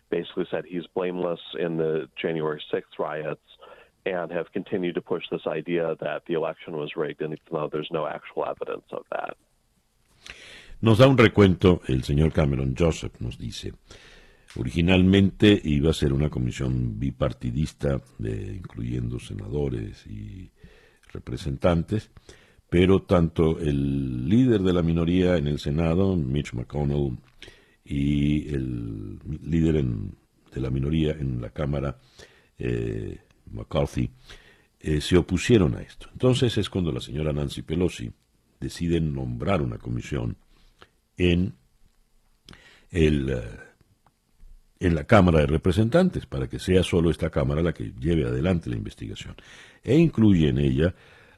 basically 0.10 0.46
said 0.52 0.66
he's 0.66 0.86
blameless 0.94 1.40
in 1.58 1.78
the 1.78 2.10
January 2.22 2.62
6th 2.72 3.00
riots 3.00 3.40
and 4.06 4.32
have 4.32 4.52
continued 4.52 4.96
to 4.96 5.02
push 5.02 5.24
this 5.32 5.48
idea 5.48 5.96
that 6.02 6.24
the 6.28 6.34
election 6.34 6.76
was 6.76 6.96
rigged, 6.96 7.22
and 7.22 7.34
even 7.34 7.46
though 7.52 7.70
there's 7.72 7.90
no 7.92 8.08
actual 8.08 8.46
evidence 8.46 8.86
of 8.92 9.04
that. 9.12 9.38
Nos 10.82 10.98
da 10.98 11.08
un 11.08 11.18
recuento 11.18 11.82
el 11.88 12.04
señor 12.04 12.34
Cameron 12.34 12.74
Joseph, 12.78 13.14
nos 13.20 13.38
dice. 13.38 13.74
Originalmente 14.56 15.62
iba 15.64 15.92
a 15.92 15.94
ser 15.94 16.12
una 16.12 16.32
comisión 16.32 17.00
bipartidista, 17.00 18.02
incluyendo 18.20 19.20
senadores 19.20 20.06
y 20.08 20.50
representantes, 21.14 22.10
pero 22.68 23.04
tanto 23.04 23.60
el 23.60 24.28
líder 24.28 24.62
de 24.62 24.74
la 24.74 24.82
minoría 24.82 25.38
en 25.38 25.46
el 25.48 25.60
Senado, 25.60 26.16
Mitch 26.16 26.54
McConnell, 26.54 27.16
y 27.86 28.50
el 28.50 29.20
líder 29.44 29.86
de 29.86 30.62
la 30.62 30.70
minoría 30.72 31.12
en 31.12 31.42
la 31.42 31.52
Cámara, 31.52 32.00
eh, 32.58 33.20
McCarthy, 33.52 34.10
eh, 34.80 35.00
se 35.00 35.16
opusieron 35.16 35.76
a 35.76 35.82
esto. 35.82 36.10
Entonces 36.12 36.58
es 36.58 36.72
cuando 36.72 36.92
la 36.92 37.02
señora 37.02 37.32
Nancy 37.32 37.62
Pelosi 37.62 38.12
decide 38.60 39.00
nombrar 39.00 39.62
una 39.62 39.78
comisión 39.78 40.38
en, 41.30 41.54
el, 42.90 43.30
eh, 43.30 43.42
en 44.80 44.96
la 44.96 45.04
Cámara 45.04 45.42
de 45.42 45.48
Representantes 45.48 46.26
para 46.26 46.48
que 46.48 46.58
sea 46.58 46.82
solo 46.82 47.12
esta 47.12 47.30
Cámara 47.30 47.62
la 47.62 47.74
que 47.74 47.94
lleve 48.00 48.26
adelante 48.26 48.70
la 48.70 48.76
investigación. 48.78 49.36
E 49.84 49.96
incluye 49.96 50.50
en 50.50 50.58
ella 50.58 50.94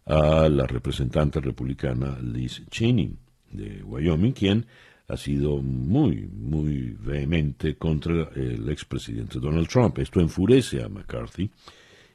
a 0.05 0.47
la 0.49 0.65
representante 0.65 1.41
republicana 1.41 2.17
Liz 2.21 2.63
Cheney 2.69 3.13
de 3.51 3.84
Wyoming, 3.84 4.31
quien 4.31 4.65
ha 5.07 5.17
sido 5.17 5.57
muy, 5.61 6.27
muy 6.27 6.95
vehemente 6.99 7.75
contra 7.75 8.29
el 8.36 8.69
expresidente 8.69 9.39
Donald 9.39 9.67
Trump. 9.67 9.99
Esto 9.99 10.21
enfurece 10.21 10.81
a 10.81 10.88
McCarthy, 10.88 11.49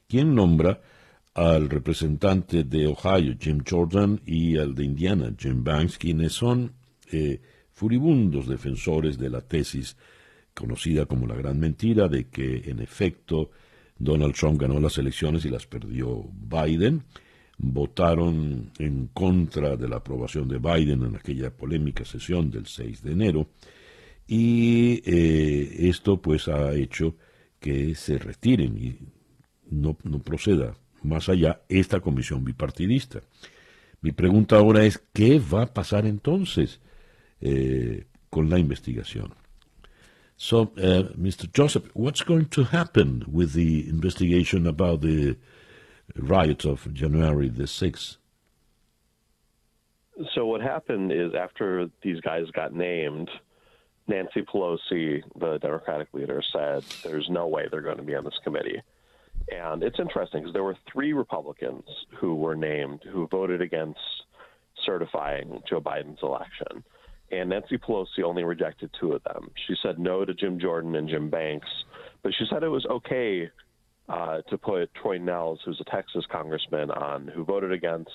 quien 0.08 0.34
nombra 0.34 0.80
al 1.34 1.68
representante 1.68 2.64
de 2.64 2.86
Ohio, 2.86 3.36
Jim 3.38 3.62
Jordan, 3.68 4.20
y 4.26 4.56
al 4.56 4.74
de 4.74 4.84
Indiana, 4.84 5.32
Jim 5.38 5.62
Banks, 5.62 5.98
quienes 5.98 6.32
son 6.32 6.72
eh, 7.12 7.40
furibundos 7.78 8.48
defensores 8.48 9.16
de 9.18 9.30
la 9.30 9.40
tesis 9.40 9.96
conocida 10.52 11.06
como 11.06 11.28
la 11.28 11.36
gran 11.36 11.60
mentira 11.60 12.08
de 12.08 12.24
que 12.24 12.68
en 12.68 12.80
efecto 12.80 13.52
Donald 13.96 14.34
Trump 14.34 14.60
ganó 14.60 14.80
las 14.80 14.98
elecciones 14.98 15.44
y 15.44 15.48
las 15.48 15.64
perdió 15.66 16.28
Biden, 16.32 17.04
votaron 17.56 18.72
en 18.80 19.06
contra 19.14 19.76
de 19.76 19.88
la 19.88 19.98
aprobación 19.98 20.48
de 20.48 20.58
Biden 20.58 21.04
en 21.04 21.14
aquella 21.14 21.50
polémica 21.50 22.04
sesión 22.04 22.50
del 22.50 22.66
6 22.66 23.02
de 23.04 23.12
enero 23.12 23.46
y 24.26 25.00
eh, 25.06 25.88
esto 25.88 26.20
pues 26.20 26.48
ha 26.48 26.74
hecho 26.74 27.14
que 27.60 27.94
se 27.94 28.18
retiren 28.18 28.76
y 28.76 28.98
no, 29.70 29.96
no 30.02 30.18
proceda 30.18 30.74
más 31.04 31.28
allá 31.28 31.62
esta 31.68 32.00
comisión 32.00 32.44
bipartidista. 32.44 33.20
Mi 34.00 34.10
pregunta 34.10 34.56
ahora 34.56 34.84
es, 34.84 35.00
¿qué 35.12 35.38
va 35.38 35.62
a 35.62 35.72
pasar 35.72 36.06
entonces 36.06 36.80
eh, 37.40 38.04
con 38.30 38.48
la 38.48 38.58
investigación? 38.58 39.32
So, 40.36 40.70
uh, 40.76 41.12
Mr. 41.18 41.52
Joseph, 41.52 41.90
what's 41.94 42.22
going 42.22 42.46
to 42.50 42.64
happen 42.64 43.24
with 43.26 43.54
the 43.54 43.88
investigation 43.88 44.66
about 44.66 45.00
the 45.00 45.36
riot 46.16 46.64
of 46.64 46.92
January 46.94 47.48
the 47.48 47.64
6th? 47.64 48.18
So 50.34 50.46
what 50.46 50.60
happened 50.60 51.12
is 51.12 51.34
after 51.34 51.88
these 52.02 52.20
guys 52.20 52.44
got 52.52 52.72
named, 52.72 53.30
Nancy 54.08 54.42
Pelosi, 54.42 55.22
the 55.38 55.58
Democratic 55.58 56.08
leader, 56.12 56.42
said 56.52 56.82
there's 57.04 57.28
no 57.28 57.46
way 57.46 57.66
they're 57.70 57.82
going 57.82 57.98
to 57.98 58.02
be 58.02 58.14
on 58.14 58.24
this 58.24 58.38
committee. 58.42 58.80
And 59.50 59.82
it's 59.82 59.98
interesting 59.98 60.42
because 60.42 60.52
there 60.52 60.64
were 60.64 60.76
three 60.92 61.12
Republicans 61.12 61.84
who 62.18 62.34
were 62.34 62.56
named 62.56 63.02
who 63.10 63.28
voted 63.28 63.60
against 63.60 64.00
certifying 64.84 65.62
Joe 65.68 65.80
Biden's 65.80 66.22
election. 66.22 66.84
And 67.30 67.50
Nancy 67.50 67.76
Pelosi 67.76 68.22
only 68.24 68.44
rejected 68.44 68.90
two 68.98 69.12
of 69.12 69.22
them. 69.24 69.50
She 69.66 69.74
said 69.82 69.98
no 69.98 70.24
to 70.24 70.32
Jim 70.32 70.58
Jordan 70.58 70.94
and 70.94 71.08
Jim 71.08 71.28
Banks, 71.28 71.68
but 72.22 72.32
she 72.34 72.44
said 72.50 72.62
it 72.62 72.68
was 72.68 72.86
okay 72.86 73.50
uh, 74.08 74.40
to 74.48 74.56
put 74.56 74.92
Troy 74.94 75.18
Nels, 75.18 75.60
who's 75.64 75.80
a 75.80 75.90
Texas 75.90 76.24
congressman, 76.30 76.90
on 76.90 77.28
who 77.28 77.44
voted 77.44 77.72
against 77.72 78.10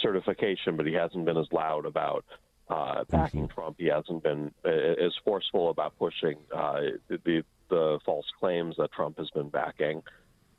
certification, 0.00 0.76
but 0.76 0.86
he 0.86 0.92
hasn't 0.92 1.24
been 1.24 1.36
as 1.36 1.48
loud 1.50 1.86
about 1.86 2.24
uh, 2.68 3.04
backing 3.10 3.44
mm-hmm. 3.44 3.60
Trump. 3.60 3.76
He 3.78 3.86
hasn't 3.86 4.22
been 4.22 4.52
uh, 4.64 4.68
as 4.70 5.12
forceful 5.24 5.70
about 5.70 5.98
pushing 5.98 6.36
uh, 6.54 6.80
the 7.08 7.42
the 7.68 7.98
false 8.04 8.26
claims 8.38 8.76
that 8.78 8.92
Trump 8.92 9.18
has 9.18 9.30
been 9.30 9.48
backing. 9.48 10.02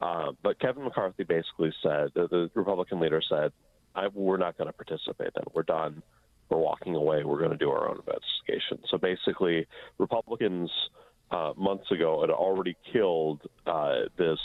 Uh, 0.02 0.32
but 0.44 0.60
Kevin 0.60 0.84
McCarthy 0.84 1.24
basically 1.24 1.74
said 1.82 2.10
the, 2.14 2.28
the 2.28 2.52
Republican 2.54 3.00
leader 3.00 3.22
said, 3.28 3.52
"We're 4.14 4.38
not 4.38 4.58
going 4.58 4.68
to 4.68 4.74
participate. 4.74 5.34
Then 5.34 5.46
we're 5.54 5.64
done. 5.64 6.04
We're 6.50 6.58
walking 6.58 6.96
away. 6.96 7.24
We're 7.24 7.40
going 7.40 7.52
to 7.52 7.58
do 7.58 7.70
our 7.70 7.90
own 7.90 7.98
investigation." 7.98 8.80
So 8.90 8.98
basically, 8.98 9.68
Republicans 9.98 10.70
uh, 11.32 11.54
months 11.58 11.92
ago 11.92 12.22
had 12.22 12.30
already 12.30 12.76
killed 12.94 13.42
uh, 13.66 14.08
this 14.18 14.40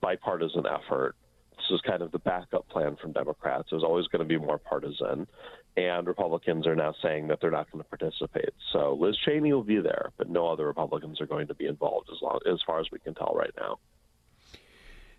bipartisan 0.00 0.64
effort. 0.66 1.16
This 1.56 1.76
is 1.76 1.80
kind 1.80 2.02
of 2.02 2.12
the 2.12 2.18
backup 2.18 2.68
plan 2.68 2.96
from 3.00 3.12
Democrats. 3.12 3.68
It 3.72 3.74
was 3.74 3.84
always 3.84 4.06
going 4.08 4.20
to 4.20 4.28
be 4.28 4.36
more 4.36 4.58
partisan, 4.58 5.26
and 5.76 6.06
Republicans 6.06 6.66
are 6.66 6.76
now 6.76 6.94
saying 7.02 7.28
that 7.28 7.38
they're 7.40 7.50
not 7.50 7.70
going 7.70 7.82
to 7.82 7.88
participate. 7.88 8.50
So 8.72 8.96
Liz 9.00 9.16
Cheney 9.24 9.52
will 9.52 9.64
be 9.64 9.80
there, 9.80 10.12
but 10.18 10.28
no 10.28 10.48
other 10.48 10.66
Republicans 10.66 11.20
are 11.20 11.26
going 11.26 11.48
to 11.48 11.54
be 11.54 11.66
involved 11.66 12.10
as 12.12 12.20
long 12.22 12.38
as 12.50 12.60
far 12.66 12.80
as 12.80 12.86
we 12.92 12.98
can 12.98 13.14
tell 13.14 13.34
right 13.34 13.54
now. 13.56 13.78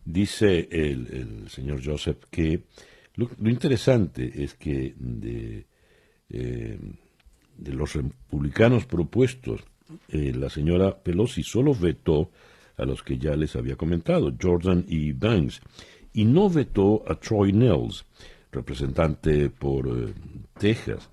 Dice 0.08 0.68
el, 0.72 1.08
el 1.12 1.50
señor 1.50 1.82
Joseph 1.82 2.30
que 2.30 2.62
lo, 3.16 3.28
lo, 3.40 3.50
interesante 3.50 4.44
es 4.44 4.54
que 4.54 4.94
de, 4.98 5.66
eh, 6.30 6.80
de 7.58 7.74
los 7.74 7.94
republicanos 7.94 8.86
propuestos 8.86 9.62
eh, 10.10 10.34
la 10.36 10.50
señora 10.50 10.98
Pelosi 10.98 11.44
solo 11.44 11.74
vetó 11.76 12.32
a 12.78 12.86
los 12.86 13.04
que 13.04 13.18
ya 13.18 13.36
les 13.36 13.56
había 13.56 13.76
comentado, 13.76 14.34
Jordan 14.42 14.84
y 14.88 15.12
Banks, 15.12 15.62
y 16.14 16.26
no 16.26 16.50
vetó 16.50 17.04
a 17.08 17.16
Troy 17.16 17.54
Nels, 17.54 18.06
representante 18.52 19.50
por 19.50 19.88
eh, 19.88 20.14
Texas. 20.58 21.10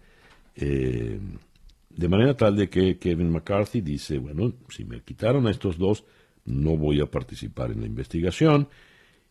De 0.54 2.08
manera 2.08 2.36
tal 2.36 2.56
de 2.56 2.68
que 2.68 2.98
Kevin 2.98 3.30
McCarthy 3.30 3.80
dice, 3.82 4.18
bueno, 4.18 4.52
si 4.70 4.84
me 4.84 5.00
quitaron 5.00 5.46
a 5.46 5.50
estos 5.50 5.76
dos, 5.76 6.04
no 6.46 6.76
voy 6.76 7.00
a 7.00 7.06
participar 7.10 7.70
en 7.70 7.80
la 7.80 7.86
investigación 7.86 8.68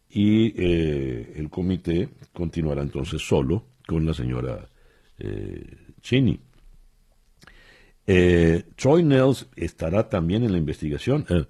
y 0.10 0.62
el 0.62 1.50
comité 1.50 2.10
continuará 2.34 2.82
entonces 2.82 3.22
solo 3.22 3.66
con 3.88 4.06
la 4.06 4.14
señora 4.14 4.71
Cheney. 6.02 6.40
Eh, 8.08 8.64
Troy 8.76 9.04
Nels 9.04 9.48
estará 9.56 10.10
también 10.10 10.44
en 10.44 10.52
la 10.52 10.58
investigación. 10.58 11.26
Eh, 11.30 11.46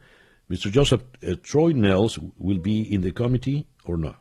Mr. 0.50 0.70
Joseph, 0.74 1.04
Troy 1.44 1.74
Nels 1.74 2.20
will 2.38 2.60
be 2.60 2.82
in 2.94 3.02
the 3.02 3.12
committee 3.14 3.66
or 3.86 3.98
not? 3.98 4.18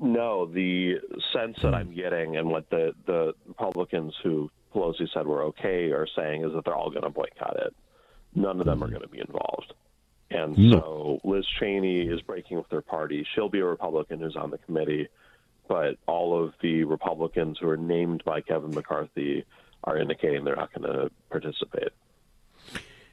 No, 0.00 0.46
the 0.46 0.94
sense 1.34 1.56
that 1.62 1.74
I'm 1.74 1.94
getting 1.94 2.36
and 2.36 2.48
what 2.48 2.68
the, 2.70 2.92
the 3.06 3.34
Republicans 3.46 4.14
who 4.22 4.50
Pelosi 4.74 5.06
said 5.12 5.26
were 5.26 5.42
okay 5.44 5.90
are 5.92 6.06
saying 6.16 6.44
is 6.44 6.52
that 6.54 6.64
they're 6.64 6.74
all 6.74 6.90
going 6.90 7.02
to 7.02 7.10
boycott 7.10 7.56
it. 7.58 7.74
None 8.34 8.58
of 8.60 8.64
them 8.66 8.82
are 8.82 8.88
going 8.88 9.02
to 9.02 9.08
be 9.08 9.20
involved. 9.20 9.74
And 10.30 10.56
No. 10.56 10.80
so 10.80 11.28
Liz 11.28 11.44
Cheney 11.60 12.02
is 12.08 12.22
breaking 12.22 12.56
with 12.56 12.70
her 12.70 12.80
party. 12.80 13.26
She'll 13.34 13.50
be 13.50 13.60
a 13.60 13.66
Republican 13.66 14.20
who's 14.20 14.36
on 14.36 14.50
the 14.50 14.56
committee, 14.58 15.08
but 15.72 15.96
all 16.06 16.30
of 16.38 16.52
the 16.60 16.84
Republicans 16.84 17.58
who 17.58 17.68
are 17.70 17.78
named 17.78 18.22
by 18.24 18.42
Kevin 18.42 18.72
McCarthy 18.74 19.44
are 19.84 19.96
indicating 19.96 20.44
they're 20.44 20.62
not 20.64 20.70
going 20.74 20.86
to 20.92 21.10
participate. 21.30 21.92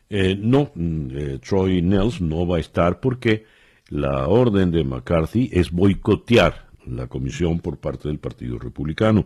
Eh, 0.10 0.36
no, 0.38 0.66
mm, 0.76 1.12
eh, 1.16 1.38
Troy 1.40 1.82
Nels 1.82 2.20
no 2.20 2.46
va 2.46 2.58
a 2.58 2.60
estar 2.60 3.00
porque 3.00 3.46
la 3.90 4.28
orden 4.28 4.72
de 4.72 4.84
McCarthy 4.84 5.50
es 5.54 5.72
boicotear 5.72 6.54
la 6.86 7.08
comisión 7.08 7.60
por 7.60 7.78
parte 7.78 8.10
del 8.10 8.20
Partido 8.20 8.60
Republicano. 8.60 9.26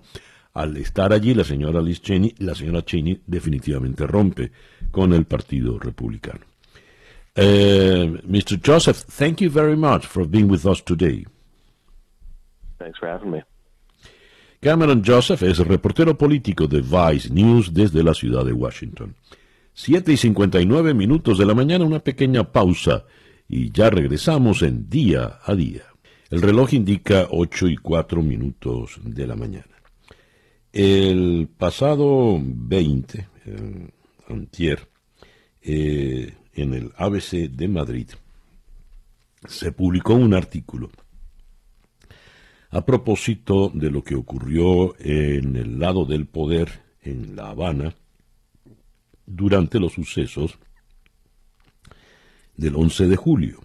Al 0.53 0.77
estar 0.77 1.11
allí 1.11 1.33
la 1.33 1.43
señora 1.43 1.81
Liz 1.81 2.01
Cheney, 2.01 2.35
la 2.37 2.53
señora 2.53 2.83
Cheney 2.83 3.19
definitivamente 3.25 4.05
rompe 4.05 4.51
con 4.91 5.11
el 5.13 5.25
Partido 5.25 5.79
Republicano. 5.79 6.45
Eh, 7.35 8.21
Mr. 8.27 8.59
Joseph, 8.63 9.05
thank 9.17 9.41
you 9.41 9.49
very 9.49 9.75
much 9.75 10.05
for 10.05 10.27
being 10.27 10.47
with 10.47 10.67
us 10.67 10.83
today. 10.83 11.25
Thanks 12.83 12.99
for 12.99 13.07
having 13.07 13.31
me. 13.31 13.43
Cameron 14.59 15.03
Joseph 15.05 15.43
es 15.43 15.59
reportero 15.59 16.17
político 16.17 16.67
de 16.67 16.81
Vice 16.81 17.29
News 17.29 17.73
desde 17.73 18.03
la 18.03 18.13
ciudad 18.13 18.43
de 18.43 18.51
Washington. 18.51 19.15
7 19.73 20.11
y 20.11 20.17
59 20.17 20.93
minutos 20.93 21.37
de 21.37 21.45
la 21.45 21.53
mañana, 21.53 21.85
una 21.85 21.99
pequeña 21.99 22.51
pausa 22.51 23.05
y 23.47 23.71
ya 23.71 23.89
regresamos 23.89 24.61
en 24.63 24.89
día 24.89 25.39
a 25.45 25.55
día. 25.55 25.83
El 26.29 26.41
reloj 26.41 26.73
indica 26.73 27.27
8 27.31 27.67
y 27.67 27.77
4 27.77 28.21
minutos 28.21 28.99
de 29.01 29.27
la 29.27 29.35
mañana. 29.35 29.65
El 30.73 31.47
pasado 31.57 32.37
20, 32.43 33.27
eh, 33.45 33.89
antier, 34.27 34.89
eh, 35.61 36.33
en 36.53 36.73
el 36.73 36.91
ABC 36.97 37.49
de 37.49 37.67
Madrid, 37.69 38.09
se 39.47 39.71
publicó 39.71 40.15
un 40.15 40.33
artículo 40.33 40.89
a 42.73 42.83
propósito 42.83 43.71
de 43.71 43.91
lo 43.91 44.03
que 44.03 44.15
ocurrió 44.15 44.95
en 44.97 45.55
el 45.55 45.77
lado 45.77 46.05
del 46.05 46.25
poder 46.25 46.81
en 47.03 47.35
La 47.35 47.51
Habana 47.51 47.93
durante 49.27 49.79
los 49.79 49.93
sucesos 49.93 50.57
del 52.57 52.75
11 52.75 53.09
de 53.09 53.15
julio. 53.15 53.59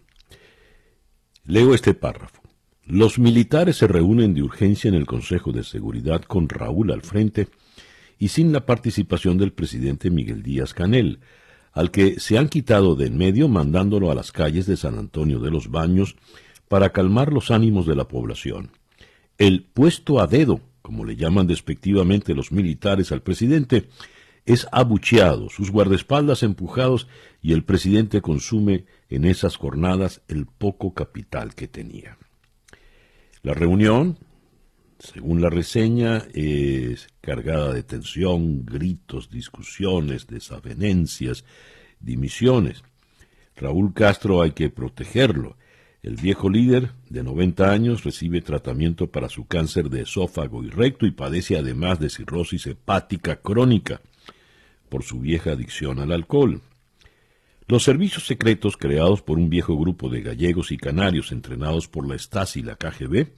Leo 1.46 1.72
este 1.72 1.94
párrafo. 1.94 2.42
Los 2.84 3.18
militares 3.18 3.76
se 3.76 3.86
reúnen 3.86 4.34
de 4.34 4.42
urgencia 4.42 4.88
en 4.88 4.94
el 4.94 5.06
Consejo 5.06 5.52
de 5.52 5.64
Seguridad 5.64 6.20
con 6.20 6.46
Raúl 6.46 6.92
al 6.92 7.00
frente 7.00 7.48
y 8.18 8.28
sin 8.28 8.52
la 8.52 8.66
participación 8.66 9.38
del 9.38 9.54
presidente 9.54 10.10
Miguel 10.10 10.42
Díaz 10.42 10.74
Canel, 10.74 11.20
al 11.72 11.90
que 11.90 12.20
se 12.20 12.36
han 12.36 12.50
quitado 12.50 12.94
de 12.94 13.06
en 13.06 13.16
medio 13.16 13.48
mandándolo 13.48 14.10
a 14.10 14.14
las 14.14 14.32
calles 14.32 14.66
de 14.66 14.76
San 14.76 14.98
Antonio 14.98 15.38
de 15.38 15.50
los 15.50 15.70
Baños 15.70 16.16
para 16.68 16.90
calmar 16.90 17.32
los 17.32 17.50
ánimos 17.50 17.86
de 17.86 17.96
la 17.96 18.06
población. 18.06 18.70
El 19.38 19.62
puesto 19.62 20.20
a 20.20 20.26
dedo, 20.26 20.60
como 20.82 21.04
le 21.04 21.14
llaman 21.14 21.46
despectivamente 21.46 22.34
los 22.34 22.50
militares 22.50 23.12
al 23.12 23.22
presidente, 23.22 23.88
es 24.44 24.66
abucheado, 24.72 25.48
sus 25.48 25.70
guardaespaldas 25.70 26.42
empujados 26.42 27.06
y 27.40 27.52
el 27.52 27.64
presidente 27.64 28.20
consume 28.20 28.86
en 29.08 29.24
esas 29.24 29.56
jornadas 29.56 30.22
el 30.26 30.46
poco 30.46 30.92
capital 30.92 31.54
que 31.54 31.68
tenía. 31.68 32.18
La 33.42 33.54
reunión, 33.54 34.18
según 34.98 35.40
la 35.40 35.50
reseña, 35.50 36.24
es 36.34 37.08
cargada 37.20 37.72
de 37.72 37.84
tensión, 37.84 38.64
gritos, 38.64 39.30
discusiones, 39.30 40.26
desavenencias, 40.26 41.44
dimisiones. 42.00 42.82
Raúl 43.54 43.92
Castro 43.94 44.42
hay 44.42 44.52
que 44.52 44.70
protegerlo. 44.70 45.56
El 46.02 46.14
viejo 46.14 46.48
líder, 46.48 46.92
de 47.10 47.24
90 47.24 47.70
años, 47.70 48.04
recibe 48.04 48.40
tratamiento 48.40 49.08
para 49.08 49.28
su 49.28 49.46
cáncer 49.46 49.90
de 49.90 50.02
esófago 50.02 50.62
y 50.62 50.70
recto 50.70 51.06
y 51.06 51.10
padece 51.10 51.58
además 51.58 51.98
de 51.98 52.08
cirrosis 52.08 52.66
hepática 52.66 53.36
crónica 53.36 54.00
por 54.88 55.02
su 55.02 55.18
vieja 55.18 55.52
adicción 55.52 55.98
al 55.98 56.12
alcohol. 56.12 56.62
Los 57.66 57.82
servicios 57.82 58.26
secretos 58.26 58.76
creados 58.76 59.22
por 59.22 59.38
un 59.38 59.50
viejo 59.50 59.76
grupo 59.76 60.08
de 60.08 60.22
gallegos 60.22 60.72
y 60.72 60.78
canarios 60.78 61.32
entrenados 61.32 61.88
por 61.88 62.08
la 62.08 62.16
Stasi 62.16 62.60
y 62.60 62.62
la 62.62 62.76
KGB 62.76 63.28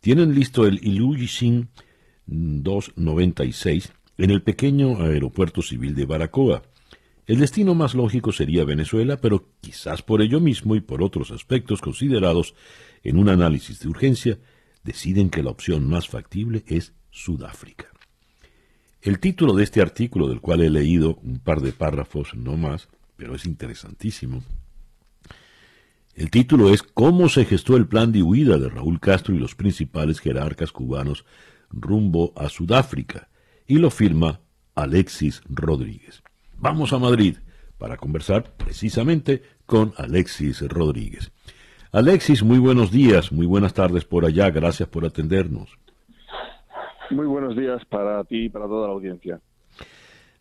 tienen 0.00 0.34
listo 0.34 0.66
el 0.66 0.78
Ilyushin 0.82 1.68
296 2.26 3.92
en 4.16 4.30
el 4.30 4.42
pequeño 4.42 5.02
aeropuerto 5.02 5.60
civil 5.60 5.94
de 5.94 6.06
Baracoa. 6.06 6.62
El 7.30 7.38
destino 7.38 7.76
más 7.76 7.94
lógico 7.94 8.32
sería 8.32 8.64
Venezuela, 8.64 9.16
pero 9.20 9.50
quizás 9.60 10.02
por 10.02 10.20
ello 10.20 10.40
mismo 10.40 10.74
y 10.74 10.80
por 10.80 11.00
otros 11.00 11.30
aspectos 11.30 11.80
considerados 11.80 12.56
en 13.04 13.18
un 13.18 13.28
análisis 13.28 13.78
de 13.78 13.88
urgencia, 13.88 14.40
deciden 14.82 15.30
que 15.30 15.44
la 15.44 15.50
opción 15.50 15.88
más 15.88 16.08
factible 16.08 16.64
es 16.66 16.92
Sudáfrica. 17.12 17.86
El 19.00 19.20
título 19.20 19.54
de 19.54 19.62
este 19.62 19.80
artículo, 19.80 20.26
del 20.26 20.40
cual 20.40 20.60
he 20.60 20.70
leído 20.70 21.20
un 21.22 21.38
par 21.38 21.60
de 21.60 21.70
párrafos 21.70 22.34
no 22.34 22.56
más, 22.56 22.88
pero 23.14 23.36
es 23.36 23.46
interesantísimo, 23.46 24.42
el 26.16 26.30
título 26.30 26.74
es 26.74 26.82
¿Cómo 26.82 27.28
se 27.28 27.44
gestó 27.44 27.76
el 27.76 27.86
plan 27.86 28.10
de 28.10 28.24
huida 28.24 28.58
de 28.58 28.70
Raúl 28.70 28.98
Castro 28.98 29.36
y 29.36 29.38
los 29.38 29.54
principales 29.54 30.18
jerarcas 30.18 30.72
cubanos 30.72 31.24
rumbo 31.70 32.32
a 32.34 32.48
Sudáfrica? 32.48 33.28
Y 33.68 33.76
lo 33.76 33.92
firma 33.92 34.40
Alexis 34.74 35.42
Rodríguez. 35.48 36.24
Vamos 36.62 36.92
a 36.92 36.98
Madrid 36.98 37.38
para 37.78 37.96
conversar 37.96 38.44
precisamente 38.58 39.42
con 39.64 39.94
Alexis 39.96 40.60
Rodríguez. 40.68 41.32
Alexis, 41.90 42.44
muy 42.44 42.58
buenos 42.58 42.92
días, 42.92 43.32
muy 43.32 43.46
buenas 43.46 43.72
tardes 43.72 44.04
por 44.04 44.26
allá, 44.26 44.50
gracias 44.50 44.86
por 44.86 45.06
atendernos. 45.06 45.78
Muy 47.10 47.24
buenos 47.24 47.56
días 47.56 47.82
para 47.86 48.22
ti 48.24 48.44
y 48.44 48.48
para 48.50 48.66
toda 48.66 48.88
la 48.88 48.92
audiencia. 48.92 49.40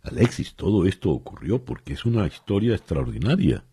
Alexis, 0.03 0.55
todo 0.55 0.85
esto 0.85 1.09
ocurrió 1.11 1.63
porque 1.63 1.93
es 1.93 2.03
una 2.03 2.27
historia 2.27 2.75
extraordinaria. 2.75 3.63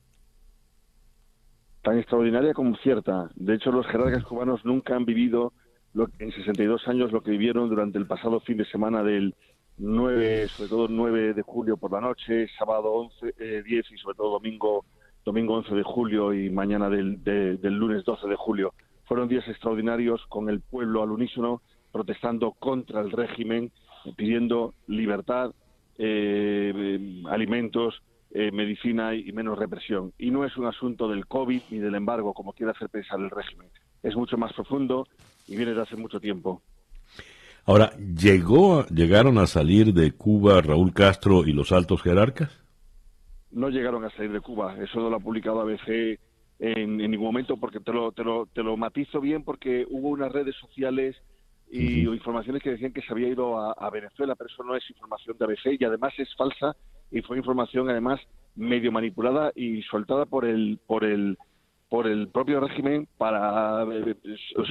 Tan 1.83 1.99
extraordinaria 1.99 2.55
como 2.55 2.77
cierta. 2.77 3.29
De 3.35 3.55
hecho, 3.55 3.73
los 3.73 3.89
jerarcas 3.89 4.23
cubanos 4.23 4.65
nunca 4.65 4.95
han 4.95 5.05
vivido 5.05 5.53
lo, 5.95 6.09
en 6.21 6.31
62 6.31 6.87
años 6.87 7.11
lo 7.11 7.25
que 7.25 7.33
vivieron 7.33 7.69
durante 7.69 7.99
el 7.99 8.07
pasado 8.07 8.39
fin 8.39 8.57
de 8.57 8.67
semana 8.67 9.03
del 9.03 9.35
9, 9.79 10.49
sobre 10.49 10.71
todo 10.71 10.89
9 10.89 11.35
de 11.35 11.43
julio 11.43 11.77
por 11.77 11.93
la 11.93 12.01
noche, 12.01 12.49
sábado 12.59 12.93
11, 12.93 13.35
eh, 13.39 13.63
10 13.65 13.91
y 13.93 13.99
sobre 13.99 14.17
todo 14.17 14.31
domingo, 14.31 14.85
domingo 15.25 15.55
11 15.55 15.75
de 15.75 15.83
julio 15.83 16.33
y 16.33 16.51
mañana 16.51 16.89
del, 16.89 17.23
de, 17.23 17.57
del 17.57 17.75
lunes 17.75 18.05
12 18.05 18.27
de 18.27 18.37
julio. 18.37 18.75
Fueron 19.05 19.29
días 19.29 19.47
extraordinarios 19.49 20.25
con 20.29 20.49
el 20.49 20.61
pueblo 20.61 21.03
al 21.03 21.11
unísono 21.11 21.63
protestando 21.93 22.53
contra 22.53 23.01
el 23.01 23.11
régimen, 23.11 23.71
pidiendo 24.17 24.75
libertad, 24.87 25.53
eh, 25.99 27.23
alimentos, 27.31 28.03
eh, 28.33 28.51
medicina 28.53 29.15
y 29.15 29.33
menos 29.33 29.59
represión. 29.59 30.13
Y 30.19 30.31
no 30.31 30.45
es 30.45 30.57
un 30.57 30.67
asunto 30.67 31.09
del 31.09 31.27
COVID 31.27 31.63
ni 31.71 31.79
del 31.79 31.95
embargo, 31.95 32.35
como 32.35 32.53
quiere 32.53 32.73
hacer 32.73 32.89
pensar 32.91 33.19
el 33.21 33.31
régimen. 33.31 33.69
Es 34.03 34.15
mucho 34.15 34.37
más 34.37 34.53
profundo 34.53 35.07
y 35.47 35.57
viene 35.57 35.73
de 35.73 35.81
hace 35.81 35.97
mucho 35.97 36.21
tiempo. 36.21 36.61
Ahora, 37.67 37.91
¿llegó, 37.97 38.87
¿llegaron 38.87 39.39
a 39.39 39.47
salir 39.47 39.93
de 39.93 40.13
Cuba 40.13 40.61
Raúl 40.61 40.93
Castro 40.95 41.45
y 41.45 41.53
los 41.53 41.73
altos 41.73 42.01
jerarcas? 42.01 42.63
No 43.51 43.71
llegaron 43.71 44.05
a 44.05 44.11
salir 44.11 44.31
de 44.31 44.41
Cuba. 44.41 44.77
Eso 44.81 45.01
no 45.01 45.11
lo 45.11 45.17
ha 45.17 45.21
publicado 45.21 45.61
ABC 45.63 46.19
en, 46.61 47.01
en 47.01 47.11
ningún 47.11 47.27
momento 47.27 47.57
porque 47.57 47.81
te 47.81 47.93
lo, 47.93 48.13
te, 48.13 48.23
lo, 48.23 48.47
te 48.47 48.63
lo 48.63 48.77
matizo 48.77 49.21
bien 49.21 49.43
porque 49.43 49.85
hubo 49.91 50.11
unas 50.11 50.31
redes 50.31 50.55
sociales 50.57 51.17
y 51.69 52.07
uh 52.07 52.13
-huh. 52.13 52.15
informaciones 52.15 52.63
que 52.63 52.71
decían 52.71 52.93
que 52.93 53.03
se 53.03 53.13
había 53.13 53.29
ido 53.29 53.59
a, 53.59 53.73
a, 53.73 53.91
Venezuela, 53.91 54.37
pero 54.37 54.49
eso 54.49 54.63
no 54.63 54.77
es 54.77 54.89
información 54.89 55.37
de 55.37 55.45
ABC 55.45 55.81
y 55.81 55.85
además 55.85 56.13
es 56.19 56.33
falsa 56.37 56.77
y 57.11 57.23
fue 57.23 57.37
información 57.37 57.91
además 57.91 58.21
medio 58.55 58.93
manipulada 58.93 59.51
y 59.57 59.83
soltada 59.83 60.27
por 60.27 60.45
el 60.45 60.79
por 60.87 61.05
el 61.05 61.37
por 61.89 62.07
el 62.07 62.29
propio 62.29 62.61
régimen 62.61 63.09
para 63.19 63.83
eh, 63.83 64.17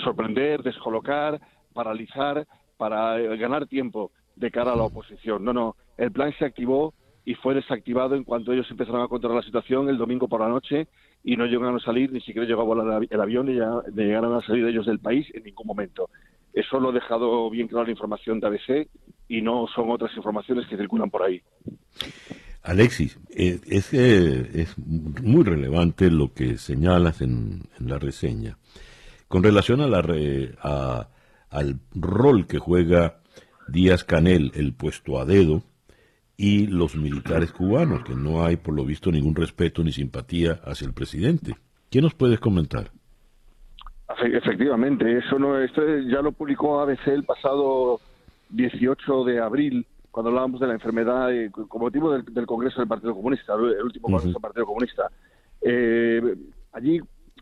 sorprender, 0.03 0.63
descolocar, 0.63 1.39
paralizar, 1.73 2.47
para 2.77 3.19
eh, 3.19 3.37
ganar 3.37 3.67
tiempo 3.67 4.11
de 4.35 4.51
cara 4.51 4.73
a 4.73 4.75
la 4.75 4.83
oposición. 4.83 5.43
No, 5.43 5.53
no, 5.53 5.75
el 5.97 6.11
plan 6.11 6.33
se 6.37 6.45
activó 6.45 6.93
y 7.25 7.33
fue 7.35 7.55
desactivado 7.55 8.15
en 8.15 8.23
cuanto 8.23 8.53
ellos 8.53 8.69
empezaron 8.69 9.01
a 9.01 9.07
controlar 9.07 9.37
la 9.37 9.45
situación 9.45 9.89
el 9.89 9.97
domingo 9.97 10.27
por 10.27 10.41
la 10.41 10.49
noche 10.49 10.87
y 11.23 11.35
no 11.35 11.45
llegaron 11.45 11.77
a 11.77 11.79
salir, 11.79 12.11
ni 12.11 12.21
siquiera 12.21 12.47
llegó 12.47 12.61
a 12.61 12.65
volar 12.65 13.03
el 13.09 13.21
avión, 13.21 13.47
ni 13.47 13.53
llegaron 13.53 14.35
a 14.35 14.45
salir 14.45 14.65
ellos 14.65 14.85
del 14.85 14.99
país 14.99 15.27
en 15.33 15.43
ningún 15.43 15.65
momento. 15.65 16.09
Eso 16.53 16.79
lo 16.79 16.89
ha 16.89 16.93
dejado 16.93 17.49
bien 17.49 17.67
claro 17.67 17.85
la 17.85 17.91
información 17.91 18.39
de 18.39 18.47
ABC 18.47 18.87
y 19.27 19.41
no 19.41 19.65
son 19.73 19.89
otras 19.89 20.15
informaciones 20.15 20.67
que 20.67 20.77
circulan 20.77 21.09
por 21.09 21.23
ahí. 21.23 21.41
Alexis, 22.63 23.19
eh, 23.29 23.59
es, 23.67 23.93
es 23.93 24.77
muy 24.77 25.43
relevante 25.43 26.09
lo 26.09 26.33
que 26.33 26.57
señalas 26.57 27.21
en, 27.21 27.63
la 27.79 27.99
reseña 27.99 28.57
con 29.27 29.43
relación 29.43 29.81
a 29.81 29.87
la 29.87 29.99
a, 30.61 31.07
al 31.55 31.79
rol 31.93 32.47
que 32.47 32.59
juega 32.59 33.17
Díaz 33.67 34.03
Canel, 34.03 34.51
el 34.55 34.73
puesto 34.73 35.19
a 35.19 35.25
dedo, 35.25 35.63
y 36.37 36.67
los 36.67 36.95
militares 36.95 37.51
cubanos, 37.51 38.03
que 38.03 38.13
no 38.13 38.43
hay 38.43 38.57
por 38.57 38.75
lo 38.75 38.85
visto 38.85 39.11
ningún 39.11 39.35
respeto 39.35 39.83
ni 39.83 39.91
simpatía 39.91 40.59
hacia 40.65 40.87
el 40.87 40.93
presidente. 40.93 41.55
¿Qué 41.89 42.01
nos 42.01 42.13
puedes 42.13 42.39
comentar? 42.39 42.91
Efectivamente, 44.21 45.17
eso 45.17 45.39
no, 45.39 45.59
esto 45.59 45.81
ya 46.09 46.21
lo 46.21 46.31
publicó 46.31 46.79
ABC 46.81 47.07
el 47.07 47.23
pasado 47.23 47.99
18 48.49 49.23
de 49.23 49.39
abril 49.39 49.85
cuando 50.11 50.29
hablábamos 50.29 50.61
de 50.61 50.67
la 50.67 50.73
enfermedad 50.73 51.33
eh, 51.33 51.51
con 51.51 51.81
motivo 51.81 52.11
del, 52.11 52.45
Congreso 52.45 52.79
del 52.79 52.87
Partido 52.87 53.13
Comunista, 53.13 53.53
el 53.53 53.83
último 53.83 54.03
Congreso 54.03 54.27
del 54.27 54.41
Partido 54.41 54.65
Comunista. 54.65 55.11
Eh, 55.61 56.21
allí, 56.71 57.01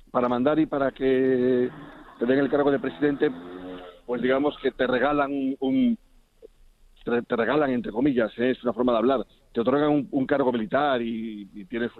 para 0.10 0.28
mandar 0.28 0.58
y 0.60 0.66
para 0.66 0.92
que 0.92 1.70
te 2.18 2.26
den 2.26 2.40
el 2.40 2.50
cargo 2.50 2.72
de 2.72 2.80
presidente, 2.80 3.30
pues 4.06 4.22
digamos 4.22 4.58
que 4.62 4.72
te 4.72 4.88
regalan 4.88 5.56
un, 5.60 5.98
te, 7.04 7.36
regalan 7.36 7.72
entre 7.72 7.92
comillas, 7.92 8.32
¿eh? 8.38 8.52
es 8.52 8.64
una 8.64 8.74
forma 8.74 8.94
de 8.94 8.98
hablar, 9.00 9.26
te 9.54 9.62
otorgan 9.62 10.08
un, 10.10 10.26
cargo 10.26 10.52
militar 10.52 11.02
y, 11.02 11.46
tienes 11.66 11.92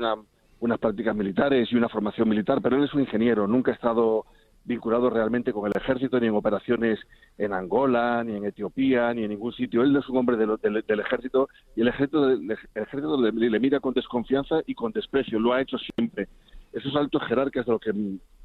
unas 0.60 0.80
prácticas 0.80 1.16
militares 1.16 1.72
y 1.72 1.76
una 1.76 1.90
formación 1.90 2.30
militar, 2.30 2.60
pero 2.62 2.78
él 2.78 2.84
es 2.84 2.94
un 2.94 3.02
ingeniero, 3.02 3.48
nunca 3.48 3.72
ha 3.72 3.76
estado 3.76 4.26
vinculado 4.66 5.10
realmente 5.10 5.52
con 5.52 5.68
el 5.68 5.74
ejército, 5.76 6.20
ni 6.20 6.28
en 6.28 6.36
operaciones 6.36 7.00
en 7.38 7.54
Angola, 7.54 8.24
ni 8.24 8.36
en 8.36 8.46
Etiopía, 8.46 9.14
ni 9.14 9.24
en 9.24 9.32
ningún 9.32 9.54
sitio. 9.54 9.84
Él 9.84 9.96
es 9.96 10.08
un 10.08 10.18
hombre 10.18 10.38
del, 10.38 11.00
ejército 11.00 11.50
y 11.76 11.82
el 11.82 11.90
ejército, 11.90 12.30
ejército 12.76 13.22
le, 13.22 13.60
mira 13.60 13.80
con 13.80 13.94
desconfianza 13.94 14.62
y 14.66 14.74
con 14.74 14.92
desprecio. 14.92 15.40
Lo 15.40 15.54
ha 15.54 15.62
hecho 15.62 15.78
siempre. 15.78 16.28
Esos 16.72 16.96
altos 16.96 17.22
jerarcas 17.28 17.66
de 17.66 17.72
lo 17.72 17.80
que 17.80 17.92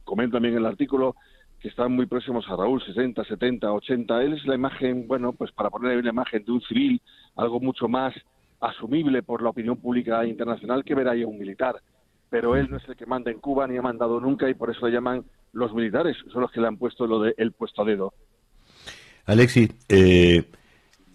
comenta 0.05 0.37
también 0.37 0.55
en 0.55 0.61
el 0.61 0.67
artículo, 0.67 1.15
que 1.61 1.69
están 1.69 1.93
muy 1.93 2.07
próximos 2.07 2.45
a 2.49 2.57
Raúl, 2.57 2.83
60, 2.83 3.25
70, 3.25 3.73
80, 3.73 4.23
él 4.23 4.35
es 4.35 4.47
la 4.47 4.55
imagen, 4.55 5.09
bueno, 5.09 5.33
pues 5.33 5.51
para 5.53 5.71
poner 5.71 5.99
una 5.99 6.11
imagen 6.11 6.45
de 6.45 6.53
un 6.53 6.61
civil, 6.63 7.01
algo 7.37 7.61
mucho 7.61 7.89
más 7.89 8.15
asumible 8.61 9.23
por 9.23 9.43
la 9.43 9.51
opinión 9.51 9.77
pública 9.77 10.25
internacional 10.25 10.85
que 10.85 10.95
ver 10.95 11.09
ahí 11.09 11.23
a 11.23 11.27
un 11.27 11.39
militar. 11.39 11.77
Pero 12.31 12.57
él 12.57 12.69
no 12.71 12.77
es 12.77 12.89
el 12.89 12.97
que 12.97 13.07
manda 13.07 13.31
en 13.31 13.39
Cuba 13.39 13.67
ni 13.67 13.77
ha 13.77 13.83
mandado 13.83 14.21
nunca 14.21 14.49
y 14.49 14.55
por 14.55 14.71
eso 14.71 14.87
le 14.87 14.93
llaman 14.93 15.25
los 15.53 15.73
militares 15.73 16.17
son 16.31 16.43
los 16.43 16.51
que 16.51 16.61
le 16.61 16.67
han 16.67 16.77
puesto 16.77 17.07
lo 17.07 17.21
de 17.21 17.35
el 17.39 17.53
puesto 17.53 17.83
a 17.83 17.85
dedo. 17.85 18.13
Alexis, 19.27 19.71
eh, 19.89 20.45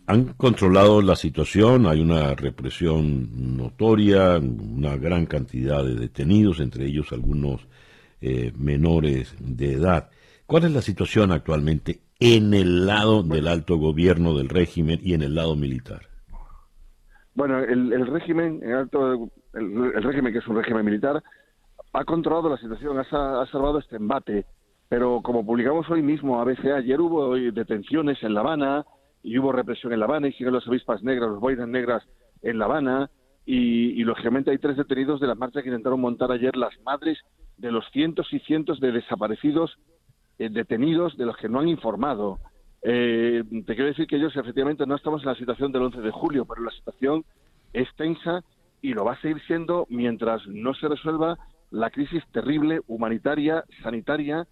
han 0.06 0.34
controlado 0.34 1.02
la 1.02 1.16
situación, 1.16 1.88
hay 1.88 2.02
una 2.02 2.36
represión 2.36 3.58
notoria, 3.58 4.38
una 4.38 4.98
gran 4.98 5.26
cantidad 5.26 5.84
de 5.84 5.96
detenidos, 5.96 6.60
entre 6.60 6.86
ellos 6.86 7.12
algunos 7.12 7.62
eh, 8.22 8.52
menores 8.58 9.36
de 9.40 9.74
edad. 9.74 10.10
¿Cuál 10.54 10.66
es 10.66 10.72
la 10.72 10.82
situación 10.84 11.32
actualmente 11.32 12.02
en 12.20 12.54
el 12.54 12.86
lado 12.86 13.24
del 13.24 13.48
alto 13.48 13.78
gobierno 13.78 14.38
del 14.38 14.50
régimen 14.50 15.00
y 15.02 15.16
en 15.16 15.24
el 15.24 15.34
lado 15.34 15.56
militar? 15.56 16.02
Bueno, 17.34 17.58
el, 17.58 18.06
régimen, 18.06 18.60
el, 18.62 18.76
alto, 18.76 19.32
el 19.56 20.04
régimen 20.04 20.32
que 20.32 20.38
es 20.38 20.48
un 20.48 20.56
régimen 20.56 20.86
militar, 20.86 21.24
ha 21.94 22.06
controlado 22.06 22.50
la 22.50 22.58
situación, 22.58 23.00
ha, 23.00 23.04
salvado 23.48 23.80
este 23.80 23.96
embate. 23.96 24.46
Pero 24.90 25.24
como 25.24 25.44
publicamos 25.44 25.90
hoy 25.90 26.04
mismo, 26.04 26.40
a 26.40 26.44
veces 26.44 26.72
ayer 26.72 27.02
hubo 27.02 27.34
detenciones 27.34 28.22
en 28.22 28.36
La 28.36 28.42
Habana 28.42 28.86
y 29.24 29.40
hubo 29.40 29.52
represión 29.54 29.92
en 29.92 30.02
La 30.02 30.06
Habana 30.06 30.28
y 30.28 30.34
siguen 30.34 30.54
los 30.54 30.68
avispas 30.68 31.02
negras, 31.02 31.32
los 31.32 31.40
boinas 31.40 31.68
negras 31.68 32.04
en 32.44 32.60
La 32.60 32.66
Habana 32.66 33.10
y, 33.44 34.04
lógicamente 34.04 34.52
hay 34.52 34.60
tres 34.60 34.78
detenidos 34.78 35.20
de 35.20 35.26
la 35.26 35.34
marcha 35.34 35.64
que 35.64 35.70
intentaron 35.70 36.00
montar 36.00 36.32
ayer 36.32 36.56
las 36.56 36.80
madres 36.86 37.18
de 37.58 37.72
los 37.72 37.90
cientos 37.92 38.32
y 38.32 38.40
cientos 38.42 38.80
de 38.80 38.92
desaparecidos 38.92 39.80
eh, 40.40 40.50
detenidos 40.50 41.18
de 41.18 41.26
los 41.26 41.38
que 41.38 41.50
no 41.50 41.60
han 41.60 41.68
informado. 41.68 42.40
Eh, 42.82 43.44
te 43.66 43.76
quiero 43.76 43.86
decir 43.86 44.08
que 44.08 44.18
ellos 44.18 44.36
efectivamente 44.36 44.86
no 44.86 44.96
estamos 44.96 45.22
en 45.22 45.30
la 45.30 45.36
situación 45.36 45.72
del 45.72 45.84
11 45.84 46.02
de 46.02 46.12
julio, 46.12 46.46
pero 46.46 46.64
la 46.64 46.72
situación 46.72 47.24
es 47.72 47.88
tensa 47.96 48.44
y 48.82 48.94
lo 48.94 49.06
va 49.06 49.14
a 49.14 49.22
seguir 49.22 49.42
siendo 49.48 49.88
mientras 49.90 50.46
no 50.48 50.74
se 50.74 50.90
resuelva 50.90 51.38
la 51.72 51.90
crisis 51.90 52.24
terrible 52.32 52.82
humanitaria, 52.88 53.64
sanitaria, 53.82 54.46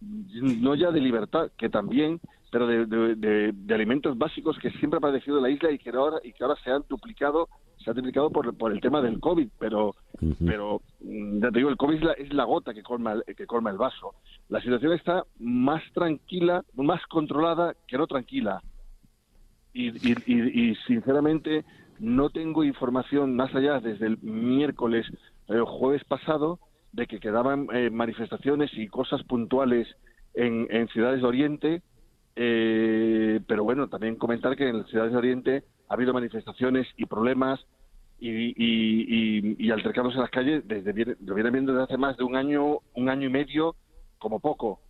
no 0.00 0.74
ya 0.74 0.90
de 0.90 1.00
libertad, 1.00 1.50
que 1.56 1.68
también, 1.68 2.20
pero 2.54 2.68
de, 2.68 3.52
alimentos 3.74 4.16
básicos 4.16 4.56
que 4.60 4.70
siempre 4.70 4.98
ha 4.98 5.00
padecido 5.00 5.40
la 5.40 5.50
isla 5.50 5.72
y 5.72 5.78
que 5.78 5.90
ahora, 5.90 6.18
y 6.22 6.32
que 6.32 6.44
ahora 6.44 6.54
se 6.62 6.70
han 6.70 6.84
duplicado, 6.88 7.48
se 7.82 7.90
ha 7.90 7.94
duplicado 7.94 8.30
por, 8.30 8.56
por 8.56 8.70
el 8.70 8.80
tema 8.80 9.02
del 9.02 9.18
COVID, 9.18 9.48
pero, 9.58 9.96
pero 10.46 10.80
mm, 11.00 11.40
ya 11.42 11.50
te 11.50 11.58
digo, 11.58 11.70
el 11.70 11.76
COVID 11.76 12.10
es 12.16 12.32
la, 12.32 12.44
gota 12.44 12.72
que 12.72 12.84
colma, 12.84 13.16
que 13.36 13.44
colma 13.44 13.70
el 13.70 13.76
vaso. 13.76 14.14
La 14.50 14.60
situación 14.60 14.92
está 14.92 15.24
más 15.40 15.82
tranquila, 15.94 16.62
más 16.76 17.04
controlada 17.06 17.74
que 17.88 17.98
no 17.98 18.06
tranquila. 18.06 18.62
Y, 19.72 19.88
y 20.30 20.76
sinceramente 20.86 21.64
no 21.98 22.30
tengo 22.30 22.62
información 22.62 23.34
más 23.34 23.52
allá 23.52 23.80
desde 23.80 24.06
el 24.06 24.18
miércoles 24.22 25.08
el 25.48 25.64
jueves 25.64 26.04
pasado 26.04 26.60
de 26.92 27.08
que 27.08 27.18
quedaban 27.18 27.66
eh, 27.72 27.90
manifestaciones 27.90 28.70
y 28.74 28.86
cosas 28.86 29.24
puntuales 29.24 29.88
en, 30.34 30.88
ciudades 30.88 31.20
de 31.20 31.26
Oriente, 31.26 31.82
eh, 32.36 33.40
pero 33.46 33.64
bueno, 33.64 33.88
también 33.88 34.16
comentar 34.16 34.56
que 34.56 34.68
en 34.68 34.78
las 34.78 34.88
ciudades 34.88 35.12
de 35.12 35.18
Oriente 35.18 35.64
ha 35.88 35.94
habido 35.94 36.12
manifestaciones 36.12 36.86
y 36.96 37.06
problemas 37.06 37.60
y, 38.18 38.30
y, 38.30 39.56
y, 39.58 39.70
altercados 39.70 40.14
en 40.14 40.20
las 40.20 40.30
calles 40.30 40.62
desde 40.66 41.16
lo 41.24 41.34
vienen 41.34 41.52
viendo 41.52 41.72
desde 41.72 41.84
hace 41.84 41.96
más 41.98 42.16
de 42.16 42.24
un 42.24 42.36
año, 42.36 42.78
un 42.94 43.08
año 43.08 43.26
y 43.28 43.30
medio, 43.30 43.76
como 44.18 44.40
poco. 44.40 44.80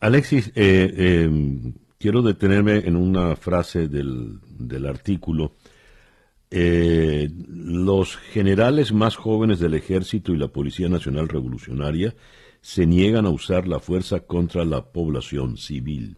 Alexis, 0.00 0.52
eh, 0.54 1.28
quiero 1.98 2.22
detenerme 2.22 2.78
en 2.78 2.96
una 2.96 3.34
frase 3.34 3.88
del, 3.88 4.38
del 4.58 4.86
artículo 4.86 5.52
eh, 6.56 7.28
los 7.48 8.16
generales 8.16 8.92
más 8.92 9.16
jóvenes 9.16 9.58
del 9.58 9.74
ejército 9.74 10.32
y 10.32 10.36
la 10.36 10.46
Policía 10.46 10.88
Nacional 10.88 11.28
Revolucionaria 11.28 12.14
se 12.64 12.86
niegan 12.86 13.26
a 13.26 13.28
usar 13.28 13.68
la 13.68 13.78
fuerza 13.78 14.20
contra 14.20 14.64
la 14.64 14.80
población 14.80 15.58
civil. 15.58 16.16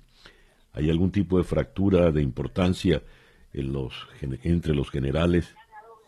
¿Hay 0.74 0.90
algún 0.90 1.10
tipo 1.10 1.38
de 1.38 1.44
fractura 1.44 2.12
de 2.12 2.22
importancia 2.22 3.02
en 3.52 3.72
los, 3.72 3.92
entre 4.20 4.72
los 4.72 4.88
generales 4.88 5.56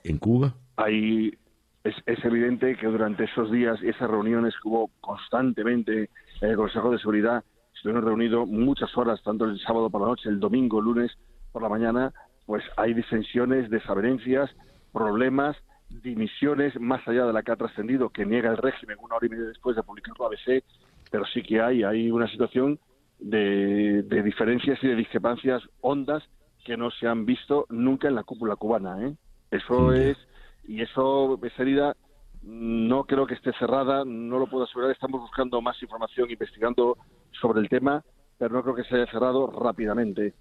en 0.04 0.18
Cuba? 0.18 0.54
Hay, 0.76 1.36
es, 1.82 1.96
es 2.06 2.24
evidente 2.24 2.76
que 2.76 2.86
durante 2.86 3.24
esos 3.24 3.50
días, 3.50 3.82
esas 3.82 4.08
reuniones 4.08 4.54
que 4.62 4.68
hubo 4.68 4.92
constantemente 5.00 6.08
en 6.40 6.50
el 6.50 6.56
Consejo 6.56 6.92
de 6.92 7.00
Seguridad, 7.00 7.42
estuvieron 7.74 8.04
reunidos 8.04 8.46
muchas 8.46 8.96
horas, 8.96 9.20
tanto 9.24 9.44
el 9.44 9.58
sábado 9.58 9.90
por 9.90 10.02
la 10.02 10.06
noche, 10.06 10.28
el 10.28 10.38
domingo, 10.38 10.80
lunes 10.80 11.10
por 11.50 11.62
la 11.62 11.68
mañana, 11.68 12.12
pues 12.46 12.62
hay 12.76 12.94
disensiones, 12.94 13.70
desavenencias, 13.70 14.48
problemas, 14.92 15.56
dimisiones 15.88 16.78
más 16.80 17.06
allá 17.08 17.24
de 17.24 17.32
la 17.32 17.42
que 17.42 17.52
ha 17.52 17.56
trascendido, 17.56 18.10
que 18.10 18.26
niega 18.26 18.50
el 18.50 18.56
régimen 18.56 18.98
una 19.00 19.16
hora 19.16 19.26
y 19.26 19.30
media 19.30 19.46
después 19.46 19.76
de 19.76 19.82
publicarlo 19.82 20.26
ABC, 20.26 20.62
pero 21.10 21.24
sí 21.26 21.42
que 21.42 21.60
hay, 21.60 21.82
hay 21.82 22.10
una 22.10 22.28
situación 22.28 22.78
de, 23.18 24.02
diferencias 24.22 24.78
y 24.82 24.88
de 24.88 24.96
discrepancias 24.96 25.62
hondas 25.80 26.22
que 26.64 26.76
no 26.76 26.90
se 26.90 27.06
han 27.06 27.24
visto 27.24 27.66
nunca 27.70 28.08
en 28.08 28.14
la 28.14 28.24
cúpula 28.24 28.56
cubana. 28.56 29.06
¿eh? 29.06 29.14
Eso 29.50 29.92
es, 29.92 30.16
y 30.66 30.82
eso, 30.82 31.38
esa 31.42 31.62
herida 31.62 31.96
no 32.42 33.04
creo 33.04 33.26
que 33.26 33.34
esté 33.34 33.52
cerrada, 33.58 34.04
no 34.04 34.38
lo 34.38 34.46
puedo 34.46 34.64
asegurar, 34.64 34.90
estamos 34.90 35.20
buscando 35.20 35.60
más 35.60 35.82
información, 35.82 36.30
investigando 36.30 36.96
sobre 37.40 37.60
el 37.60 37.68
tema, 37.68 38.04
pero 38.38 38.54
no 38.54 38.62
creo 38.62 38.74
que 38.74 38.84
se 38.84 38.94
haya 38.94 39.10
cerrado 39.10 39.48
rápidamente. 39.48 40.34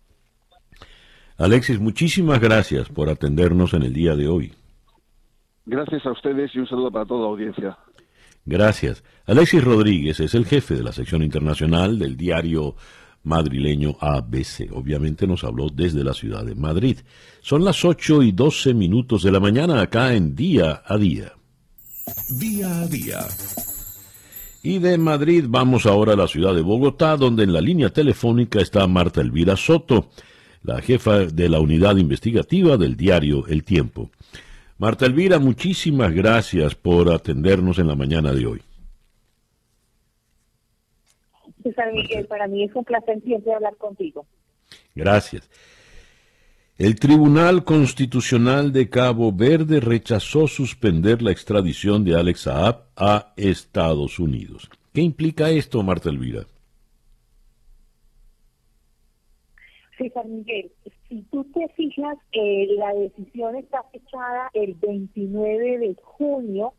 Alexis, 1.38 1.80
muchísimas 1.80 2.40
gracias 2.40 2.90
por 2.90 3.10
atendernos 3.10 3.74
en 3.74 3.84
el 3.84 3.94
día 3.94 4.16
de 4.16 4.28
hoy. 4.28 4.54
Gracias 5.68 6.06
a 6.06 6.12
ustedes 6.12 6.50
y 6.56 6.60
un 6.60 6.68
saludo 6.68 6.90
para 6.90 7.06
toda 7.06 7.22
la 7.22 7.28
audiencia. 7.28 7.78
Gracias. 8.46 9.04
Alexis 9.26 9.64
Rodríguez 9.64 10.20
es 10.22 10.34
el 10.34 10.46
jefe 10.46 10.76
de 10.76 10.84
la 10.84 10.94
sección 10.94 11.22
internacional 11.22 12.00
del 12.00 12.16
diario 12.16 12.76
madrileño 13.24 13.98
ABC. 14.00 14.72
Obviamente 14.72 15.28
nos 15.28 15.44
habló 15.44 15.68
desde 15.70 16.06
la 16.06 16.14
ciudad 16.14 16.46
de 16.46 16.56
Madrid. 16.56 17.00
Son 17.42 17.66
las 17.66 17.84
8 17.84 18.24
y 18.24 18.32
12 18.32 18.74
minutos 18.74 19.24
de 19.24 19.32
la 19.34 19.42
mañana 19.42 19.82
acá 19.82 20.14
en 20.14 20.34
Día 20.34 20.84
a 20.86 20.98
Día. 20.98 21.34
Día 22.40 22.82
a 22.82 22.88
Día. 22.88 23.20
Y 24.64 24.80
de 24.80 24.98
Madrid 24.98 25.46
vamos 25.50 25.86
ahora 25.86 26.14
a 26.14 26.18
la 26.18 26.28
ciudad 26.28 26.56
de 26.56 26.62
Bogotá, 26.62 27.18
donde 27.18 27.44
en 27.44 27.52
la 27.52 27.60
línea 27.60 27.90
telefónica 27.90 28.62
está 28.62 28.88
Marta 28.88 29.20
Elvira 29.20 29.58
Soto 29.58 30.10
la 30.64 30.82
jefa 30.82 31.20
de 31.20 31.50
la 31.50 31.60
unidad 31.60 31.96
investigativa 31.96 32.78
del 32.78 32.98
diario 32.98 33.48
El 33.48 33.64
Tiempo. 33.64 34.12
Marta 34.80 35.06
Elvira, 35.06 35.40
muchísimas 35.40 36.14
gracias 36.14 36.76
por 36.76 37.12
atendernos 37.12 37.80
en 37.80 37.88
la 37.88 37.96
mañana 37.96 38.32
de 38.32 38.46
hoy. 38.46 38.62
César 41.64 41.92
Miguel, 41.92 42.26
para 42.28 42.48
mí 42.48 42.64
es 42.64 42.76
un 42.76 42.84
placer 42.84 43.20
siempre 43.24 43.54
hablar 43.54 43.76
contigo. 43.78 44.26
Gracias. 44.94 45.50
El 46.78 47.00
Tribunal 47.00 47.64
Constitucional 47.64 48.72
de 48.72 48.88
Cabo 48.88 49.32
Verde 49.32 49.80
rechazó 49.80 50.48
suspender 50.48 51.24
la 51.24 51.32
extradición 51.32 52.04
de 52.04 52.16
Alex 52.16 52.42
Saab 52.42 52.84
a 52.96 53.34
Estados 53.36 54.20
Unidos. 54.20 54.70
¿Qué 54.94 55.02
implica 55.02 55.50
esto, 55.50 55.82
Marta 55.82 56.10
Elvira? 56.10 56.46
San 60.14 60.32
Miguel, 60.32 60.72
si 61.10 61.22
tú 61.24 61.44
te 61.54 61.68
fijas, 61.70 62.18
eh, 62.32 62.68
la 62.78 62.94
decisión 62.94 63.56
está 63.56 63.84
fechada 63.92 64.50
el 64.54 64.74
29 64.76 65.78
de 65.80 65.96
junio 66.04 66.74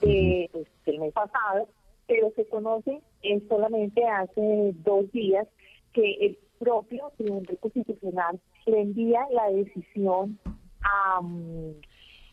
de, 0.00 0.48
pues, 0.52 0.66
del 0.86 1.00
mes 1.00 1.12
pasado, 1.12 1.68
pero 2.06 2.30
se 2.34 2.46
conoce 2.48 3.00
eh, 3.22 3.42
solamente 3.48 4.04
hace 4.04 4.72
dos 4.84 5.10
días 5.12 5.46
que 5.92 6.12
el 6.20 6.38
propio 6.58 7.12
Tribunal 7.16 7.58
Constitucional 7.60 8.40
le 8.66 8.80
envía 8.80 9.26
la 9.30 9.50
decisión 9.50 10.38
a, 10.80 11.20
mm, 11.20 11.72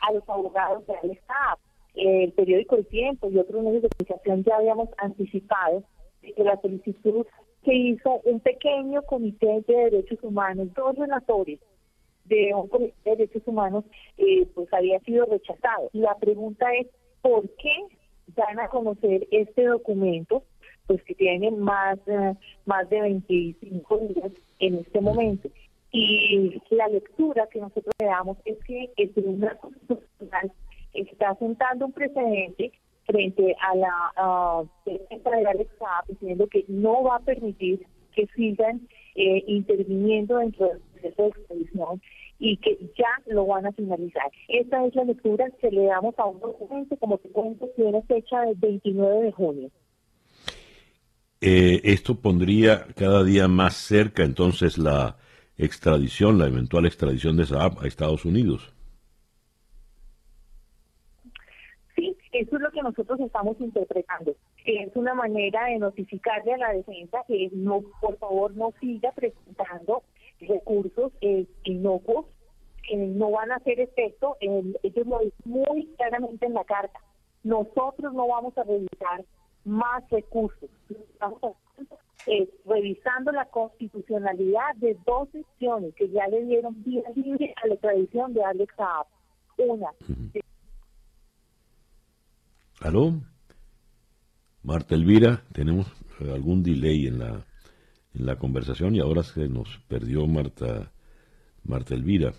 a 0.02 0.14
los 0.14 0.30
abogados 0.30 0.86
del 0.88 1.12
Estado. 1.12 1.58
El 1.96 2.32
periódico 2.34 2.76
El 2.76 2.88
Tiempo 2.88 3.30
y 3.30 3.38
otros 3.38 3.64
medios 3.64 3.84
de 3.84 3.90
comunicación 3.90 4.44
ya 4.44 4.58
habíamos 4.58 4.90
anticipado 4.98 5.84
que 6.22 6.44
la 6.44 6.60
solicitud 6.62 7.26
que 7.66 7.74
hizo 7.74 8.22
un 8.26 8.40
pequeño 8.40 9.02
comité 9.02 9.64
de 9.68 9.76
derechos 9.76 10.20
humanos, 10.22 10.68
dos 10.76 10.96
relatores 10.96 11.60
de 12.26 12.54
un 12.54 12.68
comité 12.68 12.96
de 13.04 13.16
derechos 13.16 13.42
humanos, 13.48 13.84
eh, 14.18 14.46
pues 14.54 14.72
había 14.72 15.00
sido 15.00 15.26
rechazado. 15.26 15.90
La 15.94 16.16
pregunta 16.16 16.68
es, 16.76 16.88
¿por 17.22 17.50
qué 17.56 17.76
dan 18.36 18.60
a 18.60 18.68
conocer 18.68 19.28
este 19.32 19.66
documento? 19.66 20.44
Pues 20.86 21.02
que 21.04 21.16
tiene 21.16 21.50
más, 21.50 21.98
eh, 22.06 22.36
más 22.66 22.88
de 22.90 23.02
25 23.02 23.98
días 23.98 24.32
en 24.60 24.76
este 24.76 25.02
momento. 25.02 25.50
Y 25.92 26.62
la 26.70 26.88
lectura 26.88 27.48
que 27.52 27.62
nosotros 27.62 27.96
le 28.00 28.06
damos 28.06 28.38
es 28.46 28.64
que 28.66 28.92
el 28.98 29.12
Tribunal 29.12 29.58
Constitucional 29.58 30.52
está 30.94 31.34
sentando 31.36 31.88
un 31.88 31.94
precedente 31.94 32.72
frente 33.06 33.56
a 33.62 33.76
la 33.76 34.66
defensa 34.86 35.30
de 35.30 35.46
Alex 35.48 35.72
diciendo 36.08 36.48
que 36.48 36.66
no 36.68 37.04
va 37.04 37.18
a 37.18 37.20
permitir 37.20 37.86
que 38.14 38.28
sigan 38.36 38.88
eh, 39.16 39.44
interviniendo 39.48 40.38
dentro 40.38 40.68
del 40.68 40.80
proceso 40.80 41.24
de 41.24 41.28
expedición 41.30 42.02
y 42.40 42.58
que 42.58 42.78
ya 42.98 43.10
lo 43.28 43.46
van 43.46 43.66
a 43.66 43.72
finalizar. 43.72 44.32
Esta 44.48 44.86
es 44.86 44.96
la 44.96 45.04
lectura 45.06 45.46
que 45.62 45.72
le 45.72 45.86
damos 45.86 46.16
a 46.18 46.26
un 46.26 46.40
documento, 46.40 46.98
como 46.98 47.18
te 47.18 47.30
cuento, 47.30 47.70
tiene 47.76 48.02
fecha 48.04 48.42
del 48.42 48.56
29 48.56 49.24
de 49.24 49.32
junio. 49.32 49.72
Eh, 51.42 51.82
esto 51.84 52.20
pondría 52.20 52.88
cada 52.96 53.24
día 53.24 53.48
más 53.48 53.76
cerca 53.76 54.24
entonces 54.24 54.78
la 54.78 55.18
extradición, 55.58 56.38
la 56.38 56.48
eventual 56.48 56.86
extradición 56.86 57.38
de 57.38 57.46
Saab 57.46 57.80
a 57.82 57.88
Estados 57.88 58.26
Unidos. 58.26 58.74
Sí, 61.96 62.18
eso 62.40 62.58
es 62.58 62.62
lo 62.62 62.72
que 62.72 62.82
nosotros 62.82 63.20
estamos 63.22 63.60
interpretando. 63.62 64.36
Es 64.66 64.96
una 64.96 65.14
manera 65.14 65.66
de 65.66 65.80
notificarle 65.80 66.54
a 66.54 66.58
la 66.58 66.74
defensa 66.74 67.24
que 67.28 67.50
no, 67.54 67.82
por 68.02 68.18
favor, 68.18 68.54
no 68.56 68.74
siga 68.82 69.12
presentando 69.14 70.04
recursos 70.42 71.14
eh, 71.22 71.46
inocuos 71.64 72.26
que 72.88 72.98
no 72.98 73.32
van 73.32 73.52
a 73.52 73.56
hacer 73.56 73.80
efecto. 73.80 74.38
ellos 74.42 75.08
lo 75.08 75.20
dicen 75.20 75.42
muy 75.46 75.88
claramente 75.98 76.46
en 76.46 76.54
la 76.54 76.66
carta. 76.66 77.00
Nosotros 77.44 78.14
no 78.14 78.28
vamos 78.28 78.58
a 78.58 78.64
revisar 78.64 79.24
más 79.64 80.04
recursos. 80.10 80.70
Estamos 80.90 81.56
eh, 82.28 82.50
revisando 82.66 83.32
la 83.32 83.46
constitucionalidad 83.46 84.76
de 84.76 84.98
dos 85.06 85.30
secciones 85.30 85.96
que 85.96 86.10
ya 86.10 86.28
le 86.28 86.44
dieron 86.44 86.84
vía 86.84 87.04
libre 87.16 87.54
a 87.64 87.68
la 87.68 87.78
tradición 87.78 88.34
de 88.34 88.44
Alex 88.44 88.74
Saab. 88.76 89.06
Una, 89.58 89.92
¿Aló? 92.86 93.20
Marta 94.62 94.94
Elvira, 94.94 95.44
tenemos 95.54 95.88
eh, 96.20 96.32
algún 96.32 96.62
delay 96.62 97.08
en 97.08 97.18
la, 97.18 97.44
en 98.14 98.26
la 98.28 98.36
conversación 98.36 98.96
y 98.96 99.00
ahora 99.00 99.24
se 99.24 99.48
nos 99.48 99.80
perdió 99.88 100.28
Marta, 100.28 100.92
Marta 101.64 101.96
Elvira. 101.96 102.36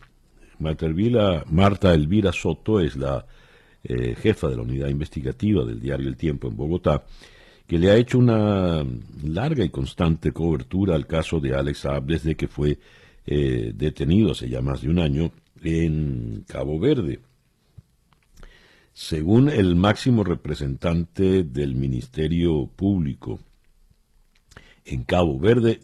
Marta 0.61 0.87
Elvira, 0.87 1.43
Marta 1.51 1.93
Elvira 1.93 2.31
Soto 2.31 2.79
es 2.79 2.95
la 2.95 3.27
eh, 3.83 4.15
jefa 4.15 4.47
de 4.47 4.55
la 4.55 4.63
unidad 4.63 4.87
investigativa 4.89 5.65
del 5.65 5.81
diario 5.81 6.07
El 6.07 6.17
Tiempo 6.17 6.47
en 6.47 6.57
Bogotá, 6.57 7.05
que 7.67 7.77
le 7.77 7.91
ha 7.91 7.97
hecho 7.97 8.19
una 8.19 8.85
larga 9.25 9.65
y 9.65 9.71
constante 9.71 10.31
cobertura 10.31 10.95
al 10.95 11.09
caso 11.09 11.41
de 11.41 11.57
Alex 11.57 11.79
Saab 11.81 12.05
desde 12.05 12.37
que 12.37 12.47
fue 12.47 12.79
eh, 13.27 13.73
detenido 13.75 14.31
hace 14.31 14.49
ya 14.49 14.63
más 14.63 14.81
de 14.81 14.91
un 14.91 15.01
año 15.01 15.33
en 15.65 16.45
Cabo 16.47 16.79
Verde. 16.79 17.19
Según 18.99 19.51
el 19.51 19.77
máximo 19.77 20.25
representante 20.25 21.45
del 21.45 21.75
Ministerio 21.75 22.67
Público 22.67 23.41
en 24.87 25.05
Cabo 25.05 25.39
Verde, 25.39 25.81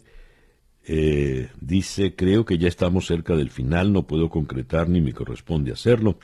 eh, 0.83 1.51
dice, 1.61 2.15
creo 2.15 2.43
que 2.43 2.57
ya 2.57 2.67
estamos 2.67 3.05
cerca 3.05 3.35
del 3.35 3.51
final, 3.51 3.93
no 3.93 4.07
puedo 4.07 4.31
concretar 4.31 4.89
ni 4.89 4.99
me 4.99 5.13
corresponde 5.13 5.71
hacerlo, 5.71 6.17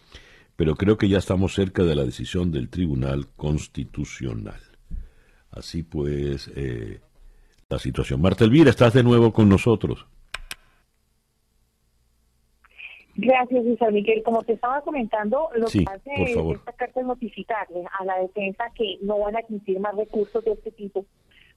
pero 0.55 0.73
creo 0.73 0.97
que 0.97 1.07
ya 1.07 1.19
estamos 1.19 1.53
cerca 1.53 1.83
de 1.83 1.93
la 1.93 2.03
decisión 2.03 2.51
del 2.51 2.69
Tribunal 2.69 3.27
Constitucional. 3.35 4.59
Así 5.51 5.83
pues, 5.83 6.49
eh, 6.55 7.01
la 7.69 7.77
situación. 7.77 8.19
Marta 8.19 8.45
Elvira, 8.45 8.71
estás 8.71 8.93
de 8.93 9.03
nuevo 9.03 9.31
con 9.31 9.47
nosotros. 9.47 10.07
Gracias, 13.21 13.65
Luis 13.65 13.79
Miguel. 13.91 14.23
Como 14.23 14.43
te 14.43 14.53
estaba 14.53 14.81
comentando, 14.81 15.49
lo 15.55 15.67
que 15.67 15.83
hace 15.85 16.51
esta 16.51 16.71
carta 16.71 17.01
es 17.01 17.05
notificarle 17.05 17.83
a 17.99 18.05
la 18.05 18.17
defensa 18.19 18.63
que 18.75 18.97
no 19.01 19.19
van 19.19 19.35
a 19.35 19.39
admitir 19.39 19.77
más 19.79 19.93
recursos 19.95 20.43
de 20.45 20.53
este 20.53 20.71
tipo, 20.71 21.05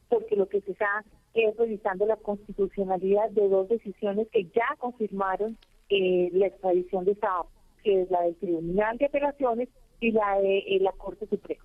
porque 0.09 0.35
lo 0.35 0.49
que 0.49 0.61
se 0.63 0.73
está 0.73 1.05
es 1.35 1.57
revisando 1.57 2.05
la 2.05 2.17
constitucionalidad 2.17 3.31
de 3.31 3.49
dos 3.49 3.69
decisiones 3.69 4.27
que 4.33 4.45
ya 4.47 4.75
confirmaron 4.79 5.57
eh, 5.89 6.31
la 6.33 6.49
extradición 6.49 7.05
de 7.05 7.15
Saab, 7.15 7.47
que 7.85 8.03
es 8.03 8.11
la 8.11 8.23
del 8.23 8.35
Tribunal 8.37 8.99
de 8.99 9.07
Apelaciones 9.07 9.69
y 10.01 10.11
la 10.11 10.39
de 10.41 10.59
eh, 10.59 10.79
la 10.81 10.93
Corte 10.93 11.27
Suprema. 11.29 11.63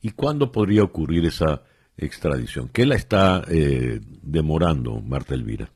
¿Y 0.00 0.10
cuándo 0.10 0.50
podría 0.50 0.84
ocurrir 0.84 1.26
esa 1.26 1.62
extradición? 1.98 2.70
¿Qué 2.72 2.86
la 2.86 2.94
está 2.94 3.42
eh, 3.50 4.00
demorando, 4.22 5.02
Marta 5.02 5.34
Elvira? 5.34 5.70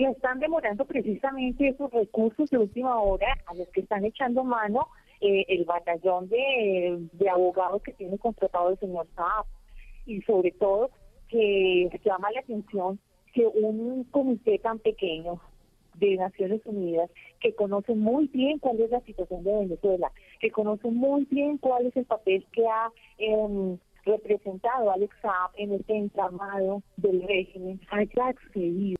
Que 0.00 0.06
están 0.06 0.38
demorando 0.38 0.86
precisamente 0.86 1.68
esos 1.68 1.90
recursos 1.90 2.48
de 2.48 2.56
última 2.56 2.98
hora 3.02 3.36
a 3.44 3.52
los 3.52 3.68
que 3.68 3.82
están 3.82 4.02
echando 4.06 4.44
mano 4.44 4.88
eh, 5.20 5.44
el 5.48 5.66
batallón 5.66 6.30
de, 6.30 7.28
abogados 7.30 7.82
que 7.82 7.92
tiene 7.92 8.16
contratado 8.16 8.70
el 8.70 8.78
señor 8.78 9.06
Saab. 9.14 9.44
Y 10.06 10.22
sobre 10.22 10.52
todo 10.52 10.88
que 11.28 11.90
llama 12.02 12.30
la 12.32 12.40
atención 12.40 12.98
que 13.34 13.46
un 13.46 14.04
comité 14.04 14.58
tan 14.58 14.78
pequeño 14.78 15.38
de 15.96 16.16
Naciones 16.16 16.62
Unidas, 16.64 17.10
que 17.38 17.54
conoce 17.54 17.94
muy 17.94 18.26
bien 18.28 18.58
cuál 18.58 18.80
es 18.80 18.90
la 18.90 19.02
situación 19.02 19.44
de 19.44 19.52
Venezuela, 19.52 20.10
que 20.40 20.50
conoce 20.50 20.90
muy 20.90 21.26
bien 21.26 21.58
cuál 21.58 21.84
es 21.84 21.96
el 21.98 22.06
papel 22.06 22.46
que 22.52 22.66
ha 22.66 22.90
em, 23.18 23.76
representado 24.06 24.92
Alex 24.92 25.14
Saab 25.20 25.50
en 25.58 25.74
este 25.74 25.94
entramado 25.94 26.82
del 26.96 27.22
régimen, 27.22 27.78
haya 27.90 28.28
accedido 28.28 28.98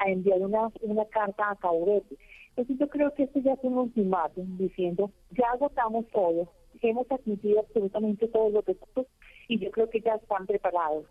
a 0.00 0.10
enviar 0.10 0.40
una, 0.40 0.70
una 0.80 1.04
carta 1.06 1.50
a 1.50 1.72
Verde. 1.72 2.16
Entonces 2.50 2.78
yo 2.78 2.88
creo 2.88 3.14
que 3.14 3.24
esto 3.24 3.38
ya 3.40 3.52
es 3.52 3.60
un 3.62 3.78
ultimátum 3.78 4.58
diciendo, 4.58 5.10
ya 5.30 5.50
agotamos 5.52 6.06
todo, 6.08 6.48
hemos 6.82 7.10
admitido 7.10 7.60
absolutamente 7.60 8.26
todos 8.28 8.52
los 8.52 8.64
recursos 8.64 9.06
y 9.48 9.58
yo 9.58 9.70
creo 9.70 9.88
que 9.88 10.00
ya 10.00 10.14
están 10.14 10.46
preparados 10.46 11.04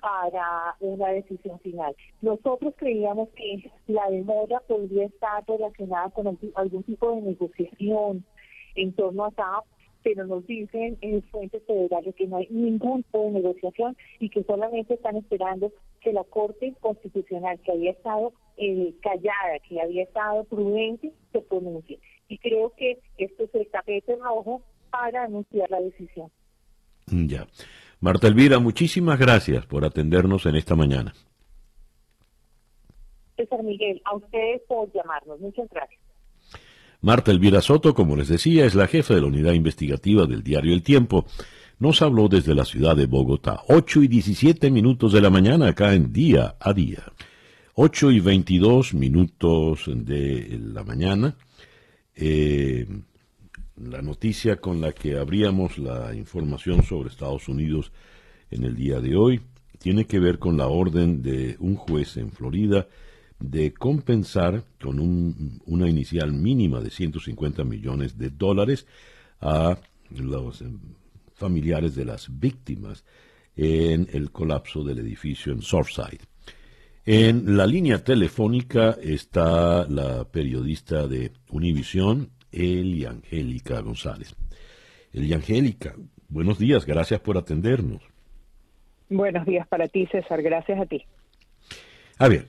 para 0.00 0.76
una 0.80 1.08
decisión 1.08 1.60
final. 1.60 1.94
Nosotros 2.20 2.74
creíamos 2.76 3.28
que 3.30 3.70
la 3.86 4.10
demora 4.10 4.60
podría 4.66 5.06
estar 5.06 5.44
relacionada 5.46 6.10
con 6.10 6.26
algún 6.56 6.82
tipo 6.82 7.14
de 7.14 7.22
negociación 7.22 8.24
en 8.74 8.92
torno 8.94 9.26
a 9.26 9.30
SAP, 9.30 9.64
pero 10.02 10.26
nos 10.26 10.46
dicen 10.46 10.98
en 11.00 11.22
fuentes 11.24 11.62
federales 11.66 12.14
que 12.14 12.26
no 12.26 12.36
hay 12.36 12.48
ningún 12.50 13.02
tipo 13.04 13.24
de 13.24 13.30
negociación 13.32 13.96
y 14.18 14.28
que 14.28 14.42
solamente 14.44 14.94
están 14.94 15.16
esperando 15.16 15.72
que 16.00 16.12
la 16.12 16.24
Corte 16.24 16.74
Constitucional, 16.80 17.58
que 17.60 17.72
había 17.72 17.92
estado 17.92 18.32
eh, 18.56 18.94
callada, 19.02 19.58
que 19.68 19.80
había 19.80 20.02
estado 20.02 20.44
prudente, 20.44 21.12
se 21.32 21.40
pronuncie. 21.40 21.98
Y 22.28 22.38
creo 22.38 22.72
que 22.76 22.98
esto 23.18 23.44
es 23.44 23.54
el 23.54 23.66
tapete 23.68 24.16
rojo 24.16 24.62
para 24.90 25.24
anunciar 25.24 25.70
la 25.70 25.80
decisión. 25.80 26.30
Ya. 27.06 27.46
Marta 28.00 28.26
Elvira, 28.26 28.58
muchísimas 28.58 29.18
gracias 29.18 29.66
por 29.66 29.84
atendernos 29.84 30.46
en 30.46 30.56
esta 30.56 30.74
mañana. 30.74 31.12
César 33.36 33.62
Miguel, 33.62 34.00
a 34.04 34.16
ustedes 34.16 34.62
por 34.68 34.92
llamarnos. 34.92 35.40
Muchas 35.40 35.68
gracias. 35.70 36.00
Marta 37.02 37.32
Elvira 37.32 37.60
Soto, 37.60 37.94
como 37.94 38.14
les 38.14 38.28
decía, 38.28 38.64
es 38.64 38.76
la 38.76 38.86
jefa 38.86 39.14
de 39.14 39.20
la 39.20 39.26
unidad 39.26 39.54
investigativa 39.54 40.24
del 40.24 40.44
diario 40.44 40.72
El 40.72 40.82
Tiempo. 40.82 41.26
Nos 41.80 42.00
habló 42.00 42.28
desde 42.28 42.54
la 42.54 42.64
ciudad 42.64 42.94
de 42.94 43.06
Bogotá. 43.06 43.60
8 43.66 44.04
y 44.04 44.08
17 44.08 44.70
minutos 44.70 45.12
de 45.12 45.20
la 45.20 45.28
mañana 45.28 45.66
acá 45.66 45.94
en 45.94 46.12
Día 46.12 46.54
a 46.60 46.72
Día. 46.72 47.02
8 47.74 48.12
y 48.12 48.20
22 48.20 48.94
minutos 48.94 49.90
de 49.92 50.60
la 50.62 50.84
mañana. 50.84 51.34
Eh, 52.14 52.86
la 53.76 54.00
noticia 54.00 54.58
con 54.58 54.80
la 54.80 54.92
que 54.92 55.16
abríamos 55.16 55.78
la 55.78 56.14
información 56.14 56.84
sobre 56.84 57.08
Estados 57.08 57.48
Unidos 57.48 57.90
en 58.48 58.62
el 58.62 58.76
día 58.76 59.00
de 59.00 59.16
hoy 59.16 59.40
tiene 59.78 60.04
que 60.04 60.20
ver 60.20 60.38
con 60.38 60.56
la 60.56 60.68
orden 60.68 61.20
de 61.20 61.56
un 61.58 61.74
juez 61.74 62.16
en 62.16 62.30
Florida 62.30 62.86
de 63.42 63.74
compensar 63.74 64.62
con 64.80 64.98
una 65.66 65.88
inicial 65.88 66.32
mínima 66.32 66.80
de 66.80 66.90
150 66.90 67.64
millones 67.64 68.16
de 68.16 68.30
dólares 68.30 68.86
a 69.40 69.76
los 70.10 70.62
eh, 70.62 70.66
familiares 71.34 71.94
de 71.94 72.04
las 72.04 72.28
víctimas 72.38 73.04
en 73.56 74.08
el 74.12 74.30
colapso 74.30 74.84
del 74.84 75.00
edificio 75.00 75.52
en 75.52 75.62
Surfside. 75.62 76.20
En 77.04 77.56
la 77.56 77.66
línea 77.66 78.04
telefónica 78.04 78.96
está 79.02 79.86
la 79.88 80.24
periodista 80.24 81.08
de 81.08 81.32
Univisión, 81.50 82.30
Eli 82.52 83.04
Angélica 83.04 83.80
González. 83.80 84.36
Eli 85.12 85.32
Angélica, 85.32 85.96
buenos 86.28 86.58
días, 86.58 86.86
gracias 86.86 87.20
por 87.20 87.36
atendernos. 87.36 88.02
Buenos 89.10 89.44
días 89.44 89.66
para 89.66 89.88
ti, 89.88 90.06
César, 90.06 90.40
gracias 90.42 90.80
a 90.80 90.86
ti. 90.86 91.04
A 92.18 92.28
ver, 92.28 92.46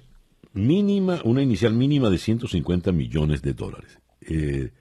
mínima, 0.54 1.22
una 1.26 1.42
inicial 1.42 1.74
mínima 1.74 2.10
de 2.10 2.18
150 2.18 2.92
millones 2.92 3.42
de 3.42 3.54
dólares. 3.54 4.00
Eh, 4.22 4.72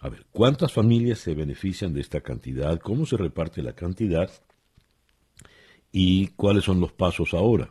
a 0.00 0.08
ver, 0.08 0.26
¿cuántas 0.30 0.72
familias 0.72 1.18
se 1.18 1.34
benefician 1.34 1.92
de 1.92 2.00
esta 2.00 2.20
cantidad? 2.20 2.78
¿Cómo 2.78 3.06
se 3.06 3.16
reparte 3.16 3.62
la 3.62 3.72
cantidad? 3.72 4.30
¿Y 5.90 6.28
cuáles 6.28 6.64
son 6.64 6.80
los 6.80 6.92
pasos 6.92 7.34
ahora? 7.34 7.68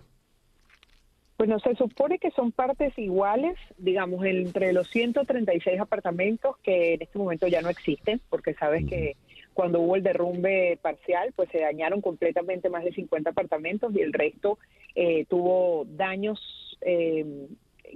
Bueno, 1.37 1.59
se 1.59 1.75
supone 1.75 2.17
que 2.17 2.31
son 2.31 2.51
partes 2.51 2.97
iguales, 2.97 3.55
digamos, 3.77 4.25
entre 4.25 4.73
los 4.73 4.89
136 4.89 5.79
apartamentos 5.79 6.57
que 6.63 6.95
en 6.95 7.03
este 7.03 7.19
momento 7.19 7.47
ya 7.47 7.61
no 7.61 7.69
existen, 7.69 8.19
porque 8.29 8.55
sabes 8.55 8.87
que 8.87 9.17
cuando 9.53 9.79
hubo 9.79 9.95
el 9.95 10.03
derrumbe 10.03 10.79
parcial, 10.81 11.33
pues 11.35 11.49
se 11.49 11.59
dañaron 11.59 12.01
completamente 12.01 12.69
más 12.69 12.83
de 12.83 12.91
50 12.91 13.29
apartamentos 13.29 13.93
y 13.95 14.01
el 14.01 14.13
resto 14.13 14.57
eh, 14.95 15.25
tuvo 15.25 15.85
daños 15.85 16.66
eh, 16.81 17.47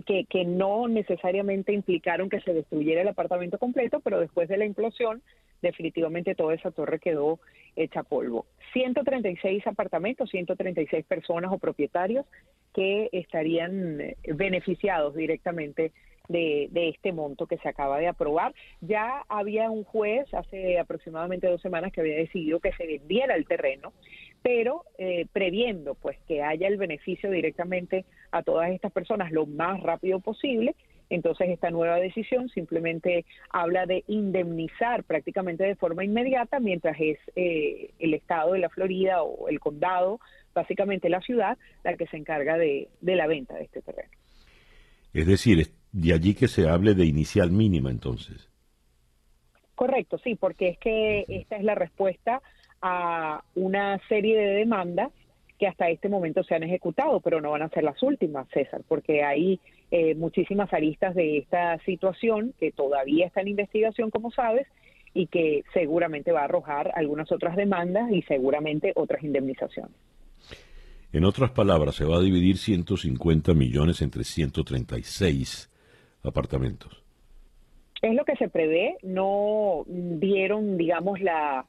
que, 0.06 0.46
no 0.46 0.88
necesariamente 0.88 1.74
implicaron 1.74 2.30
que 2.30 2.42
se 2.42 2.54
destruyera 2.54 3.02
el 3.02 3.08
apartamento 3.08 3.58
completo, 3.58 4.00
pero 4.00 4.20
después 4.20 4.48
de 4.48 4.58
la 4.58 4.66
implosión, 4.66 5.22
definitivamente 5.62 6.36
toda 6.36 6.56
esa 6.56 6.72
torre 6.72 7.00
quedó 7.00 7.40
hecha 7.76 8.04
polvo. 8.04 8.46
136 8.74 9.66
apartamentos, 9.68 10.30
136 10.30 11.06
personas 11.06 11.52
o 11.52 11.58
propietarios 11.58 12.26
que 12.74 13.10
estarían 13.12 14.02
eh, 14.02 14.16
beneficiados 14.28 15.16
directamente 15.16 15.92
de, 16.30 16.70
de, 16.72 16.90
este 16.90 17.12
monto 17.12 17.46
que 17.46 17.58
se 17.58 17.68
acaba 17.68 18.00
de 18.00 18.08
aprobar. 18.08 18.54
Ya 18.80 19.24
había 19.28 19.70
un 19.70 19.84
juez 19.84 20.34
hace 20.34 20.80
aproximadamente 20.80 21.48
dos 21.48 21.62
semanas 21.62 21.92
que 21.92 22.02
había 22.02 22.16
decidido 22.16 22.60
que 22.60 22.72
se 22.74 22.88
vendiera 22.88 23.36
el 23.36 23.46
terreno 23.46 23.92
pero 24.42 24.86
eh, 24.98 25.28
previendo 25.32 25.96
pues 25.96 26.18
que 26.28 26.42
haya 26.42 26.68
el 26.68 26.78
beneficio 26.78 27.30
directamente 27.30 28.06
a 28.32 28.44
todas 28.44 28.72
estas 28.72 28.92
personas 28.92 29.32
lo 29.32 29.46
más 29.46 29.82
rápido 29.82 30.20
posible. 30.20 30.76
Entonces 31.10 31.50
esta 31.50 31.70
nueva 31.70 31.98
decisión 31.98 32.48
simplemente 32.50 33.26
habla 33.50 33.86
de 33.86 34.04
indemnizar 34.08 35.04
prácticamente 35.04 35.66
de 35.66 35.76
forma 35.76 36.06
inmediata 36.06 36.60
mientras 36.60 36.96
es 37.00 37.18
eh, 37.36 37.92
el 38.00 38.14
estado 38.14 38.54
de 38.54 38.60
la 38.60 38.70
Florida 38.70 39.22
o 39.22 39.50
el 39.50 39.60
condado, 39.60 40.22
básicamente 40.54 41.10
la 41.10 41.20
ciudad, 41.20 41.58
la 41.84 41.98
que 41.98 42.08
se 42.08 42.18
encarga 42.18 42.58
de, 42.58 42.88
de 43.02 43.16
la 43.16 43.28
venta 43.28 43.56
de 43.56 43.66
este 43.66 43.82
terreno. 43.82 44.10
Es 45.14 45.28
decir, 45.28 45.68
de 45.92 46.14
allí 46.14 46.34
que 46.34 46.48
se 46.48 46.70
hable 46.70 46.94
de 46.94 47.06
inicial 47.06 47.52
mínima 47.52 47.92
entonces. 47.92 48.50
Correcto, 49.76 50.18
sí, 50.20 50.36
porque 50.36 50.70
es 50.70 50.78
que 50.78 51.26
esta 51.28 51.58
es 51.58 51.64
la 51.64 51.76
respuesta 51.76 52.42
a 52.82 53.44
una 53.56 54.00
serie 54.08 54.38
de 54.38 54.54
demandas 54.56 55.12
que 55.60 55.68
hasta 55.68 55.90
este 55.90 56.10
momento 56.10 56.44
se 56.44 56.56
han 56.56 56.64
ejecutado, 56.64 57.20
pero 57.20 57.40
no 57.40 57.52
van 57.52 57.62
a 57.62 57.70
ser 57.70 57.84
las 57.84 58.02
últimas, 58.02 58.48
César, 58.50 58.82
porque 58.88 59.24
hay 59.24 59.60
eh, 59.92 60.16
muchísimas 60.16 60.74
aristas 60.74 61.14
de 61.14 61.38
esta 61.38 61.78
situación 61.86 62.54
que 62.60 62.72
todavía 62.72 63.28
está 63.28 63.42
en 63.42 63.50
investigación, 63.50 64.10
como 64.10 64.32
sabes, 64.32 64.68
y 65.14 65.28
que 65.28 65.64
seguramente 65.74 66.32
va 66.32 66.42
a 66.42 66.46
arrojar 66.46 66.92
algunas 66.96 67.32
otras 67.32 67.56
demandas 67.56 68.12
y 68.12 68.24
seguramente 68.24 68.92
otras 68.96 69.24
indemnizaciones. 69.24 69.92
En 71.14 71.26
otras 71.26 71.52
palabras, 71.52 71.96
se 71.96 72.06
va 72.06 72.18
a 72.18 72.22
dividir 72.22 72.58
150 72.58 73.54
millones 73.54 74.02
entre 74.02 74.24
136 74.24 75.70
apartamentos. 76.24 77.04
Es 78.02 78.16
lo 78.16 78.26
que 78.26 78.36
se 78.38 78.50
prevé, 78.50 78.98
no 79.04 79.84
dieron, 79.86 80.78
digamos, 80.78 81.20
la, 81.22 81.68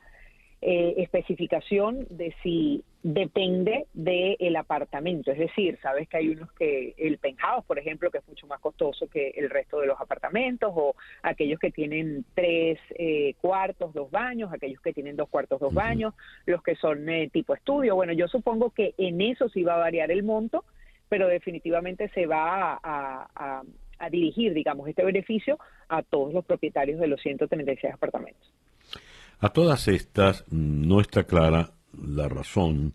eh, 0.65 0.95
especificación 0.99 2.07
de 2.09 2.33
si 2.41 2.85
depende 3.03 3.89
del 3.95 4.55
apartamento. 4.55 5.33
Es 5.33 5.39
decir, 5.39 5.77
sabes 5.83 6.09
que 6.09 6.19
hay 6.19 6.29
unos 6.29 6.53
que, 6.53 6.95
el 6.99 7.19
penthouse, 7.19 7.65
por 7.65 7.81
ejemplo, 7.81 8.13
que 8.13 8.19
es 8.19 8.29
mucho 8.29 8.47
más 8.47 8.61
costoso 8.61 9.09
que 9.09 9.31
el 9.31 9.51
resto 9.51 9.81
de 9.81 9.89
los 9.89 10.01
apartamentos, 10.01 10.73
o 10.73 10.95
aquellos 11.23 11.59
que 11.59 11.73
tienen 11.73 12.25
tres 12.35 12.79
eh, 12.91 13.35
cuartos, 13.41 13.93
dos 13.93 14.09
baños, 14.13 14.53
aquellos 14.53 14.81
que 14.81 14.93
tienen 14.93 15.17
dos 15.17 15.29
cuartos, 15.29 15.59
dos 15.59 15.75
baños, 15.75 16.15
los 16.47 16.63
que 16.63 16.77
son 16.77 17.09
eh, 17.09 17.29
tipo 17.33 17.55
estudio. 17.55 17.97
Bueno, 17.97 18.13
yo 18.13 18.29
supongo 18.29 18.71
que 18.71 18.95
en 18.99 19.21
eso 19.21 19.49
sí 19.49 19.65
va 19.65 19.75
a 19.75 19.79
variar 19.79 20.13
el 20.13 20.23
monto, 20.23 20.65
pero 21.09 21.27
definitivamente 21.27 22.09
se 22.11 22.27
va 22.27 22.79
a, 22.81 23.63
a 23.99 24.11
dirigir, 24.11 24.55
digamos, 24.55 24.89
este 24.89 25.05
beneficio 25.05 25.59
a 25.89 26.05
todos 26.05 26.33
los 26.33 26.45
propietarios 26.45 27.01
de 27.01 27.09
los 27.09 27.21
136 27.21 27.95
apartamentos. 27.95 28.53
A 29.43 29.49
todas 29.49 29.89
estas 29.89 30.45
no 30.53 31.01
está 31.01 31.25
clara 31.25 31.73
la 32.01 32.29
razón 32.29 32.95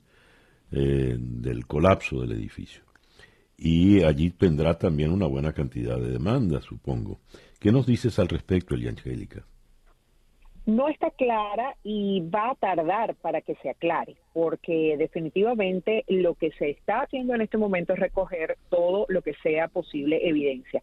eh, 0.72 1.18
del 1.20 1.68
colapso 1.68 2.22
del 2.22 2.32
edificio. 2.32 2.84
Y 3.58 4.02
allí 4.04 4.30
tendrá 4.30 4.78
también 4.78 5.12
una 5.12 5.28
buena 5.28 5.52
cantidad 5.52 5.98
de 5.98 6.10
demandas, 6.10 6.64
supongo. 6.64 7.20
¿Qué 7.60 7.74
nos 7.74 7.86
dices 7.86 8.18
al 8.18 8.30
respecto, 8.30 8.76
Elia 8.76 8.92
Angélica? 8.92 9.46
No 10.66 10.88
está 10.88 11.12
clara 11.12 11.76
y 11.84 12.22
va 12.34 12.52
a 12.52 12.56
tardar 12.56 13.16
para 13.16 13.42
que 13.42 13.56
se 13.56 13.70
aclare, 13.70 14.16
porque 14.32 14.96
definitivamente 14.98 16.06
lo 16.08 16.36
que 16.36 16.52
se 16.52 16.70
está 16.70 17.02
haciendo 17.02 17.36
en 17.36 17.42
este 17.42 17.58
momento 17.58 17.92
es 17.92 18.00
recoger 18.00 18.58
todo 18.70 19.06
lo 19.10 19.22
que 19.22 19.34
sea 19.44 19.68
posible 19.68 20.26
evidencia. 20.26 20.82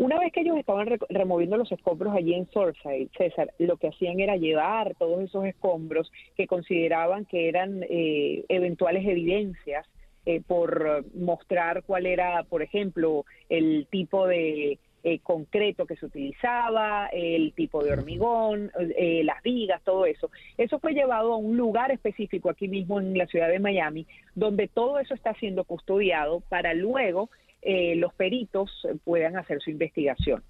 Una 0.00 0.18
vez 0.18 0.32
que 0.32 0.40
ellos 0.40 0.56
estaban 0.56 0.88
removiendo 1.10 1.58
los 1.58 1.70
escombros 1.70 2.14
allí 2.14 2.32
en 2.32 2.50
Surfside, 2.50 3.10
César, 3.18 3.52
lo 3.58 3.76
que 3.76 3.88
hacían 3.88 4.18
era 4.18 4.34
llevar 4.34 4.94
todos 4.94 5.22
esos 5.22 5.44
escombros 5.44 6.10
que 6.38 6.46
consideraban 6.46 7.26
que 7.26 7.50
eran 7.50 7.82
eh, 7.82 8.42
eventuales 8.48 9.06
evidencias 9.06 9.86
eh, 10.24 10.40
por 10.40 11.04
mostrar 11.14 11.82
cuál 11.82 12.06
era, 12.06 12.44
por 12.44 12.62
ejemplo, 12.62 13.26
el 13.50 13.88
tipo 13.90 14.26
de 14.26 14.78
eh, 15.04 15.18
concreto 15.18 15.84
que 15.84 15.96
se 15.96 16.06
utilizaba, 16.06 17.08
el 17.12 17.52
tipo 17.52 17.84
de 17.84 17.92
hormigón, 17.92 18.72
las 18.96 19.42
vigas, 19.42 19.82
todo 19.84 20.06
eso. 20.06 20.30
Eso 20.56 20.78
fue 20.78 20.94
llevado 20.94 21.34
a 21.34 21.36
un 21.36 21.58
lugar 21.58 21.90
específico 21.90 22.48
aquí 22.48 22.68
mismo 22.68 23.00
en 23.00 23.18
la 23.18 23.26
ciudad 23.26 23.50
de 23.50 23.58
Miami, 23.58 24.06
donde 24.34 24.66
todo 24.66 24.98
eso 24.98 25.12
está 25.12 25.34
siendo 25.34 25.64
custodiado 25.64 26.40
para 26.48 26.72
luego 26.72 27.28
eh, 27.62 27.94
los 27.96 28.14
peritos 28.14 28.70
puedan 29.04 29.36
hacer 29.36 29.60
su 29.60 29.70
investigación. 29.70 30.42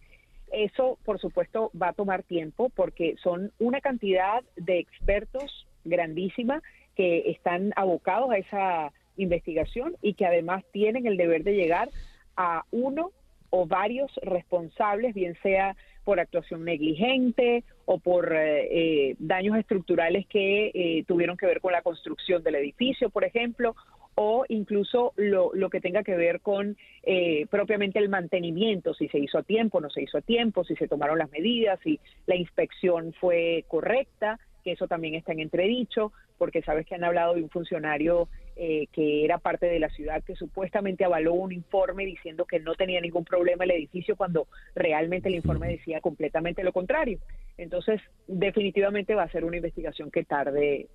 Eso, 0.53 0.99
por 1.05 1.21
supuesto, 1.21 1.71
va 1.81 1.89
a 1.89 1.93
tomar 1.93 2.23
tiempo 2.23 2.71
porque 2.71 3.17
son 3.23 3.53
una 3.59 3.81
cantidad 3.81 4.43
de 4.57 4.79
expertos 4.79 5.67
grandísima 5.85 6.63
que 6.97 7.31
están 7.31 7.73
abocados 7.77 8.31
a 8.31 8.39
esa 8.39 8.93
investigación 9.17 9.97
y 10.03 10.15
que 10.15 10.27
además 10.27 10.65
tienen 10.73 11.07
el 11.07 11.17
deber 11.17 11.45
de 11.45 11.55
llegar 11.55 11.91
a 12.37 12.65
uno 12.71 13.13
o 13.51 13.67
varios 13.67 14.13
responsables, 14.23 15.15
bien 15.15 15.37
sea 15.43 15.77
por 16.05 16.21
actuación 16.21 16.65
negligente 16.65 17.65
o 17.85 17.99
por 17.99 18.33
eh, 18.33 18.69
eh, 19.11 19.17
daños 19.19 19.57
estructurales 19.57 20.27
que 20.27 21.05
tuvieron 21.07 21.37
que 21.37 21.47
ver 21.47 21.61
con 21.61 21.73
la 21.73 21.83
construcción 21.83 22.43
del 22.43 22.57
edificio, 22.57 23.11
por 23.11 23.25
ejemplo, 23.25 23.75
o 24.23 24.45
incluso 24.51 25.15
lo, 25.17 25.51
lo 25.55 25.71
que 25.71 25.81
tenga 25.81 26.03
que 26.03 26.15
ver 26.15 26.43
con 26.43 26.77
eh, 27.03 27.47
propiamente 27.51 27.99
el 27.99 28.11
mantenimiento, 28.11 28.93
si 28.93 29.09
se 29.09 29.19
hizo 29.19 29.39
a 29.39 29.43
tiempo, 29.43 29.81
no 29.81 29.89
se 29.89 30.03
hizo 30.03 30.19
a 30.19 30.21
tiempo, 30.21 30.63
si 30.63 30.77
se 30.77 30.89
tomaron 30.89 31.17
las 31.17 31.31
medidas, 31.31 31.81
si 31.83 31.99
la 32.27 32.37
inspección 32.37 33.15
fue 33.19 33.65
correcta, 33.67 34.39
que 34.63 34.73
eso 34.73 34.87
también 34.87 35.15
está 35.15 35.33
en 35.33 35.41
entredicho, 35.41 36.13
porque 36.37 36.61
sabes 36.61 36.85
que 36.85 36.97
han 36.97 37.05
hablado 37.05 37.33
de 37.33 37.43
un 37.43 37.49
funcionario 37.49 38.29
eh, 38.57 38.89
que 38.93 39.25
era 39.25 39.39
parte 39.39 39.65
de 39.65 39.81
la 39.81 39.89
ciudad 39.89 40.23
que 40.23 40.37
supuestamente 40.37 41.03
avaló 41.07 41.33
un 41.33 41.53
informe 41.53 42.05
diciendo 42.05 42.45
que 42.45 42.61
no 42.61 42.75
tenía 42.75 43.01
ningún 43.01 43.25
problema 43.25 43.65
el 43.65 43.71
edificio 43.71 44.17
cuando 44.17 44.49
realmente 44.75 45.31
el 45.31 45.37
informe 45.37 45.67
decía 45.67 46.03
completamente 46.03 46.63
lo 46.63 46.75
contrario. 46.75 47.21
Entonces, 47.57 48.03
definitivamente 48.27 49.15
va 49.15 49.23
a 49.23 49.33
ser 49.33 49.47
una 49.47 49.57
investigación 49.57 50.11
que 50.11 50.25
tarde 50.25 50.89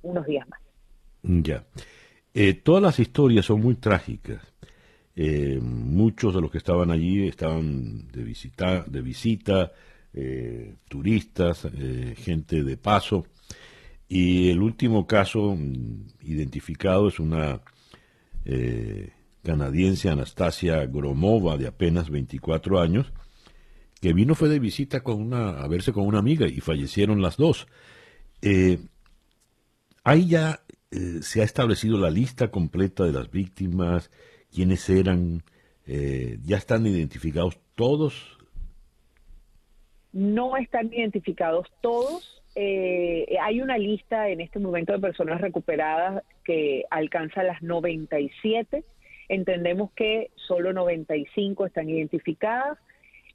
unos 0.00 0.24
días 0.24 0.48
más. 0.48 0.60
Ya. 1.22 1.62
Eh, 2.32 2.54
todas 2.54 2.82
las 2.82 2.98
historias 2.98 3.46
son 3.46 3.60
muy 3.60 3.74
trágicas 3.74 4.40
Eh, 5.16 5.58
muchos 5.60 6.32
de 6.34 6.40
los 6.40 6.50
que 6.50 6.58
estaban 6.58 6.90
allí 6.90 7.26
estaban 7.28 8.08
de 8.12 8.22
visita, 8.22 8.84
de 8.86 9.02
visita 9.02 9.72
eh, 10.14 10.76
turistas, 10.88 11.66
gente 12.16 12.62
de 12.62 12.76
paso. 12.76 13.26
Y 14.08 14.50
el 14.50 14.62
último 14.62 15.06
caso 15.06 15.56
mm, 15.56 16.06
identificado 16.22 17.08
es 17.08 17.20
una 17.20 17.60
canadiense, 19.42 20.08
Anastasia 20.08 20.86
Gromova, 20.86 21.56
de 21.58 21.66
apenas 21.66 22.08
24 22.08 22.80
años, 22.80 23.12
que 24.00 24.12
vino 24.12 24.34
fue 24.34 24.48
de 24.48 24.58
visita 24.58 25.00
con 25.02 25.20
una, 25.20 25.60
a 25.60 25.68
verse 25.68 25.92
con 25.92 26.06
una 26.06 26.18
amiga 26.18 26.46
y 26.48 26.60
fallecieron 26.60 27.20
las 27.20 27.36
dos. 27.36 27.66
ahí 30.04 30.26
ya 30.28 30.60
se 30.90 31.40
ha 31.40 31.44
establecido 31.44 31.98
la 31.98 32.10
lista 32.10 32.50
completa 32.50 33.04
de 33.04 33.12
las 33.12 33.30
víctimas, 33.30 34.10
quiénes 34.52 34.88
eran, 34.90 35.42
eh, 35.86 36.38
ya 36.44 36.56
están 36.56 36.86
identificados 36.86 37.58
todos. 37.76 38.38
No 40.12 40.56
están 40.56 40.92
identificados 40.92 41.68
todos. 41.80 42.42
Eh, 42.56 43.36
hay 43.40 43.60
una 43.60 43.78
lista 43.78 44.28
en 44.28 44.40
este 44.40 44.58
momento 44.58 44.92
de 44.92 44.98
personas 44.98 45.40
recuperadas 45.40 46.24
que 46.44 46.84
alcanza 46.90 47.44
las 47.44 47.62
97. 47.62 48.84
Entendemos 49.28 49.92
que 49.92 50.30
solo 50.34 50.72
95 50.72 51.66
están 51.66 51.88
identificadas. 51.88 52.78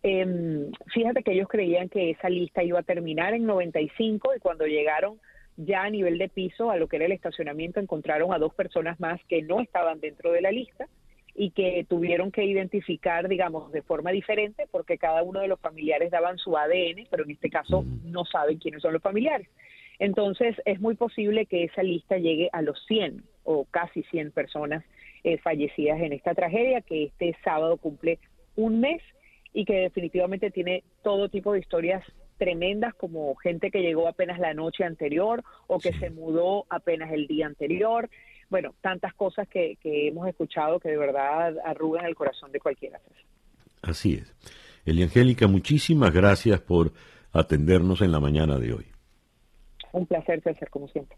Em, 0.04 0.72
fíjate 0.94 1.24
que 1.24 1.32
ellos 1.32 1.48
creían 1.48 1.88
que 1.88 2.12
esa 2.12 2.30
lista 2.30 2.62
iba 2.62 2.80
a 2.80 2.84
terminar 2.84 3.34
en 3.34 3.46
95 3.46 4.36
y 4.36 4.40
cuando 4.40 4.66
llegaron 4.66 5.20
ya 5.58 5.84
a 5.84 5.90
nivel 5.90 6.18
de 6.18 6.30
piso 6.30 6.72
a 6.72 6.78
lo 6.78 6.88
que 6.88 6.98
era 6.98 7.06
el 7.06 7.12
estacionamiento 7.12 7.80
encontraron 7.80 8.34
a 8.34 8.40
dos 8.40 8.54
personas 8.54 9.00
más 9.00 9.24
que 9.26 9.42
no 9.42 9.62
estaban 9.62 10.00
dentro 10.00 10.32
de 10.32 10.42
la 10.42 10.52
lista 10.52 10.88
y 11.34 11.52
que 11.52 11.86
tuvieron 11.90 12.32
que 12.32 12.46
identificar, 12.46 13.28
digamos, 13.28 13.72
de 13.72 13.82
forma 13.82 14.12
diferente, 14.12 14.68
porque 14.72 14.98
cada 14.98 15.22
uno 15.22 15.42
de 15.42 15.50
los 15.50 15.60
familiares 15.60 16.10
daban 16.10 16.38
su 16.38 16.58
ADN, 16.58 17.08
pero 17.10 17.26
en 17.26 17.32
este 17.32 17.50
caso 17.50 17.84
no 18.06 18.24
saben 18.26 18.58
quiénes 18.58 18.82
son 18.82 18.94
los 18.94 19.02
familiares. 19.02 19.50
Entonces, 20.00 20.56
es 20.66 20.80
muy 20.80 20.96
posible 20.96 21.46
que 21.46 21.66
esa 21.66 21.84
lista 21.84 22.18
llegue 22.18 22.50
a 22.54 22.62
los 22.62 22.82
100 22.88 23.24
o 23.44 23.66
casi 23.66 24.04
100 24.04 24.32
personas 24.32 24.84
eh, 25.24 25.38
fallecidas 25.38 26.00
en 26.02 26.14
esta 26.14 26.34
tragedia, 26.34 26.82
que 26.82 27.06
este 27.06 27.36
sábado 27.44 27.78
cumple 27.78 28.20
un 28.56 28.80
mes 28.80 29.02
y 29.54 29.66
que 29.66 29.76
definitivamente 29.76 30.52
tiene 30.52 30.84
todo 31.04 31.30
tipo 31.30 31.54
de 31.54 31.60
historias 31.60 32.04
tremendas, 32.38 32.94
como 32.96 33.36
gente 33.36 33.72
que 33.72 33.82
llegó 33.82 34.08
apenas 34.08 34.40
la 34.40 34.54
noche 34.54 34.84
anterior 34.84 35.44
o 35.68 35.80
que 35.80 35.94
se 35.94 36.10
mudó 36.10 36.66
apenas 36.70 37.12
el 37.12 37.28
día 37.28 37.46
anterior, 37.46 38.10
bueno, 38.50 38.76
tantas 38.82 39.14
cosas 39.14 39.48
que, 39.48 39.78
hemos 39.84 40.28
escuchado 40.28 40.80
que 40.80 40.90
de 40.90 40.98
verdad 40.98 41.56
arrugan 41.66 42.06
el 42.06 42.16
corazón 42.16 42.52
de 42.52 42.60
cualquiera. 42.60 43.00
Así 43.82 44.16
es. 44.16 44.34
Eliangélica, 44.86 45.48
muchísimas 45.48 46.14
gracias 46.14 46.62
por 46.62 46.92
atendernos 47.32 48.02
en 48.02 48.12
la 48.12 48.20
mañana 48.20 48.58
de 48.60 48.74
hoy. 48.74 48.86
Un 49.92 50.06
placer, 50.06 50.42
César, 50.42 50.70
como 50.70 50.88
siempre. 50.88 51.18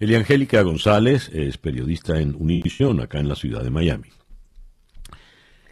Eliangélica 0.00 0.60
González 0.62 1.30
es 1.32 1.56
periodista 1.56 2.20
en 2.20 2.34
Univision, 2.34 3.00
acá 3.00 3.20
en 3.20 3.28
la 3.28 3.36
ciudad 3.36 3.62
de 3.62 3.70
Miami. 3.70 4.08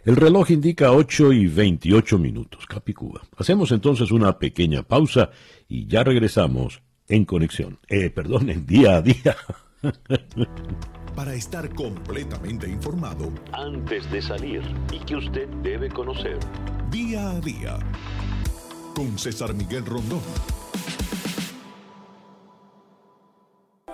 El 0.05 0.17
reloj 0.17 0.51
indica 0.51 0.91
8 0.91 1.31
y 1.31 1.47
28 1.47 2.17
minutos, 2.17 2.65
Capicúa. 2.65 3.21
Hacemos 3.37 3.71
entonces 3.71 4.11
una 4.11 4.37
pequeña 4.37 4.83
pausa 4.83 5.29
y 5.69 5.87
ya 5.87 6.03
regresamos 6.03 6.81
en 7.07 7.23
conexión. 7.23 7.79
Eh, 7.87 8.09
perdón, 8.09 8.49
en 8.49 8.65
día 8.65 8.97
a 8.97 9.01
día. 9.01 9.37
Para 11.15 11.33
estar 11.33 11.73
completamente 11.73 12.67
informado 12.69 13.31
antes 13.53 14.11
de 14.11 14.21
salir 14.21 14.61
y 14.91 14.99
que 15.05 15.15
usted 15.15 15.47
debe 15.61 15.87
conocer. 15.87 16.37
Día 16.91 17.29
a 17.29 17.39
día. 17.39 17.79
Con 18.93 19.17
César 19.17 19.53
Miguel 19.53 19.85
Rondón. 19.85 20.19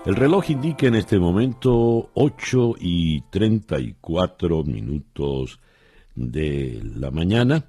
El 0.05 0.15
reloj 0.15 0.49
indica 0.49 0.87
en 0.87 0.95
este 0.95 1.19
momento 1.19 2.09
8 2.15 2.77
y 2.79 3.21
34 3.29 4.63
minutos 4.63 5.59
de 6.19 6.81
la 6.95 7.11
mañana. 7.11 7.65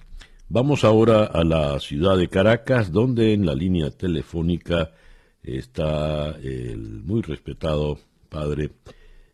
Vamos 0.48 0.82
ahora 0.82 1.24
a 1.24 1.44
la 1.44 1.78
ciudad 1.78 2.18
de 2.18 2.28
Caracas, 2.28 2.90
donde 2.90 3.32
en 3.32 3.46
la 3.46 3.54
línea 3.54 3.90
telefónica 3.90 4.90
está 5.42 6.36
el 6.42 7.02
muy 7.04 7.22
respetado 7.22 7.98
padre 8.28 8.70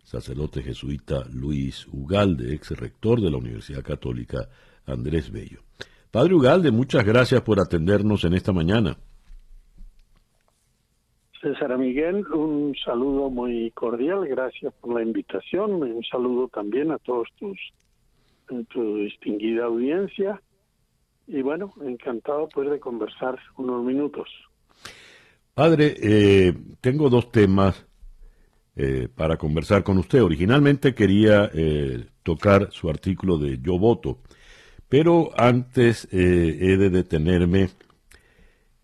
sacerdote 0.04 0.62
jesuita 0.62 1.24
Luis 1.32 1.88
Ugalde, 1.90 2.54
ex 2.54 2.78
rector 2.78 3.20
de 3.20 3.30
la 3.30 3.38
Universidad 3.38 3.82
Católica 3.82 4.48
Andrés 4.84 5.32
Bello. 5.32 5.60
Padre 6.10 6.34
Ugalde, 6.34 6.70
muchas 6.70 7.04
gracias 7.04 7.40
por 7.40 7.58
atendernos 7.58 8.24
en 8.24 8.34
esta 8.34 8.52
mañana. 8.52 8.98
César 11.40 11.76
Miguel, 11.78 12.26
un 12.32 12.74
saludo 12.84 13.30
muy 13.30 13.70
cordial, 13.70 14.26
gracias 14.28 14.74
por 14.74 14.94
la 14.94 15.02
invitación, 15.02 15.82
un 15.82 16.04
saludo 16.04 16.48
también 16.48 16.90
a 16.90 16.98
todos 16.98 17.28
tus 17.38 17.58
tu 18.68 18.96
distinguida 18.98 19.64
audiencia 19.64 20.40
y 21.26 21.42
bueno, 21.42 21.72
encantado 21.82 22.48
pues 22.48 22.70
de 22.70 22.78
conversar 22.78 23.38
unos 23.56 23.84
minutos. 23.84 24.28
Padre, 25.54 25.94
eh, 26.00 26.54
tengo 26.80 27.08
dos 27.08 27.32
temas 27.32 27.86
eh, 28.78 29.08
para 29.14 29.38
conversar 29.38 29.82
con 29.82 29.96
usted. 29.96 30.22
Originalmente 30.22 30.94
quería 30.94 31.50
eh, 31.54 32.04
tocar 32.22 32.68
su 32.72 32.90
artículo 32.90 33.38
de 33.38 33.58
Yo 33.62 33.78
voto, 33.78 34.18
pero 34.86 35.30
antes 35.34 36.06
eh, 36.12 36.58
he 36.60 36.76
de 36.76 36.90
detenerme 36.90 37.70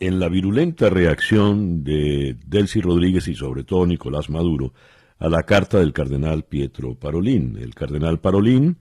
en 0.01 0.19
la 0.19 0.31
virulenta 0.31 0.89
reacción 0.89 1.85
de 1.85 2.39
Delcy 2.47 2.81
Rodríguez 2.81 3.29
y 3.29 3.35
sobre 3.35 3.65
todo 3.65 3.87
Nicolás 3.87 4.31
Maduro 4.31 4.73
a 5.19 5.29
la 5.29 5.43
carta 5.43 5.79
del 5.79 5.93
cardenal 5.93 6.45
Pietro 6.45 6.95
Parolín. 6.95 7.59
El 7.61 7.75
cardenal 7.75 8.19
Parolín 8.19 8.79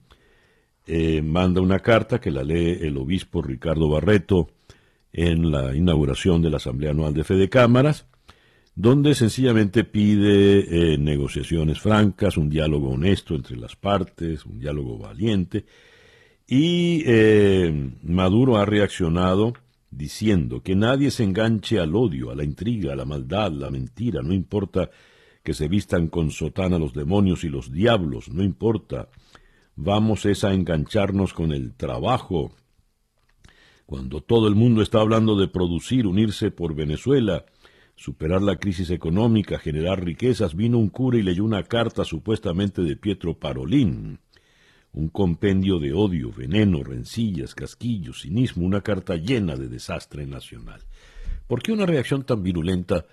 manda 1.22 1.60
una 1.60 1.78
carta 1.78 2.20
que 2.20 2.30
la 2.30 2.42
lee 2.42 2.78
el 2.80 2.96
obispo 2.96 3.42
Ricardo 3.42 3.88
Barreto 3.88 4.50
en 5.12 5.50
la 5.50 5.74
inauguración 5.74 6.42
de 6.42 6.50
la 6.50 6.56
Asamblea 6.56 6.90
Anual 6.90 7.14
de 7.14 7.24
Fede 7.24 7.48
Cámaras 7.48 8.06
donde 8.74 9.14
sencillamente 9.14 9.84
pide 9.84 10.94
eh, 10.94 10.98
negociaciones 10.98 11.80
francas, 11.80 12.36
un 12.36 12.48
diálogo 12.48 12.90
honesto 12.90 13.34
entre 13.34 13.56
las 13.56 13.76
partes, 13.76 14.46
un 14.46 14.58
diálogo 14.58 14.98
valiente. 14.98 15.66
Y 16.46 17.02
eh, 17.06 17.90
Maduro 18.02 18.56
ha 18.56 18.64
reaccionado 18.64 19.52
diciendo 19.90 20.62
que 20.62 20.74
nadie 20.74 21.10
se 21.10 21.22
enganche 21.22 21.78
al 21.78 21.94
odio, 21.94 22.30
a 22.30 22.34
la 22.34 22.44
intriga, 22.44 22.94
a 22.94 22.96
la 22.96 23.04
maldad, 23.04 23.52
la 23.52 23.70
mentira, 23.70 24.22
no 24.22 24.32
importa 24.32 24.90
que 25.42 25.52
se 25.52 25.68
vistan 25.68 26.08
con 26.08 26.30
sotana 26.30 26.78
los 26.78 26.94
demonios 26.94 27.44
y 27.44 27.48
los 27.48 27.70
diablos, 27.72 28.30
no 28.30 28.42
importa. 28.42 29.08
Vamos 29.76 30.26
es 30.26 30.44
a 30.44 30.52
engancharnos 30.52 31.32
con 31.32 31.52
el 31.52 31.74
trabajo. 31.74 32.52
Cuando 33.86 34.20
todo 34.20 34.46
el 34.48 34.54
mundo 34.54 34.82
está 34.82 35.00
hablando 35.00 35.34
de 35.36 35.48
producir, 35.48 36.06
unirse 36.06 36.50
por 36.50 36.74
Venezuela, 36.74 37.46
superar 37.96 38.42
la 38.42 38.56
crisis 38.56 38.90
económica, 38.90 39.58
generar 39.58 40.04
riquezas, 40.04 40.54
vino 40.54 40.78
un 40.78 40.88
cura 40.88 41.18
y 41.18 41.22
leyó 41.22 41.44
una 41.44 41.62
carta 41.62 42.04
supuestamente 42.04 42.82
de 42.82 42.96
Pietro 42.96 43.38
Parolín, 43.38 44.18
un 44.92 45.08
compendio 45.08 45.78
de 45.78 45.94
odio, 45.94 46.32
veneno, 46.32 46.82
rencillas, 46.82 47.54
casquillos, 47.54 48.22
cinismo, 48.22 48.66
una 48.66 48.82
carta 48.82 49.16
llena 49.16 49.56
de 49.56 49.68
desastre 49.68 50.26
nacional. 50.26 50.82
¿Por 51.46 51.62
qué 51.62 51.72
una 51.72 51.86
reacción 51.86 52.24
tan 52.24 52.42
virulenta 52.42 53.06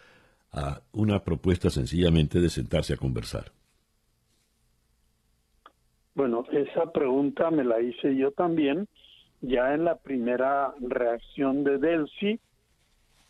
a 0.52 0.82
una 0.92 1.24
propuesta 1.24 1.70
sencillamente 1.70 2.42
de 2.42 2.50
sentarse 2.50 2.94
a 2.94 2.98
conversar? 2.98 3.54
Bueno, 6.20 6.44
esa 6.52 6.92
pregunta 6.92 7.50
me 7.50 7.64
la 7.64 7.80
hice 7.80 8.14
yo 8.18 8.32
también, 8.32 8.90
ya 9.40 9.74
en 9.74 9.86
la 9.86 9.96
primera 9.96 10.74
reacción 10.82 11.64
de 11.64 11.78
Delcy, 11.78 12.42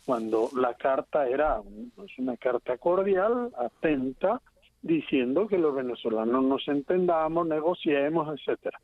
cuando 0.04 0.48
la 0.56 0.74
carta 0.74 1.28
era 1.28 1.60
pues, 1.94 2.10
una 2.18 2.36
carta 2.36 2.78
cordial, 2.78 3.52
atenta, 3.56 4.42
diciendo 4.82 5.46
que 5.46 5.56
los 5.56 5.72
venezolanos 5.72 6.42
nos 6.42 6.66
entendamos, 6.66 7.46
negociemos, 7.46 8.36
etcétera. 8.36 8.80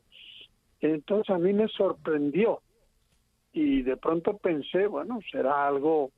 Entonces 0.80 1.34
a 1.34 1.38
mí 1.38 1.52
me 1.52 1.66
sorprendió 1.66 2.60
y 3.52 3.82
de 3.82 3.96
pronto 3.96 4.36
pensé, 4.36 4.86
bueno, 4.86 5.18
será 5.32 5.66
algo 5.66 6.12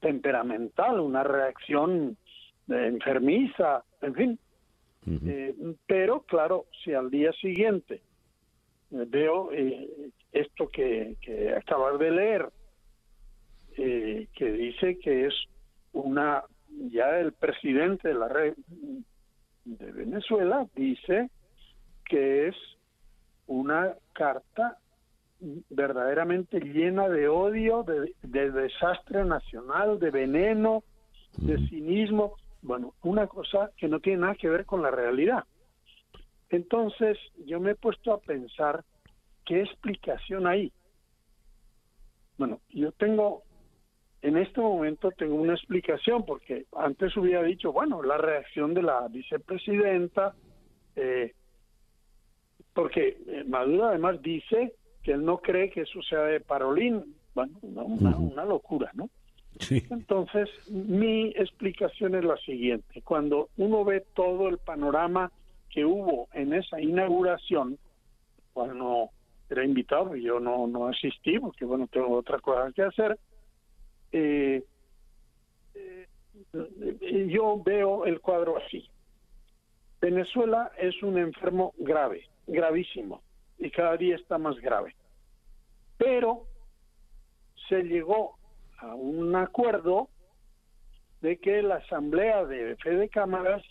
temperamental, 0.00 1.00
una 1.00 1.22
reacción 1.22 2.18
enfermiza, 2.68 3.84
en 4.02 4.14
fin. 4.14 4.38
Eh, 5.06 5.54
pero 5.86 6.22
claro, 6.22 6.66
si 6.84 6.92
al 6.92 7.10
día 7.10 7.32
siguiente 7.32 8.02
veo 8.90 9.52
eh, 9.52 9.88
esto 10.32 10.68
que, 10.68 11.16
que 11.20 11.54
acabas 11.54 11.98
de 11.98 12.10
leer, 12.10 12.48
eh, 13.76 14.26
que 14.34 14.52
dice 14.52 14.98
que 14.98 15.26
es 15.26 15.34
una, 15.92 16.42
ya 16.90 17.20
el 17.20 17.32
presidente 17.32 18.08
de 18.08 18.14
la 18.14 18.28
red 18.28 18.54
de 19.64 19.92
Venezuela 19.92 20.66
dice 20.74 21.30
que 22.04 22.48
es 22.48 22.56
una 23.46 23.94
carta 24.14 24.78
verdaderamente 25.70 26.58
llena 26.58 27.08
de 27.08 27.28
odio, 27.28 27.84
de, 27.84 28.50
desastre 28.50 29.24
nacional, 29.24 29.98
de 30.00 30.10
veneno, 30.10 30.82
de 31.36 31.58
cinismo. 31.68 32.34
Bueno, 32.62 32.94
una 33.02 33.26
cosa 33.26 33.70
que 33.76 33.88
no 33.88 34.00
tiene 34.00 34.22
nada 34.22 34.34
que 34.34 34.48
ver 34.48 34.66
con 34.66 34.82
la 34.82 34.90
realidad. 34.90 35.44
Entonces, 36.50 37.18
yo 37.44 37.60
me 37.60 37.72
he 37.72 37.74
puesto 37.74 38.12
a 38.12 38.20
pensar 38.20 38.84
qué 39.44 39.62
explicación 39.62 40.46
hay. 40.46 40.72
Bueno, 42.36 42.60
yo 42.70 42.92
tengo, 42.92 43.42
en 44.22 44.36
este 44.36 44.60
momento 44.60 45.10
tengo 45.10 45.34
una 45.34 45.54
explicación, 45.54 46.24
porque 46.24 46.66
antes 46.76 47.16
hubiera 47.16 47.42
dicho, 47.42 47.72
bueno, 47.72 48.02
la 48.02 48.16
reacción 48.16 48.74
de 48.74 48.82
la 48.82 49.08
vicepresidenta, 49.08 50.34
eh, 50.96 51.34
porque 52.74 53.18
eh, 53.26 53.44
Maduro 53.44 53.86
además 53.86 54.22
dice 54.22 54.74
que 55.02 55.12
él 55.12 55.24
no 55.24 55.38
cree 55.38 55.70
que 55.70 55.82
eso 55.82 56.00
sea 56.02 56.20
de 56.20 56.40
Parolín. 56.40 57.14
Bueno, 57.34 57.58
una, 57.62 58.44
locura, 58.44 58.90
¿no? 58.94 59.10
Entonces, 59.90 60.48
mi 60.68 61.28
explicación 61.28 62.14
es 62.14 62.24
la 62.24 62.36
siguiente. 62.38 63.02
Cuando 63.02 63.48
uno 63.56 63.84
ve 63.84 64.04
todo 64.14 64.48
el 64.48 64.58
panorama 64.58 65.32
que 65.70 65.84
hubo 65.84 66.28
en 66.32 66.54
esa 66.54 66.80
inauguración, 66.80 67.78
cuando 68.52 69.10
era 69.50 69.64
invitado, 69.64 70.14
y 70.16 70.24
yo 70.24 70.40
no, 70.40 70.66
no 70.66 70.88
asistí 70.88 71.38
porque, 71.38 71.64
bueno, 71.64 71.88
tengo 71.88 72.16
otra 72.16 72.38
cosa 72.38 72.70
que 72.72 72.82
hacer, 72.82 73.18
eh, 74.12 74.62
eh, 75.74 76.06
yo 77.28 77.60
veo 77.62 78.06
el 78.06 78.20
cuadro 78.20 78.56
así. 78.58 78.88
Venezuela 80.00 80.70
es 80.78 81.02
un 81.02 81.18
enfermo 81.18 81.74
grave, 81.78 82.28
gravísimo 82.46 83.22
y 83.58 83.70
cada 83.70 83.96
día 83.96 84.16
está 84.16 84.38
más 84.38 84.56
grave. 84.60 84.94
Pero 85.96 86.44
se 87.68 87.82
llegó 87.82 88.37
a 88.78 88.94
un 88.94 89.34
acuerdo 89.36 90.08
de 91.20 91.38
que 91.38 91.62
la 91.62 91.76
Asamblea 91.76 92.44
de 92.44 92.76
Fede 92.76 93.08
Cámaras 93.08 93.62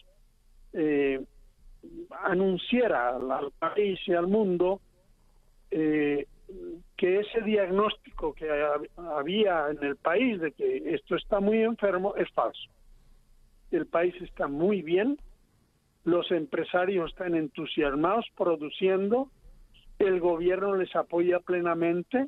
eh, 0.73 1.23
anunciara 2.23 3.09
al, 3.09 3.51
país 3.57 3.99
y 4.05 4.13
al 4.13 4.27
mundo 4.27 4.81
eh, 5.71 6.27
que 6.95 7.19
ese 7.19 7.41
diagnóstico 7.41 8.33
que 8.33 8.49
había 8.97 9.69
en 9.69 9.83
el 9.83 9.95
país 9.97 10.39
de 10.39 10.51
que 10.51 10.93
esto 10.93 11.15
está 11.15 11.39
muy 11.39 11.61
enfermo 11.61 12.15
es 12.15 12.29
falso. 12.31 12.69
El 13.71 13.85
país 13.85 14.15
está 14.21 14.47
muy 14.47 14.81
bien, 14.81 15.17
los 16.05 16.31
empresarios 16.31 17.11
están 17.11 17.35
entusiasmados 17.35 18.25
produciendo, 18.35 19.29
el 19.99 20.19
gobierno 20.19 20.75
les 20.75 20.95
apoya 20.95 21.39
plenamente, 21.39 22.27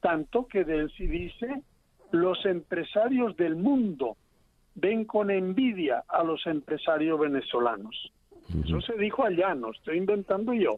tanto 0.00 0.46
que 0.46 0.64
Delcy 0.64 1.06
dice, 1.06 1.62
los 2.12 2.44
empresarios 2.46 3.36
del 3.36 3.56
mundo 3.56 4.16
ven 4.74 5.04
con 5.04 5.30
envidia 5.30 6.04
a 6.08 6.22
los 6.22 6.46
empresarios 6.46 7.18
venezolanos. 7.18 8.12
Eso 8.64 8.80
se 8.80 8.94
dijo 8.94 9.24
allá, 9.24 9.54
no 9.54 9.72
estoy 9.72 9.98
inventando 9.98 10.52
yo. 10.52 10.76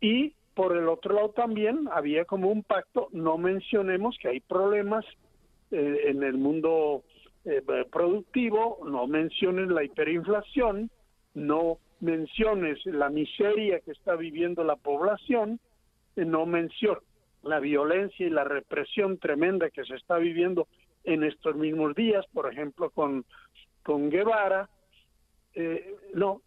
Y 0.00 0.32
por 0.54 0.76
el 0.76 0.88
otro 0.88 1.14
lado 1.14 1.30
también 1.30 1.88
había 1.92 2.24
como 2.24 2.50
un 2.50 2.62
pacto, 2.62 3.08
no 3.12 3.36
mencionemos 3.38 4.16
que 4.20 4.28
hay 4.28 4.40
problemas 4.40 5.04
eh, 5.70 6.00
en 6.06 6.22
el 6.22 6.38
mundo 6.38 7.02
eh, 7.44 7.62
productivo, 7.90 8.78
no 8.84 9.06
menciones 9.06 9.68
la 9.68 9.84
hiperinflación, 9.84 10.90
no 11.34 11.78
menciones 12.00 12.84
la 12.86 13.10
miseria 13.10 13.80
que 13.80 13.92
está 13.92 14.16
viviendo 14.16 14.64
la 14.64 14.76
población, 14.76 15.60
eh, 16.16 16.24
no 16.24 16.46
menciones 16.46 17.02
la 17.42 17.60
violencia 17.60 18.26
y 18.26 18.30
la 18.30 18.44
represión 18.44 19.18
tremenda 19.18 19.70
que 19.70 19.84
se 19.84 19.94
está 19.94 20.18
viviendo 20.18 20.68
en 21.04 21.24
estos 21.24 21.56
mismos 21.56 21.94
días, 21.94 22.26
por 22.32 22.52
ejemplo, 22.52 22.90
con, 22.90 23.24
con 23.82 24.10
Guevara. 24.10 24.68
Eh, 25.54 25.94
no, 26.14 26.42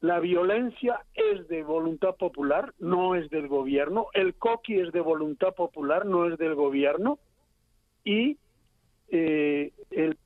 la 0.00 0.20
violencia 0.20 1.04
es 1.14 1.46
de 1.48 1.62
voluntad 1.62 2.16
popular, 2.16 2.72
no 2.78 3.14
es 3.14 3.28
del 3.30 3.48
gobierno. 3.48 4.06
El 4.14 4.34
coqui 4.34 4.80
es 4.80 4.92
de 4.92 5.00
voluntad 5.00 5.54
popular, 5.54 6.06
no 6.06 6.26
es 6.26 6.38
del 6.38 6.54
gobierno. 6.54 7.18
Y 8.04 8.38
eh, 9.08 9.72
el... 9.90 10.16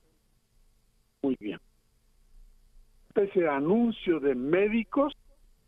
Muy 1.22 1.36
bien 1.40 1.58
ese 3.18 3.48
anuncio 3.48 4.20
de 4.20 4.34
médicos 4.34 5.14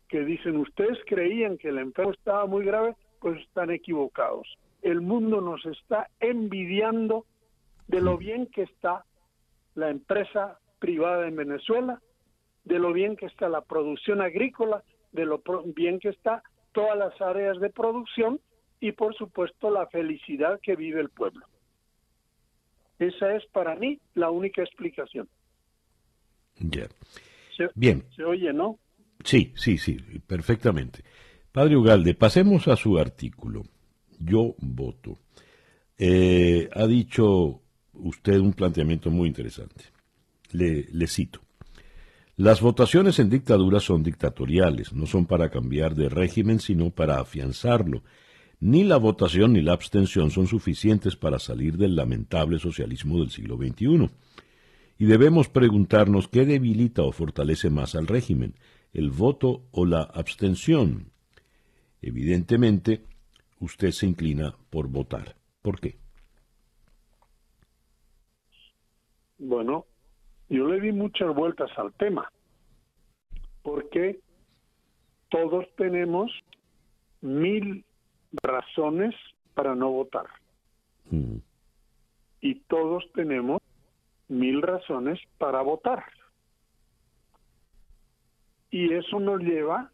que 0.07 0.23
dicen 0.23 0.57
ustedes 0.57 0.97
creían 1.05 1.57
que 1.57 1.69
el 1.69 1.77
enfermo 1.77 2.11
estaba 2.11 2.45
muy 2.45 2.65
grave, 2.65 2.95
pues 3.21 3.39
están 3.39 3.71
equivocados. 3.71 4.47
El 4.81 4.99
mundo 4.99 5.39
nos 5.39 5.65
está 5.65 6.09
envidiando 6.19 7.25
de 7.87 8.01
lo 8.01 8.17
bien 8.17 8.47
que 8.47 8.63
está 8.63 9.05
la 9.75 9.89
empresa 9.89 10.59
privada 10.79 11.27
en 11.27 11.35
Venezuela, 11.35 12.01
de 12.65 12.79
lo 12.79 12.91
bien 12.91 13.15
que 13.15 13.27
está 13.27 13.47
la 13.47 13.61
producción 13.61 14.21
agrícola, 14.21 14.83
de 15.11 15.25
lo 15.25 15.41
bien 15.75 15.99
que 15.99 16.09
está 16.09 16.43
todas 16.73 16.97
las 16.97 17.21
áreas 17.21 17.59
de 17.59 17.69
producción 17.69 18.39
y 18.79 18.93
por 18.93 19.15
supuesto 19.15 19.69
la 19.69 19.85
felicidad 19.87 20.59
que 20.61 20.75
vive 20.75 20.99
el 20.99 21.09
pueblo. 21.09 21.45
Esa 22.97 23.35
es 23.35 23.45
para 23.47 23.75
mí 23.75 23.99
la 24.15 24.31
única 24.31 24.63
explicación. 24.63 25.29
Bien. 27.75 28.03
Se 28.15 28.23
oye, 28.23 28.51
¿no? 28.53 28.79
Sí, 29.23 29.53
sí, 29.55 29.77
sí, 29.77 29.97
perfectamente. 30.25 31.03
Padre 31.51 31.75
Ugalde, 31.75 32.13
pasemos 32.13 32.69
a 32.69 32.77
su 32.77 32.97
artículo. 32.97 33.63
Yo 34.19 34.55
voto. 34.59 35.19
Eh, 35.97 36.69
ha 36.73 36.87
dicho 36.87 37.61
usted 37.93 38.39
un 38.39 38.53
planteamiento 38.53 39.11
muy 39.11 39.27
interesante. 39.27 39.83
Le, 40.51 40.87
le 40.91 41.07
cito. 41.07 41.41
Las 42.37 42.61
votaciones 42.61 43.19
en 43.19 43.29
dictadura 43.29 43.81
son 43.81 44.01
dictatoriales, 44.01 44.93
no 44.93 45.05
son 45.05 45.25
para 45.25 45.49
cambiar 45.49 45.93
de 45.93 46.07
régimen, 46.07 46.59
sino 46.59 46.89
para 46.89 47.19
afianzarlo. 47.19 48.03
Ni 48.61 48.83
la 48.83 48.97
votación 48.97 49.53
ni 49.53 49.61
la 49.61 49.73
abstención 49.73 50.31
son 50.31 50.47
suficientes 50.47 51.17
para 51.17 51.37
salir 51.37 51.77
del 51.77 51.95
lamentable 51.95 52.59
socialismo 52.59 53.19
del 53.19 53.29
siglo 53.29 53.57
XXI. 53.57 54.09
Y 54.99 55.05
debemos 55.05 55.49
preguntarnos 55.49 56.29
qué 56.29 56.45
debilita 56.45 57.01
o 57.01 57.11
fortalece 57.11 57.69
más 57.69 57.95
al 57.95 58.07
régimen, 58.07 58.55
el 58.93 59.09
voto 59.09 59.65
o 59.71 59.85
la 59.85 60.03
abstención. 60.03 61.10
Evidentemente, 62.01 63.05
usted 63.59 63.91
se 63.91 64.07
inclina 64.07 64.55
por 64.69 64.87
votar. 64.87 65.35
¿Por 65.61 65.79
qué? 65.79 65.97
Bueno, 69.37 69.85
yo 70.49 70.67
le 70.67 70.79
di 70.81 70.91
muchas 70.91 71.33
vueltas 71.33 71.69
al 71.77 71.93
tema, 71.93 72.31
porque 73.63 74.19
todos 75.29 75.65
tenemos 75.77 76.31
mil 77.21 77.85
razones 78.43 79.15
para 79.53 79.75
no 79.75 79.91
votar. 79.91 80.27
Mm. 81.09 81.37
Y 82.41 82.55
todos 82.61 83.03
tenemos 83.13 83.61
mil 84.27 84.61
razones 84.61 85.19
para 85.37 85.61
votar. 85.61 86.03
Y 88.71 88.93
eso 88.93 89.19
nos 89.19 89.41
lleva 89.41 89.91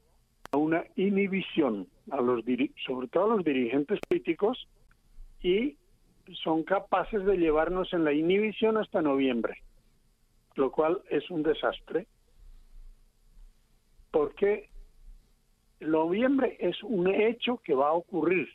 a 0.51 0.57
una 0.57 0.85
inhibición, 0.95 1.87
a 2.11 2.21
los 2.21 2.43
sobre 2.85 3.07
todo 3.07 3.25
a 3.31 3.35
los 3.35 3.45
dirigentes 3.45 3.99
políticos, 4.07 4.67
y 5.41 5.77
son 6.43 6.63
capaces 6.63 7.23
de 7.25 7.37
llevarnos 7.37 7.93
en 7.93 8.03
la 8.03 8.13
inhibición 8.13 8.77
hasta 8.77 9.01
noviembre, 9.01 9.61
lo 10.55 10.71
cual 10.71 11.01
es 11.09 11.29
un 11.29 11.43
desastre, 11.43 12.07
porque 14.11 14.69
noviembre 15.79 16.57
es 16.59 16.81
un 16.83 17.07
hecho 17.07 17.57
que 17.57 17.73
va 17.73 17.89
a 17.89 17.93
ocurrir, 17.93 18.49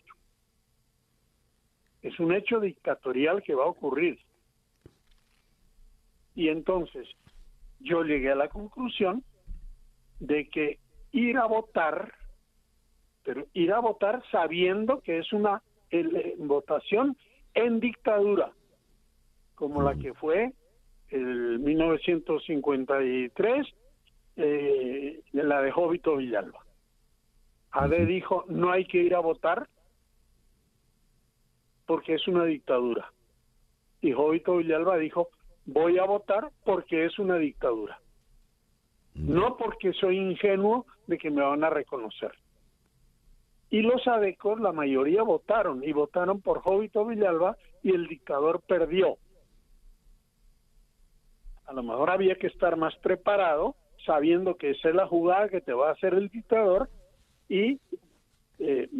es 2.02 2.18
un 2.18 2.34
hecho 2.34 2.60
dictatorial 2.60 3.42
que 3.42 3.54
va 3.54 3.64
a 3.64 3.68
ocurrir. 3.68 4.18
Y 6.34 6.48
entonces 6.48 7.08
yo 7.78 8.02
llegué 8.02 8.32
a 8.32 8.36
la 8.36 8.48
conclusión 8.48 9.22
de 10.18 10.48
que 10.48 10.78
ir 11.12 11.36
a 11.36 11.46
votar, 11.46 12.12
pero 13.24 13.46
ir 13.52 13.72
a 13.72 13.80
votar 13.80 14.22
sabiendo 14.30 15.00
que 15.00 15.18
es 15.18 15.32
una 15.32 15.62
votación 16.38 17.16
en 17.54 17.80
dictadura, 17.80 18.52
como 19.54 19.82
la 19.82 19.94
que 19.96 20.14
fue 20.14 20.52
en 21.10 21.62
1953, 21.62 23.66
eh, 24.36 25.20
la 25.32 25.60
de 25.60 25.70
Jovito 25.70 26.16
Villalba. 26.16 26.64
Ade 27.70 28.06
dijo, 28.06 28.44
no 28.48 28.70
hay 28.70 28.86
que 28.86 28.98
ir 28.98 29.14
a 29.14 29.20
votar 29.20 29.68
porque 31.86 32.14
es 32.14 32.26
una 32.28 32.44
dictadura. 32.44 33.12
Y 34.00 34.12
Jovito 34.12 34.56
Villalba 34.56 34.96
dijo, 34.96 35.28
voy 35.66 35.98
a 35.98 36.04
votar 36.04 36.50
porque 36.64 37.04
es 37.04 37.18
una 37.18 37.36
dictadura. 37.36 38.00
No 39.14 39.56
porque 39.56 39.92
soy 39.92 40.18
ingenuo 40.18 40.86
de 41.06 41.18
que 41.18 41.30
me 41.30 41.42
van 41.42 41.64
a 41.64 41.70
reconocer. 41.70 42.32
Y 43.72 43.80
los 43.80 44.06
adecos, 44.06 44.60
la 44.60 44.70
mayoría 44.70 45.22
votaron, 45.22 45.82
y 45.82 45.92
votaron 45.92 46.42
por 46.42 46.60
Jovito 46.60 47.06
Villalba, 47.06 47.56
y 47.82 47.94
el 47.94 48.06
dictador 48.06 48.60
perdió. 48.60 49.16
A 51.64 51.72
lo 51.72 51.82
mejor 51.82 52.10
había 52.10 52.34
que 52.34 52.48
estar 52.48 52.76
más 52.76 52.94
preparado, 52.96 53.74
sabiendo 54.04 54.56
que 54.56 54.72
esa 54.72 54.90
es 54.90 54.94
la 54.94 55.06
jugada 55.06 55.48
que 55.48 55.62
te 55.62 55.72
va 55.72 55.88
a 55.88 55.92
hacer 55.92 56.12
el 56.12 56.28
dictador, 56.28 56.90
y 57.48 57.80
eh, 58.58 58.90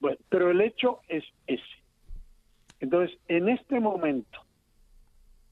bueno, 0.00 0.18
pero 0.28 0.50
el 0.50 0.62
hecho 0.62 0.98
es 1.06 1.22
ese. 1.46 1.62
Entonces, 2.80 3.16
en 3.28 3.48
este 3.48 3.78
momento 3.78 4.40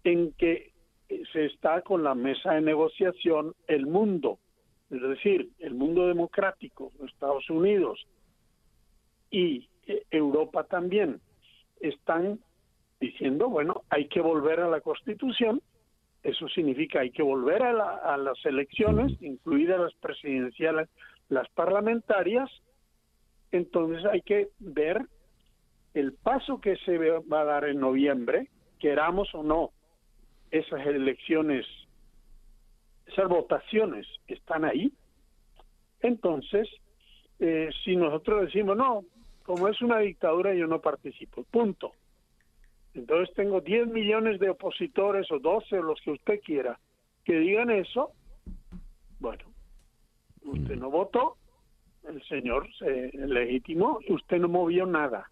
en 0.02 0.32
que 0.32 0.72
se 1.32 1.44
está 1.44 1.82
con 1.82 2.02
la 2.02 2.16
mesa 2.16 2.54
de 2.54 2.62
negociación 2.62 3.54
el 3.68 3.86
mundo, 3.86 4.40
es 4.90 5.00
decir, 5.00 5.50
el 5.60 5.74
mundo 5.74 6.08
democrático, 6.08 6.90
Estados 7.04 7.48
Unidos 7.48 8.04
y 9.30 9.68
eh, 9.86 10.04
Europa 10.10 10.64
también, 10.64 11.20
están 11.80 12.40
diciendo, 13.00 13.48
bueno, 13.48 13.82
hay 13.90 14.08
que 14.08 14.20
volver 14.20 14.60
a 14.60 14.68
la 14.68 14.80
Constitución, 14.80 15.60
eso 16.22 16.48
significa 16.48 17.00
hay 17.00 17.10
que 17.10 17.22
volver 17.22 17.62
a, 17.62 17.96
a 18.14 18.16
las 18.16 18.44
elecciones, 18.44 19.12
incluidas 19.20 19.78
las 19.78 19.94
presidenciales, 19.94 20.88
las 21.28 21.48
parlamentarias, 21.50 22.50
entonces 23.52 24.04
hay 24.06 24.22
que 24.22 24.48
ver 24.58 25.06
el 25.94 26.12
paso 26.12 26.60
que 26.60 26.76
se 26.78 26.98
va 26.98 27.40
a 27.40 27.44
dar 27.44 27.64
en 27.64 27.80
noviembre, 27.80 28.48
queramos 28.78 29.34
o 29.34 29.42
no, 29.42 29.70
esas 30.50 30.86
elecciones, 30.86 31.66
esas 33.06 33.28
votaciones 33.28 34.06
están 34.28 34.64
ahí. 34.64 34.92
Entonces, 36.00 36.68
eh, 37.38 37.70
si 37.84 37.96
nosotros 37.96 38.46
decimos, 38.46 38.76
no, 38.76 39.04
como 39.46 39.68
es 39.68 39.80
una 39.80 40.00
dictadura, 40.00 40.52
yo 40.54 40.66
no 40.66 40.80
participo, 40.80 41.44
punto. 41.44 41.92
Entonces 42.94 43.32
tengo 43.36 43.60
10 43.60 43.88
millones 43.88 44.40
de 44.40 44.50
opositores 44.50 45.30
o 45.30 45.38
12 45.38 45.78
o 45.78 45.82
los 45.82 46.00
que 46.00 46.10
usted 46.10 46.40
quiera 46.40 46.78
que 47.24 47.38
digan 47.38 47.70
eso. 47.70 48.10
Bueno, 49.20 49.44
usted 50.44 50.76
no 50.76 50.90
votó, 50.90 51.36
el 52.08 52.20
señor 52.24 52.68
se 52.78 53.10
legitimó, 53.14 54.00
usted 54.08 54.38
no 54.38 54.48
movió 54.48 54.84
nada. 54.84 55.30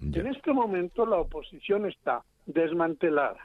En 0.00 0.26
este 0.26 0.52
momento 0.52 1.06
la 1.06 1.16
oposición 1.16 1.86
está 1.86 2.24
desmantelada. 2.44 3.40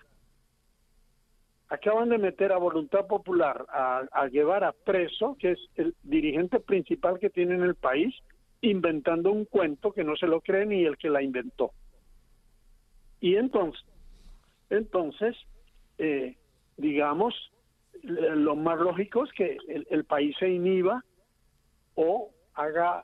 Acaban 1.69 2.09
de 2.09 2.17
meter 2.17 2.51
a 2.51 2.57
Voluntad 2.57 3.07
Popular 3.07 3.65
a, 3.69 4.01
a 4.11 4.25
a 4.25 4.71
preso, 4.83 5.37
que 5.39 5.51
es 5.51 5.59
el 5.75 5.95
dirigente 6.03 6.59
principal 6.59 7.17
que 7.17 7.29
tiene 7.29 7.55
en 7.55 7.63
el 7.63 7.75
país, 7.75 8.13
inventando 8.61 9.31
un 9.31 9.45
cuento 9.45 9.91
que 9.91 10.03
no 10.03 10.15
se 10.15 10.27
lo 10.27 10.41
cree 10.41 10.65
ni 10.65 10.85
el 10.85 10.97
que 10.97 11.09
la 11.09 11.21
inventó. 11.21 11.71
Y 13.19 13.35
entonces, 13.35 13.83
entonces 14.69 15.35
eh, 15.97 16.35
digamos, 16.77 17.35
lo 18.03 18.55
más 18.55 18.79
lógico 18.79 19.23
es 19.23 19.31
que 19.33 19.57
el, 19.67 19.85
el 19.89 20.05
país 20.05 20.35
se 20.39 20.49
inhiba 20.49 21.03
o 21.95 22.31
haga 22.55 23.03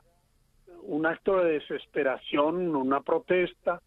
un 0.82 1.06
acto 1.06 1.38
de 1.38 1.52
desesperación, 1.52 2.74
una 2.74 3.00
protesta. 3.00 3.80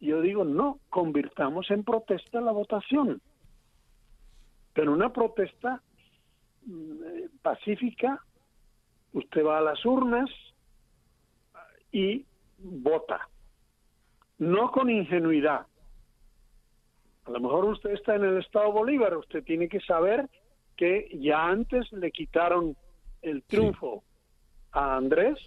Yo 0.00 0.20
digo, 0.20 0.44
no, 0.44 0.80
convirtamos 0.90 1.70
en 1.70 1.84
protesta 1.84 2.40
la 2.40 2.52
votación, 2.52 3.22
pero 4.74 4.92
una 4.92 5.12
protesta 5.12 5.80
mm, 6.66 7.38
pacífica, 7.40 8.22
usted 9.14 9.44
va 9.44 9.58
a 9.58 9.62
las 9.62 9.84
urnas 9.86 10.28
y 11.90 12.26
vota, 12.58 13.28
no 14.38 14.70
con 14.70 14.90
ingenuidad. 14.90 15.66
A 17.24 17.30
lo 17.30 17.40
mejor 17.40 17.64
usted 17.66 17.90
está 17.90 18.16
en 18.16 18.24
el 18.24 18.38
Estado 18.38 18.70
Bolívar, 18.70 19.16
usted 19.16 19.42
tiene 19.44 19.68
que 19.68 19.80
saber 19.80 20.28
que 20.76 21.08
ya 21.20 21.46
antes 21.46 21.90
le 21.92 22.10
quitaron 22.10 22.76
el 23.22 23.42
triunfo 23.44 24.02
a 24.72 24.96
Andrés 24.96 25.38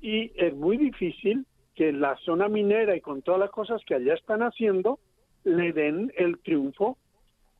y 0.00 0.32
es 0.34 0.54
muy 0.54 0.76
difícil 0.76 1.46
que 1.74 1.92
la 1.92 2.16
zona 2.18 2.48
minera 2.48 2.96
y 2.96 3.00
con 3.00 3.22
todas 3.22 3.40
las 3.40 3.50
cosas 3.50 3.82
que 3.86 3.94
allá 3.94 4.14
están 4.14 4.42
haciendo 4.42 4.98
le 5.44 5.72
den 5.72 6.12
el 6.16 6.40
triunfo 6.40 6.98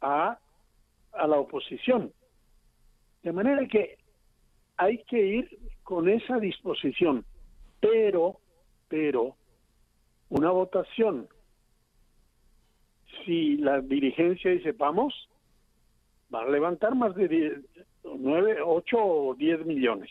a, 0.01 0.39
a 1.13 1.27
la 1.27 1.39
oposición. 1.39 2.13
De 3.23 3.33
manera 3.33 3.67
que 3.69 4.00
hay 4.81 5.05
que 5.05 5.21
ir 5.21 5.59
con 5.83 6.09
esa 6.09 6.39
disposición, 6.39 7.25
pero, 7.81 8.41
pero, 8.89 9.37
una 10.31 10.51
votación, 10.51 11.29
si 13.25 13.59
la 13.59 13.83
dirigencia 13.83 14.51
dice 14.51 14.73
vamos, 14.73 15.29
va 16.35 16.43
a 16.43 16.49
levantar 16.49 16.95
más 16.95 17.15
de 17.15 17.29
10, 17.29 17.53
9, 18.05 18.63
8 18.65 18.97
o 18.99 19.35
10 19.35 19.67
millones. 19.67 20.11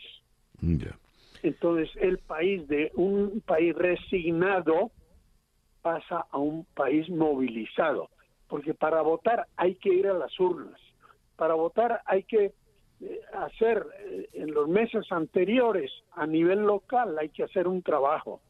Entonces, 1.42 1.90
el 1.96 2.18
país 2.18 2.68
de 2.68 2.92
un 2.94 3.42
país 3.44 3.74
resignado 3.74 4.92
pasa 5.82 6.26
a 6.30 6.38
un 6.38 6.64
país 6.74 7.08
movilizado, 7.08 8.08
porque 8.46 8.74
para 8.74 9.02
votar 9.02 9.48
hay 9.56 9.74
que 9.74 9.92
ir 9.92 10.06
a 10.06 10.14
las 10.14 10.38
urnas, 10.38 10.80
para 11.34 11.54
votar 11.54 12.02
hay 12.04 12.22
que 12.22 12.52
hacer 13.32 13.86
eh, 14.00 14.28
en 14.34 14.52
los 14.52 14.68
meses 14.68 15.10
anteriores 15.10 15.90
a 16.12 16.26
nivel 16.26 16.60
local 16.60 17.16
hay 17.18 17.30
que 17.30 17.44
hacer 17.44 17.66
un 17.66 17.82
trabajo, 17.82 18.40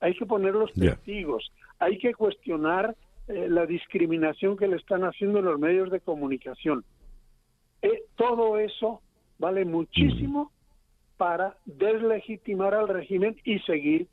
hay 0.00 0.14
que 0.14 0.26
poner 0.26 0.54
los 0.54 0.72
testigos, 0.72 1.52
hay 1.78 1.98
que 1.98 2.14
cuestionar 2.14 2.96
eh, 3.26 3.48
la 3.48 3.66
discriminación 3.66 4.56
que 4.56 4.68
le 4.68 4.76
están 4.76 5.02
haciendo 5.02 5.40
en 5.40 5.46
los 5.46 5.58
medios 5.58 5.90
de 5.90 6.00
comunicación. 6.00 6.84
todo 8.16 8.58
eso 8.58 9.00
vale 9.38 9.64
muchísimo 9.64 10.52
para 11.16 11.56
deslegitimar 11.64 12.74
al 12.74 12.88
régimen 12.88 13.36
y 13.44 13.58
seguir 13.60 14.08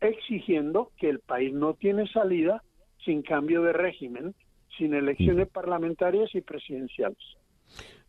exigiendo 0.00 0.90
que 0.96 1.10
el 1.10 1.20
país 1.20 1.52
no 1.52 1.74
tiene 1.74 2.06
salida 2.08 2.62
sin 3.04 3.22
cambio 3.22 3.62
de 3.62 3.72
régimen, 3.72 4.34
sin 4.76 4.94
elecciones 4.94 5.48
parlamentarias 5.48 6.34
y 6.34 6.40
presidenciales. 6.40 7.18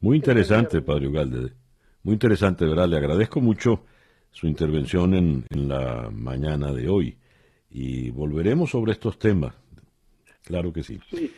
Muy 0.01 0.17
interesante, 0.17 0.81
Padre 0.81 1.07
Ugalde. 1.07 1.53
Muy 2.03 2.13
interesante, 2.13 2.65
¿verdad? 2.65 2.87
Le 2.87 2.97
agradezco 2.97 3.39
mucho 3.39 3.85
su 4.31 4.47
intervención 4.47 5.13
en, 5.13 5.45
en 5.49 5.67
la 5.67 6.09
mañana 6.11 6.71
de 6.73 6.89
hoy 6.89 7.17
y 7.69 8.09
volveremos 8.09 8.71
sobre 8.71 8.93
estos 8.93 9.17
temas. 9.19 9.55
Claro 10.43 10.73
que 10.73 10.83
sí. 10.83 10.99
Sí. 11.09 11.31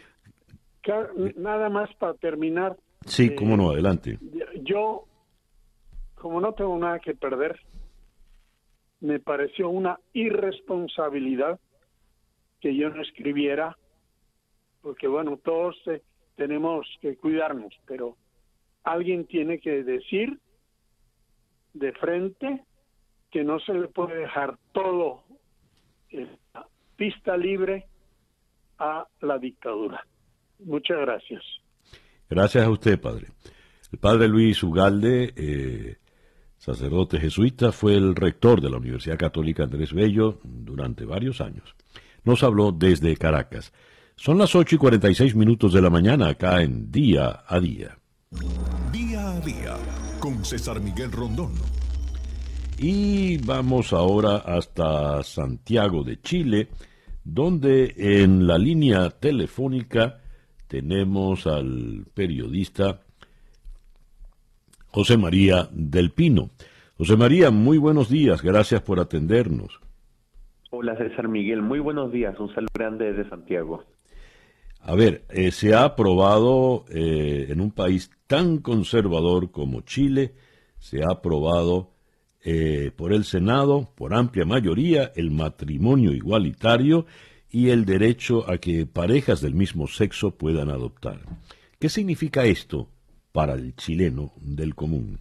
Nada 1.38 1.70
más 1.70 1.94
para 1.96 2.14
terminar. 2.16 2.78
Sí, 3.06 3.36
cómo 3.36 3.56
no, 3.58 3.72
adelante. 3.72 4.18
Yo 4.64 5.06
como 6.24 6.40
no 6.40 6.54
tengo 6.54 6.78
nada 6.78 7.00
que 7.00 7.14
perder, 7.14 7.60
me 9.02 9.20
pareció 9.20 9.68
una 9.68 10.00
irresponsabilidad 10.14 11.60
que 12.62 12.74
yo 12.78 12.90
no 12.90 13.02
escribiera, 13.02 13.78
porque 14.82 15.10
bueno, 15.10 15.38
todos 15.44 15.76
eh, 15.88 16.02
tenemos 16.38 16.88
que 17.02 17.18
cuidarnos, 17.18 17.74
pero 17.86 18.16
alguien 18.84 19.26
tiene 19.26 19.60
que 19.60 19.84
decir 19.84 20.40
de 21.74 21.92
frente 21.94 22.64
que 23.32 23.44
no 23.44 23.60
se 23.60 23.74
le 23.74 23.88
puede 23.88 24.16
dejar 24.18 24.58
todo 24.72 25.24
pista 26.96 27.36
libre 27.36 27.88
a 28.78 29.08
la 29.22 29.40
dictadura. 29.40 30.06
Muchas 30.60 31.00
gracias. 31.00 31.42
Gracias 32.30 32.64
a 32.64 32.70
usted, 32.70 33.00
padre. 33.00 33.28
El 33.92 34.00
padre 34.00 34.28
Luis 34.28 34.62
Ugalde 34.64 35.34
eh, 35.36 35.98
sacerdote 36.64 37.20
jesuita, 37.20 37.74
fue 37.74 37.96
el 37.96 38.16
rector 38.16 38.62
de 38.62 38.70
la 38.70 38.78
Universidad 38.78 39.18
Católica 39.18 39.64
Andrés 39.64 39.92
Bello 39.92 40.40
durante 40.44 41.04
varios 41.04 41.42
años. 41.42 41.76
Nos 42.24 42.42
habló 42.42 42.72
desde 42.72 43.18
Caracas. 43.18 43.74
Son 44.16 44.38
las 44.38 44.56
8 44.56 44.76
y 44.76 44.78
46 44.78 45.36
minutos 45.36 45.74
de 45.74 45.82
la 45.82 45.90
mañana 45.90 46.30
acá 46.30 46.62
en 46.62 46.90
Día 46.90 47.44
a 47.46 47.60
Día. 47.60 47.98
Día 48.92 49.32
a 49.32 49.40
Día 49.42 49.76
con 50.20 50.44
César 50.46 50.80
Miguel 50.80 51.12
Rondón. 51.12 51.54
Y 52.78 53.38
vamos 53.38 53.94
ahora 53.94 54.38
hasta 54.38 55.22
Santiago 55.24 56.04
de 56.04 56.20
Chile, 56.22 56.70
donde 57.24 57.94
en 57.98 58.48
la 58.48 58.58
línea 58.58 59.10
telefónica 59.10 60.20
tenemos 60.68 61.46
al 61.48 62.06
periodista 62.14 63.02
José 64.88 65.18
María 65.18 65.68
del 65.72 66.12
Pino. 66.12 66.50
José 66.98 67.16
María, 67.18 67.52
muy 67.52 67.78
buenos 67.78 68.10
días, 68.10 68.42
gracias 68.42 68.82
por 68.82 69.00
atendernos. 69.00 69.80
Hola 70.72 70.98
César 70.98 71.28
Miguel, 71.28 71.62
muy 71.62 71.80
buenos 71.80 72.12
días, 72.12 72.40
un 72.40 72.54
saludo 72.54 72.72
grande 72.74 73.14
desde 73.14 73.30
Santiago. 73.30 73.84
A 74.86 74.96
ver, 74.96 75.24
eh, 75.30 75.52
se 75.52 75.74
ha 75.74 75.86
aprobado 75.86 76.84
eh, 76.90 77.48
en 77.50 77.62
un 77.62 77.72
país 77.72 78.12
tan 78.28 78.58
conservador 78.58 79.50
como 79.52 79.82
Chile 79.82 80.34
se 80.78 81.04
ha 81.04 81.12
aprobado 81.12 81.92
eh, 82.44 82.92
por 82.94 83.14
el 83.14 83.24
Senado, 83.24 83.94
por 83.96 84.14
amplia 84.14 84.44
mayoría, 84.44 85.14
el 85.16 85.32
matrimonio 85.32 86.12
igualitario 86.12 87.06
y 87.50 87.70
el 87.70 87.86
derecho 87.86 88.50
a 88.52 88.58
que 88.58 88.86
parejas 88.86 89.40
del 89.40 89.54
mismo 89.54 89.88
sexo 89.88 90.32
puedan 90.32 90.70
adoptar. 90.70 91.22
¿Qué 91.80 91.88
significa 91.88 92.44
esto 92.44 92.90
para 93.32 93.54
el 93.54 93.76
chileno 93.78 94.34
del 94.42 94.76
común? 94.76 95.20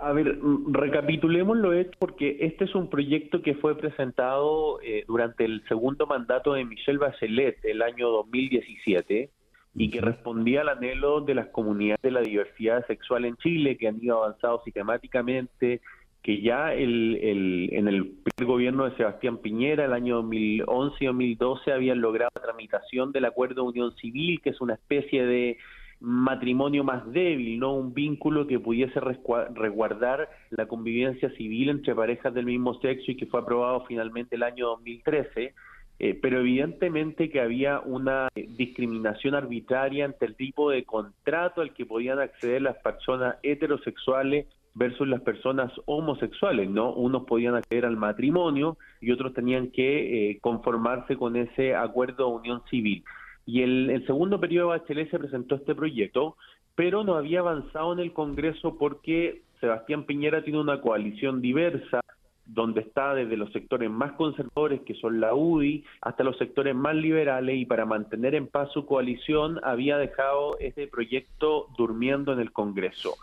A 0.00 0.12
ver, 0.12 0.36
mm, 0.36 0.72
recapitulémoslo 0.72 1.72
es 1.72 1.88
porque 1.98 2.36
este 2.40 2.64
es 2.64 2.74
un 2.74 2.88
proyecto 2.88 3.42
que 3.42 3.54
fue 3.54 3.76
presentado 3.76 4.80
eh, 4.82 5.04
durante 5.08 5.44
el 5.44 5.62
segundo 5.68 6.06
mandato 6.06 6.52
de 6.52 6.64
Michelle 6.64 6.98
Bachelet 6.98 7.64
el 7.64 7.82
año 7.82 8.08
2017 8.08 9.30
y 9.74 9.90
que 9.90 10.00
respondía 10.00 10.60
al 10.60 10.68
anhelo 10.68 11.20
de 11.20 11.34
las 11.34 11.48
comunidades 11.48 12.02
de 12.02 12.10
la 12.10 12.20
diversidad 12.20 12.86
sexual 12.86 13.24
en 13.24 13.36
Chile 13.36 13.76
que 13.76 13.88
han 13.88 14.02
ido 14.02 14.22
avanzando 14.22 14.62
sistemáticamente, 14.64 15.80
que 16.22 16.40
ya 16.40 16.74
el, 16.74 17.18
el, 17.22 17.68
en 17.72 17.88
el 17.88 18.06
primer 18.06 18.52
gobierno 18.52 18.84
de 18.84 18.96
Sebastián 18.96 19.38
Piñera, 19.38 19.84
el 19.84 19.92
año 19.92 20.16
2011 20.16 20.96
y 21.00 21.06
2012, 21.06 21.72
habían 21.72 22.00
logrado 22.00 22.30
la 22.34 22.42
tramitación 22.42 23.12
del 23.12 23.24
acuerdo 23.24 23.62
de 23.62 23.68
unión 23.68 23.96
civil, 23.96 24.40
que 24.42 24.50
es 24.50 24.60
una 24.60 24.74
especie 24.74 25.24
de 25.26 25.58
matrimonio 26.00 26.84
más 26.84 27.10
débil, 27.12 27.58
no 27.58 27.74
un 27.74 27.92
vínculo 27.92 28.46
que 28.46 28.60
pudiese 28.60 29.00
resguardar 29.00 30.28
la 30.50 30.66
convivencia 30.66 31.30
civil 31.30 31.70
entre 31.70 31.94
parejas 31.94 32.32
del 32.34 32.46
mismo 32.46 32.74
sexo 32.80 33.10
y 33.10 33.16
que 33.16 33.26
fue 33.26 33.40
aprobado 33.40 33.84
finalmente 33.86 34.36
el 34.36 34.42
año 34.42 34.66
2013. 34.68 35.54
Eh, 36.00 36.14
pero 36.14 36.38
evidentemente 36.38 37.28
que 37.28 37.40
había 37.40 37.80
una 37.80 38.28
discriminación 38.36 39.34
arbitraria 39.34 40.04
entre 40.04 40.28
el 40.28 40.36
tipo 40.36 40.70
de 40.70 40.84
contrato 40.84 41.60
al 41.60 41.74
que 41.74 41.86
podían 41.86 42.20
acceder 42.20 42.62
las 42.62 42.76
personas 42.76 43.36
heterosexuales 43.42 44.46
versus 44.74 45.08
las 45.08 45.22
personas 45.22 45.72
homosexuales, 45.86 46.70
¿no? 46.70 46.92
Unos 46.92 47.24
podían 47.24 47.56
acceder 47.56 47.84
al 47.84 47.96
matrimonio 47.96 48.78
y 49.00 49.10
otros 49.10 49.34
tenían 49.34 49.72
que 49.72 50.30
eh, 50.30 50.38
conformarse 50.40 51.16
con 51.16 51.34
ese 51.34 51.74
acuerdo 51.74 52.28
de 52.28 52.36
unión 52.36 52.62
civil. 52.70 53.02
Y 53.48 53.62
el, 53.62 53.88
el 53.88 54.06
segundo 54.06 54.38
periodo 54.38 54.72
de 54.72 54.78
Bachelet 54.78 55.10
se 55.10 55.18
presentó 55.18 55.54
este 55.54 55.74
proyecto, 55.74 56.36
pero 56.74 57.02
no 57.02 57.14
había 57.14 57.40
avanzado 57.40 57.94
en 57.94 57.98
el 57.98 58.12
Congreso 58.12 58.76
porque 58.76 59.40
Sebastián 59.58 60.04
Piñera 60.04 60.44
tiene 60.44 60.60
una 60.60 60.82
coalición 60.82 61.40
diversa 61.40 62.02
donde 62.44 62.82
está 62.82 63.14
desde 63.14 63.38
los 63.38 63.50
sectores 63.52 63.90
más 63.90 64.12
conservadores, 64.12 64.82
que 64.82 64.94
son 64.96 65.18
la 65.18 65.34
UDI, 65.34 65.82
hasta 66.02 66.24
los 66.24 66.36
sectores 66.36 66.74
más 66.74 66.94
liberales, 66.94 67.56
y 67.56 67.64
para 67.64 67.86
mantener 67.86 68.34
en 68.34 68.48
paz 68.48 68.70
su 68.72 68.84
coalición 68.84 69.58
había 69.62 69.96
dejado 69.96 70.58
este 70.58 70.86
proyecto 70.86 71.68
durmiendo 71.78 72.34
en 72.34 72.40
el 72.40 72.52
Congreso. 72.52 73.14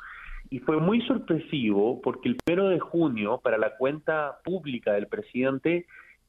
Y 0.50 0.58
fue 0.58 0.78
muy 0.78 1.02
sorpresivo 1.02 2.02
porque 2.02 2.30
el 2.30 2.38
primero 2.44 2.70
de 2.70 2.80
junio, 2.80 3.42
para 3.44 3.60
la 3.60 3.78
cuenta 3.78 4.40
pública 4.44 4.94
del 4.94 5.06
presidente, 5.06 5.86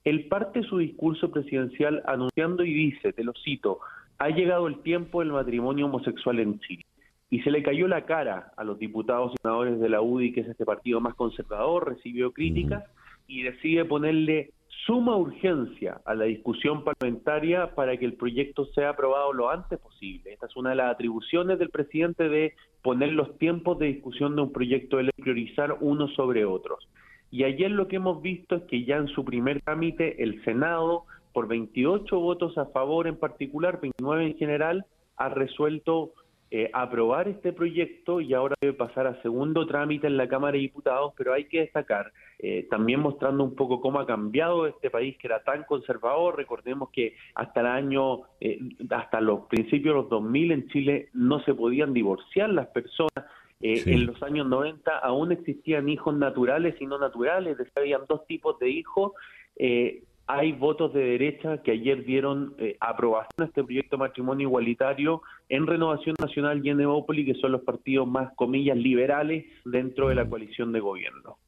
él 0.07 0.29
parte 0.29 0.63
su 0.63 0.79
discurso 0.79 1.33
presidencial 1.33 2.01
anunciando 2.07 2.63
y 2.63 2.73
dice, 2.73 3.13
te 3.13 3.25
lo 3.25 3.33
cito, 3.45 3.81
ha 4.19 4.29
llegado 4.29 4.69
el 4.69 4.79
tiempo 4.83 5.19
del 5.19 5.33
matrimonio 5.33 5.87
homosexual 5.87 6.39
en 6.39 6.61
Chile. 6.61 6.85
Y 7.29 7.41
se 7.41 7.51
le 7.51 7.61
cayó 7.65 7.89
la 7.89 8.07
cara 8.07 8.53
a 8.57 8.63
los 8.63 8.79
diputados 8.79 9.33
y 9.33 9.43
senadores 9.43 9.81
de 9.81 9.89
la 9.89 10.01
UDI, 10.01 10.33
que 10.33 10.43
es 10.43 10.47
este 10.47 10.65
partido 10.65 11.01
más 11.01 11.17
conservador, 11.17 11.89
recibió 11.89 12.31
críticas 12.31 12.85
y 13.27 13.43
decide 13.43 13.85
ponerle 13.85 14.53
suma 14.87 15.17
urgencia 15.17 16.01
a 16.05 16.15
la 16.15 16.27
discusión 16.27 16.85
parlamentaria 16.85 17.75
para 17.75 17.97
que 17.97 18.05
el 18.05 18.15
proyecto 18.15 18.65
sea 18.67 18.91
aprobado 18.91 19.33
lo 19.33 19.51
antes 19.51 19.81
posible. 19.81 20.35
Esta 20.35 20.47
es 20.47 20.55
una 20.55 20.71
de 20.71 20.77
las 20.77 20.93
atribuciones 20.93 21.59
del 21.59 21.71
presidente 21.71 22.29
de 22.29 22.55
poner 22.81 23.13
los 23.13 23.37
tiempos 23.39 23.77
de 23.81 23.87
discusión 23.87 24.37
de 24.37 24.43
un 24.43 24.53
proyecto 24.53 24.99
de 24.99 25.05
ley, 25.05 25.13
priorizar 25.21 25.77
unos 25.81 26.15
sobre 26.15 26.45
otros. 26.45 26.87
Y 27.31 27.45
ayer 27.45 27.71
lo 27.71 27.89
que 27.89 27.97
hemos 27.97 28.23
visto 28.23 28.57
es 28.57 28.63
que 28.65 28.85
ya 28.85 28.97
en 28.97 29.09
su 29.09 29.25
primer 29.25 29.61
trámite 29.63 30.23
el 30.23 30.43
Senado, 30.45 31.05
por 31.33 31.49
28 31.49 32.19
votos 32.19 32.57
a 32.57 32.67
favor 32.67 33.07
en 33.07 33.17
particular, 33.17 33.81
29 33.81 34.27
en 34.27 34.37
general, 34.37 34.87
ha 35.17 35.29
resuelto 35.29 36.13
eh, 36.49 36.71
aprobar 36.73 37.27
este 37.27 37.53
proyecto 37.53 38.21
y 38.21 38.33
ahora 38.33 38.55
debe 38.61 38.73
pasar 38.73 39.09
a 39.09 39.21
segundo 39.21 39.67
trámite 39.67 40.07
en 40.07 40.17
la 40.17 40.29
Cámara 40.29 40.53
de 40.53 40.61
Diputados, 40.61 41.13
pero 41.17 41.33
hay 41.33 41.47
que 41.47 41.63
destacar, 41.63 42.13
eh, 42.39 42.69
también 42.71 43.01
mostrando 43.01 43.43
un 43.43 43.57
poco 43.57 43.81
cómo 43.81 43.99
ha 43.99 44.07
cambiado 44.07 44.69
este 44.69 44.89
país 44.89 45.19
que 45.19 45.27
era 45.27 45.43
tan 45.43 45.65
conservador, 45.65 46.37
recordemos 46.37 46.91
que 46.91 47.17
hasta 47.35 47.61
el 47.61 47.67
año, 47.67 48.21
eh, 48.41 48.61
hasta 48.91 49.21
los 49.21 49.47
principios 49.47 49.97
de 49.97 50.01
los 50.03 50.09
2000 50.09 50.53
en 50.53 50.69
Chile 50.69 51.09
no 51.15 51.41
se 51.41 51.53
podían 51.53 51.93
divorciar 51.93 52.49
las 52.51 52.69
personas, 52.69 53.27
En 53.61 54.07
los 54.07 54.23
años 54.23 54.47
90 54.47 54.99
aún 54.99 55.33
existían 55.33 55.89
hijos 55.89 56.15
naturales 56.15 56.75
y 56.81 56.87
no 56.87 56.99
naturales, 56.99 57.57
habían 57.75 58.03
dos 58.09 58.27
tipos 58.27 58.59
de 58.59 58.71
hijos. 58.71 59.13
Eh, 59.57 60.03
hay 60.27 60.53
votos 60.53 60.93
de 60.93 61.01
derecha 61.01 61.63
que 61.63 61.71
ayer 61.71 62.05
dieron 62.05 62.55
eh, 62.59 62.77
aprobación 62.81 63.45
a 63.45 63.45
este 63.45 63.63
proyecto 63.63 63.97
de 63.97 64.01
matrimonio 64.01 64.49
igualitario 64.49 65.23
en 65.49 65.67
Renovación 65.67 66.17
Nacional 66.19 66.61
y 66.65 66.71
en 66.71 66.81
Evópoli, 66.81 67.25
que 67.25 67.35
son 67.35 67.53
los 67.53 67.63
partidos 67.63 68.09
más, 68.09 68.35
comillas, 68.35 68.77
liberales 68.77 69.47
dentro 69.65 70.09
de 70.09 70.17
la 70.17 70.29
coalición 70.29 70.73
de 70.73 70.81
gobierno. 70.81 71.39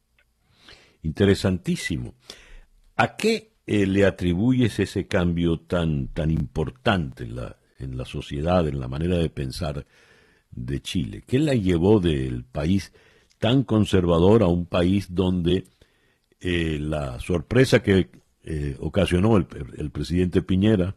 Interesantísimo. 1.02 2.14
¿A 2.96 3.16
qué 3.16 3.52
eh, 3.66 3.86
le 3.86 4.06
atribuyes 4.06 4.78
ese 4.78 5.06
cambio 5.06 5.58
tan, 5.58 6.08
tan 6.08 6.30
importante 6.30 7.24
en 7.24 7.36
la, 7.36 7.56
en 7.78 7.98
la 7.98 8.04
sociedad, 8.04 8.66
en 8.66 8.80
la 8.80 8.88
manera 8.88 9.18
de 9.18 9.28
pensar 9.28 9.84
de 10.50 10.80
Chile? 10.80 11.22
¿Qué 11.26 11.38
la 11.38 11.54
llevó 11.54 12.00
del 12.00 12.44
país 12.44 12.92
tan 13.38 13.62
conservador 13.62 14.42
a 14.42 14.48
un 14.48 14.66
país 14.66 15.14
donde 15.14 15.64
eh, 16.40 16.78
la 16.80 17.18
sorpresa 17.20 17.82
que 17.82 18.08
eh, 18.44 18.76
ocasionó 18.80 19.36
el, 19.36 19.46
presidente 19.90 20.42
Piñera 20.42 20.94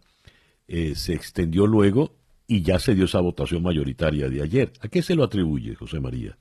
eh, 0.67 0.95
se 0.95 1.13
extendió 1.13 1.67
luego 1.67 2.15
y 2.47 2.61
ya 2.61 2.79
se 2.79 2.95
dio 2.95 3.05
esa 3.05 3.21
votación 3.21 3.63
mayoritaria 3.63 4.29
de 4.29 4.41
ayer. 4.41 4.71
¿A 4.81 4.87
qué 4.87 5.01
se 5.01 5.15
lo 5.15 5.23
atribuye, 5.23 5.75
José 5.75 5.99
María? 5.99 6.37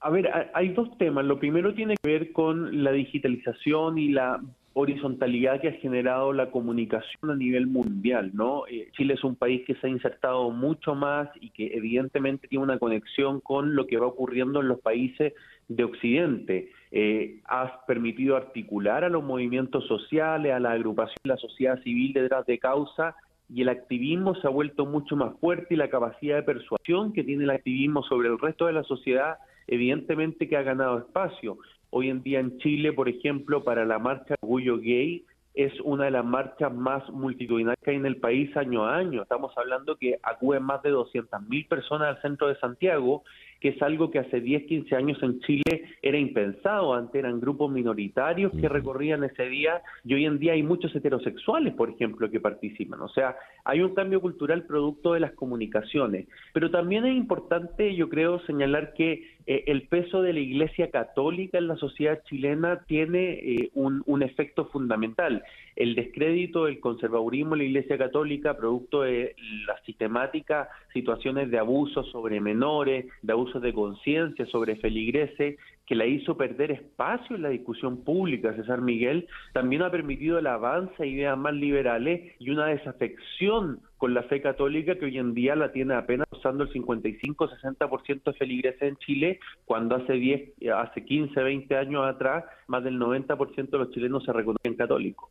A 0.00 0.10
ver, 0.10 0.28
hay 0.52 0.74
dos 0.74 0.96
temas. 0.98 1.24
Lo 1.24 1.38
primero 1.38 1.74
tiene 1.74 1.94
que 2.02 2.10
ver 2.10 2.32
con 2.32 2.84
la 2.84 2.92
digitalización 2.92 3.98
y 3.98 4.10
la 4.10 4.40
horizontalidad 4.74 5.60
que 5.60 5.68
ha 5.68 5.72
generado 5.72 6.32
la 6.32 6.50
comunicación 6.50 7.30
a 7.30 7.36
nivel 7.36 7.68
mundial, 7.68 8.32
¿no? 8.34 8.66
Eh, 8.66 8.88
Chile 8.92 9.14
es 9.14 9.22
un 9.22 9.36
país 9.36 9.62
que 9.66 9.76
se 9.76 9.86
ha 9.86 9.90
insertado 9.90 10.50
mucho 10.50 10.96
más 10.96 11.28
y 11.40 11.50
que 11.50 11.76
evidentemente 11.76 12.48
tiene 12.48 12.64
una 12.64 12.78
conexión 12.78 13.40
con 13.40 13.76
lo 13.76 13.86
que 13.86 13.98
va 13.98 14.06
ocurriendo 14.06 14.60
en 14.60 14.68
los 14.68 14.80
países 14.80 15.32
de 15.68 15.84
Occidente. 15.84 16.70
Eh, 16.90 17.40
permitido 17.86 18.36
articular 18.36 19.04
a 19.04 19.08
los 19.08 19.22
movimientos 19.22 19.86
sociales, 19.86 20.52
a 20.52 20.60
la 20.60 20.72
agrupación 20.72 21.18
de 21.22 21.30
la 21.30 21.36
sociedad 21.36 21.80
civil 21.82 22.12
detrás 22.12 22.44
de 22.46 22.58
causa 22.58 23.14
y 23.48 23.62
el 23.62 23.68
activismo 23.68 24.34
se 24.36 24.46
ha 24.46 24.50
vuelto 24.50 24.86
mucho 24.86 25.16
más 25.16 25.38
fuerte 25.38 25.74
y 25.74 25.76
la 25.76 25.90
capacidad 25.90 26.36
de 26.36 26.42
persuasión 26.42 27.12
que 27.12 27.22
tiene 27.22 27.44
el 27.44 27.50
activismo 27.50 28.02
sobre 28.02 28.28
el 28.28 28.38
resto 28.38 28.66
de 28.66 28.72
la 28.72 28.82
sociedad 28.84 29.38
evidentemente 29.66 30.48
que 30.48 30.56
ha 30.56 30.62
ganado 30.62 30.98
espacio. 30.98 31.58
Hoy 31.96 32.10
en 32.10 32.24
día 32.24 32.40
en 32.40 32.58
Chile, 32.58 32.92
por 32.92 33.08
ejemplo, 33.08 33.62
para 33.62 33.84
la 33.84 34.00
marcha 34.00 34.34
Orgullo 34.40 34.78
Gay, 34.78 35.24
es 35.54 35.72
una 35.82 36.06
de 36.06 36.10
las 36.10 36.24
marchas 36.24 36.74
más 36.74 37.08
multitudinarias 37.08 37.78
que 37.84 37.92
hay 37.92 37.98
en 37.98 38.06
el 38.06 38.16
país 38.16 38.54
año 38.56 38.84
a 38.84 38.96
año. 38.96 39.22
Estamos 39.22 39.56
hablando 39.56 39.94
que 39.94 40.18
acuden 40.24 40.64
más 40.64 40.82
de 40.82 40.90
200.000 40.90 41.68
personas 41.68 42.16
al 42.16 42.20
centro 42.20 42.48
de 42.48 42.56
Santiago 42.56 43.22
que 43.64 43.70
es 43.70 43.80
algo 43.80 44.10
que 44.10 44.18
hace 44.18 44.42
10, 44.42 44.64
15 44.64 44.94
años 44.94 45.22
en 45.22 45.40
Chile 45.40 45.84
era 46.02 46.18
impensado. 46.18 46.92
Antes 46.92 47.14
eran 47.14 47.40
grupos 47.40 47.72
minoritarios 47.72 48.52
que 48.52 48.68
recorrían 48.68 49.24
ese 49.24 49.48
día 49.48 49.80
y 50.04 50.12
hoy 50.12 50.26
en 50.26 50.38
día 50.38 50.52
hay 50.52 50.62
muchos 50.62 50.94
heterosexuales, 50.94 51.72
por 51.72 51.88
ejemplo, 51.88 52.30
que 52.30 52.40
participan. 52.40 53.00
O 53.00 53.08
sea, 53.08 53.36
hay 53.64 53.80
un 53.80 53.94
cambio 53.94 54.20
cultural 54.20 54.64
producto 54.64 55.14
de 55.14 55.20
las 55.20 55.32
comunicaciones. 55.32 56.28
Pero 56.52 56.70
también 56.70 57.06
es 57.06 57.16
importante, 57.16 57.94
yo 57.94 58.10
creo, 58.10 58.38
señalar 58.40 58.92
que 58.92 59.34
eh, 59.46 59.64
el 59.66 59.88
peso 59.88 60.20
de 60.20 60.34
la 60.34 60.40
Iglesia 60.40 60.90
Católica 60.90 61.56
en 61.56 61.68
la 61.68 61.76
sociedad 61.76 62.22
chilena 62.24 62.84
tiene 62.86 63.32
eh, 63.32 63.70
un, 63.72 64.02
un, 64.04 64.22
efecto 64.22 64.66
fundamental. 64.66 65.42
El 65.74 65.94
descrédito 65.94 66.66
del 66.66 66.80
conservadurismo 66.80 67.54
en 67.54 67.58
la 67.60 67.64
Iglesia 67.64 67.96
Católica, 67.96 68.56
producto 68.56 69.02
de 69.02 69.34
las 69.66 69.82
sistemáticas 69.84 70.68
situaciones 70.94 71.50
de 71.50 71.58
abuso 71.58 72.04
sobre 72.04 72.40
menores, 72.40 73.06
de 73.20 73.32
abuso 73.32 73.53
de 73.62 73.72
conciencia 73.72 74.46
sobre 74.46 74.76
feligrese 74.76 75.56
que 75.86 75.94
la 75.94 76.06
hizo 76.06 76.36
perder 76.36 76.70
espacio 76.70 77.36
en 77.36 77.42
la 77.42 77.50
discusión 77.50 78.04
pública, 78.04 78.54
César 78.54 78.80
Miguel, 78.80 79.28
también 79.52 79.82
ha 79.82 79.90
permitido 79.90 80.38
el 80.38 80.46
avance 80.46 80.94
a 81.02 81.06
ideas 81.06 81.36
más 81.36 81.54
liberales 81.54 82.32
y 82.38 82.50
una 82.50 82.66
desafección 82.66 83.80
con 83.98 84.14
la 84.14 84.22
fe 84.24 84.40
católica 84.40 84.96
que 84.98 85.06
hoy 85.06 85.18
en 85.18 85.34
día 85.34 85.56
la 85.56 85.72
tiene 85.72 85.94
apenas 85.94 86.26
usando 86.30 86.64
el 86.64 86.72
55-60% 86.72 88.22
de 88.24 88.32
feligrese 88.32 88.88
en 88.88 88.96
Chile, 88.96 89.40
cuando 89.64 89.96
hace 89.96 90.14
10, 90.14 90.52
hace 90.74 91.04
15, 91.04 91.42
20 91.42 91.76
años 91.76 92.06
atrás, 92.06 92.44
más 92.66 92.82
del 92.82 92.98
90% 92.98 93.70
de 93.70 93.78
los 93.78 93.90
chilenos 93.90 94.24
se 94.24 94.32
reconocen 94.32 94.74
católicos. 94.74 95.30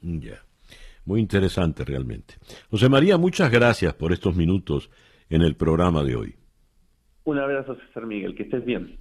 Ya, 0.00 0.42
muy 1.04 1.20
interesante 1.20 1.84
realmente. 1.84 2.34
José 2.70 2.88
María, 2.88 3.18
muchas 3.18 3.50
gracias 3.50 3.94
por 3.94 4.12
estos 4.12 4.34
minutos 4.34 4.90
en 5.28 5.42
el 5.42 5.56
programa 5.56 6.02
de 6.02 6.16
hoy. 6.16 6.39
Un 7.24 7.38
abrazo, 7.38 7.76
César 7.86 8.06
Miguel, 8.06 8.34
que 8.34 8.44
estés 8.44 8.64
bien. 8.64 8.98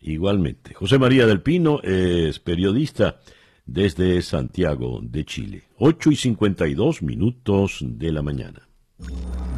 Igualmente. 0.00 0.74
José 0.74 0.98
María 0.98 1.26
del 1.26 1.40
Pino 1.40 1.80
es 1.82 2.38
periodista 2.38 3.20
desde 3.66 4.20
Santiago 4.22 5.00
de 5.02 5.24
Chile. 5.24 5.62
8 5.78 6.10
y 6.10 6.16
52 6.16 7.02
minutos 7.02 7.78
de 7.80 8.12
la 8.12 8.22
mañana. 8.22 8.68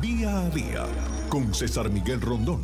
Día 0.01 0.47
a 0.47 0.51
día 0.51 0.85
con 1.29 1.53
César 1.53 1.91
Miguel 1.91 2.21
Rondón. 2.21 2.63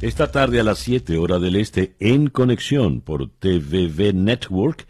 Esta 0.00 0.32
tarde 0.32 0.60
a 0.60 0.64
las 0.64 0.78
7 0.78 1.18
horas 1.18 1.42
del 1.42 1.56
este, 1.56 1.94
en 2.00 2.28
conexión 2.28 3.02
por 3.02 3.28
TVV 3.28 4.14
Network, 4.14 4.86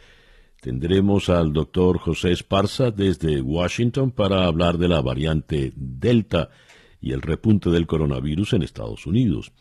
tendremos 0.61 1.29
al 1.29 1.53
doctor 1.53 1.99
José 1.99 2.31
Esparza 2.31 2.93
desde 2.93 3.41
Washington 3.41 4.13
para 4.13 4.45
hablar 4.47 4.79
de 4.79 4.87
la 4.87 5.01
variante 5.01 5.73
Delta 5.75 6.51
y 7.01 7.13
el 7.13 7.23
repunte 7.23 7.71
del 7.71 7.87
coronavirus 7.87 8.55
en 8.55 8.63
Estados 8.63 9.07
Unidos. 9.07 9.53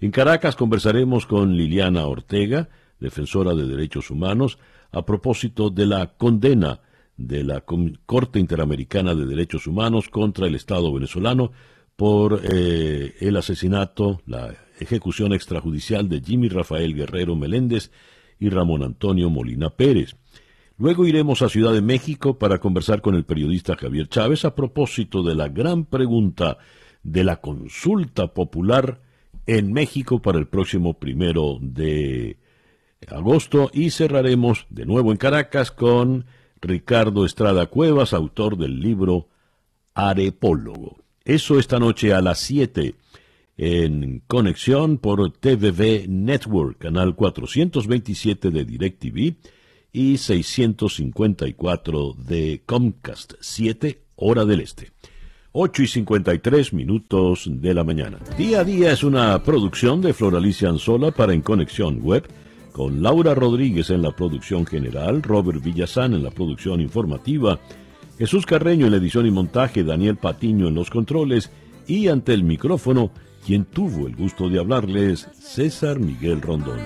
En 0.00 0.10
Caracas 0.10 0.56
conversaremos 0.56 1.26
con 1.26 1.56
Liliana 1.56 2.06
Ortega, 2.06 2.68
defensora 3.00 3.54
de 3.54 3.66
derechos 3.66 4.10
humanos, 4.10 4.58
a 4.92 5.04
propósito 5.04 5.70
de 5.70 5.86
la 5.86 6.14
condena 6.16 6.80
de 7.16 7.44
la 7.44 7.64
Corte 8.04 8.38
Interamericana 8.38 9.14
de 9.14 9.26
Derechos 9.26 9.66
Humanos 9.66 10.08
contra 10.08 10.46
el 10.46 10.54
Estado 10.54 10.92
venezolano 10.92 11.52
por 11.96 12.42
eh, 12.44 13.14
el 13.20 13.36
asesinato, 13.36 14.20
la 14.26 14.54
ejecución 14.78 15.32
extrajudicial 15.32 16.08
de 16.08 16.20
Jimmy 16.20 16.48
Rafael 16.48 16.94
Guerrero 16.94 17.34
Meléndez 17.34 17.90
y 18.38 18.50
Ramón 18.50 18.82
Antonio 18.82 19.30
Molina 19.30 19.70
Pérez. 19.70 20.14
Luego 20.78 21.06
iremos 21.06 21.40
a 21.40 21.48
Ciudad 21.48 21.72
de 21.72 21.80
México 21.80 22.38
para 22.38 22.58
conversar 22.58 23.00
con 23.00 23.14
el 23.14 23.24
periodista 23.24 23.76
Javier 23.76 24.08
Chávez 24.08 24.44
a 24.44 24.54
propósito 24.54 25.22
de 25.22 25.34
la 25.34 25.48
gran 25.48 25.86
pregunta 25.86 26.58
de 27.06 27.24
la 27.24 27.40
consulta 27.40 28.28
popular 28.34 29.00
en 29.46 29.72
México 29.72 30.20
para 30.20 30.38
el 30.38 30.46
próximo 30.46 30.94
primero 30.94 31.58
de 31.60 32.36
agosto 33.06 33.70
y 33.72 33.90
cerraremos 33.90 34.66
de 34.70 34.86
nuevo 34.86 35.12
en 35.12 35.18
Caracas 35.18 35.70
con 35.70 36.26
Ricardo 36.60 37.24
Estrada 37.24 37.66
Cuevas, 37.66 38.12
autor 38.12 38.58
del 38.58 38.80
libro 38.80 39.28
Arepólogo. 39.94 40.98
Eso 41.24 41.60
esta 41.60 41.78
noche 41.78 42.12
a 42.12 42.20
las 42.20 42.40
7 42.40 42.96
en 43.56 44.22
conexión 44.26 44.98
por 44.98 45.30
TVV 45.30 46.08
Network, 46.08 46.78
canal 46.78 47.14
427 47.14 48.50
de 48.50 48.64
DirecTV 48.64 49.36
y 49.92 50.18
654 50.18 52.14
de 52.14 52.62
Comcast, 52.66 53.34
7 53.40 54.02
hora 54.16 54.44
del 54.44 54.60
este. 54.60 54.95
8 55.58 55.84
y 55.84 55.86
53 55.86 56.74
minutos 56.74 57.44
de 57.50 57.72
la 57.72 57.82
mañana. 57.82 58.18
Día 58.36 58.60
a 58.60 58.64
día 58.64 58.92
es 58.92 59.02
una 59.02 59.42
producción 59.42 60.02
de 60.02 60.12
Floralicia 60.12 60.68
Anzola 60.68 61.12
para 61.12 61.32
En 61.32 61.40
Conexión 61.40 62.02
Web, 62.02 62.28
con 62.72 63.02
Laura 63.02 63.34
Rodríguez 63.34 63.88
en 63.88 64.02
la 64.02 64.10
producción 64.10 64.66
general, 64.66 65.22
Robert 65.22 65.64
Villazán 65.64 66.12
en 66.12 66.22
la 66.22 66.30
producción 66.30 66.82
informativa, 66.82 67.58
Jesús 68.18 68.44
Carreño 68.44 68.84
en 68.84 68.92
la 68.92 68.98
edición 68.98 69.24
y 69.24 69.30
montaje, 69.30 69.82
Daniel 69.82 70.18
Patiño 70.18 70.68
en 70.68 70.74
los 70.74 70.90
controles 70.90 71.50
y 71.86 72.08
ante 72.08 72.34
el 72.34 72.44
micrófono, 72.44 73.10
quien 73.46 73.64
tuvo 73.64 74.08
el 74.08 74.14
gusto 74.14 74.50
de 74.50 74.58
hablarles, 74.58 75.26
César 75.32 75.98
Miguel 75.98 76.42
Rondón. 76.42 76.80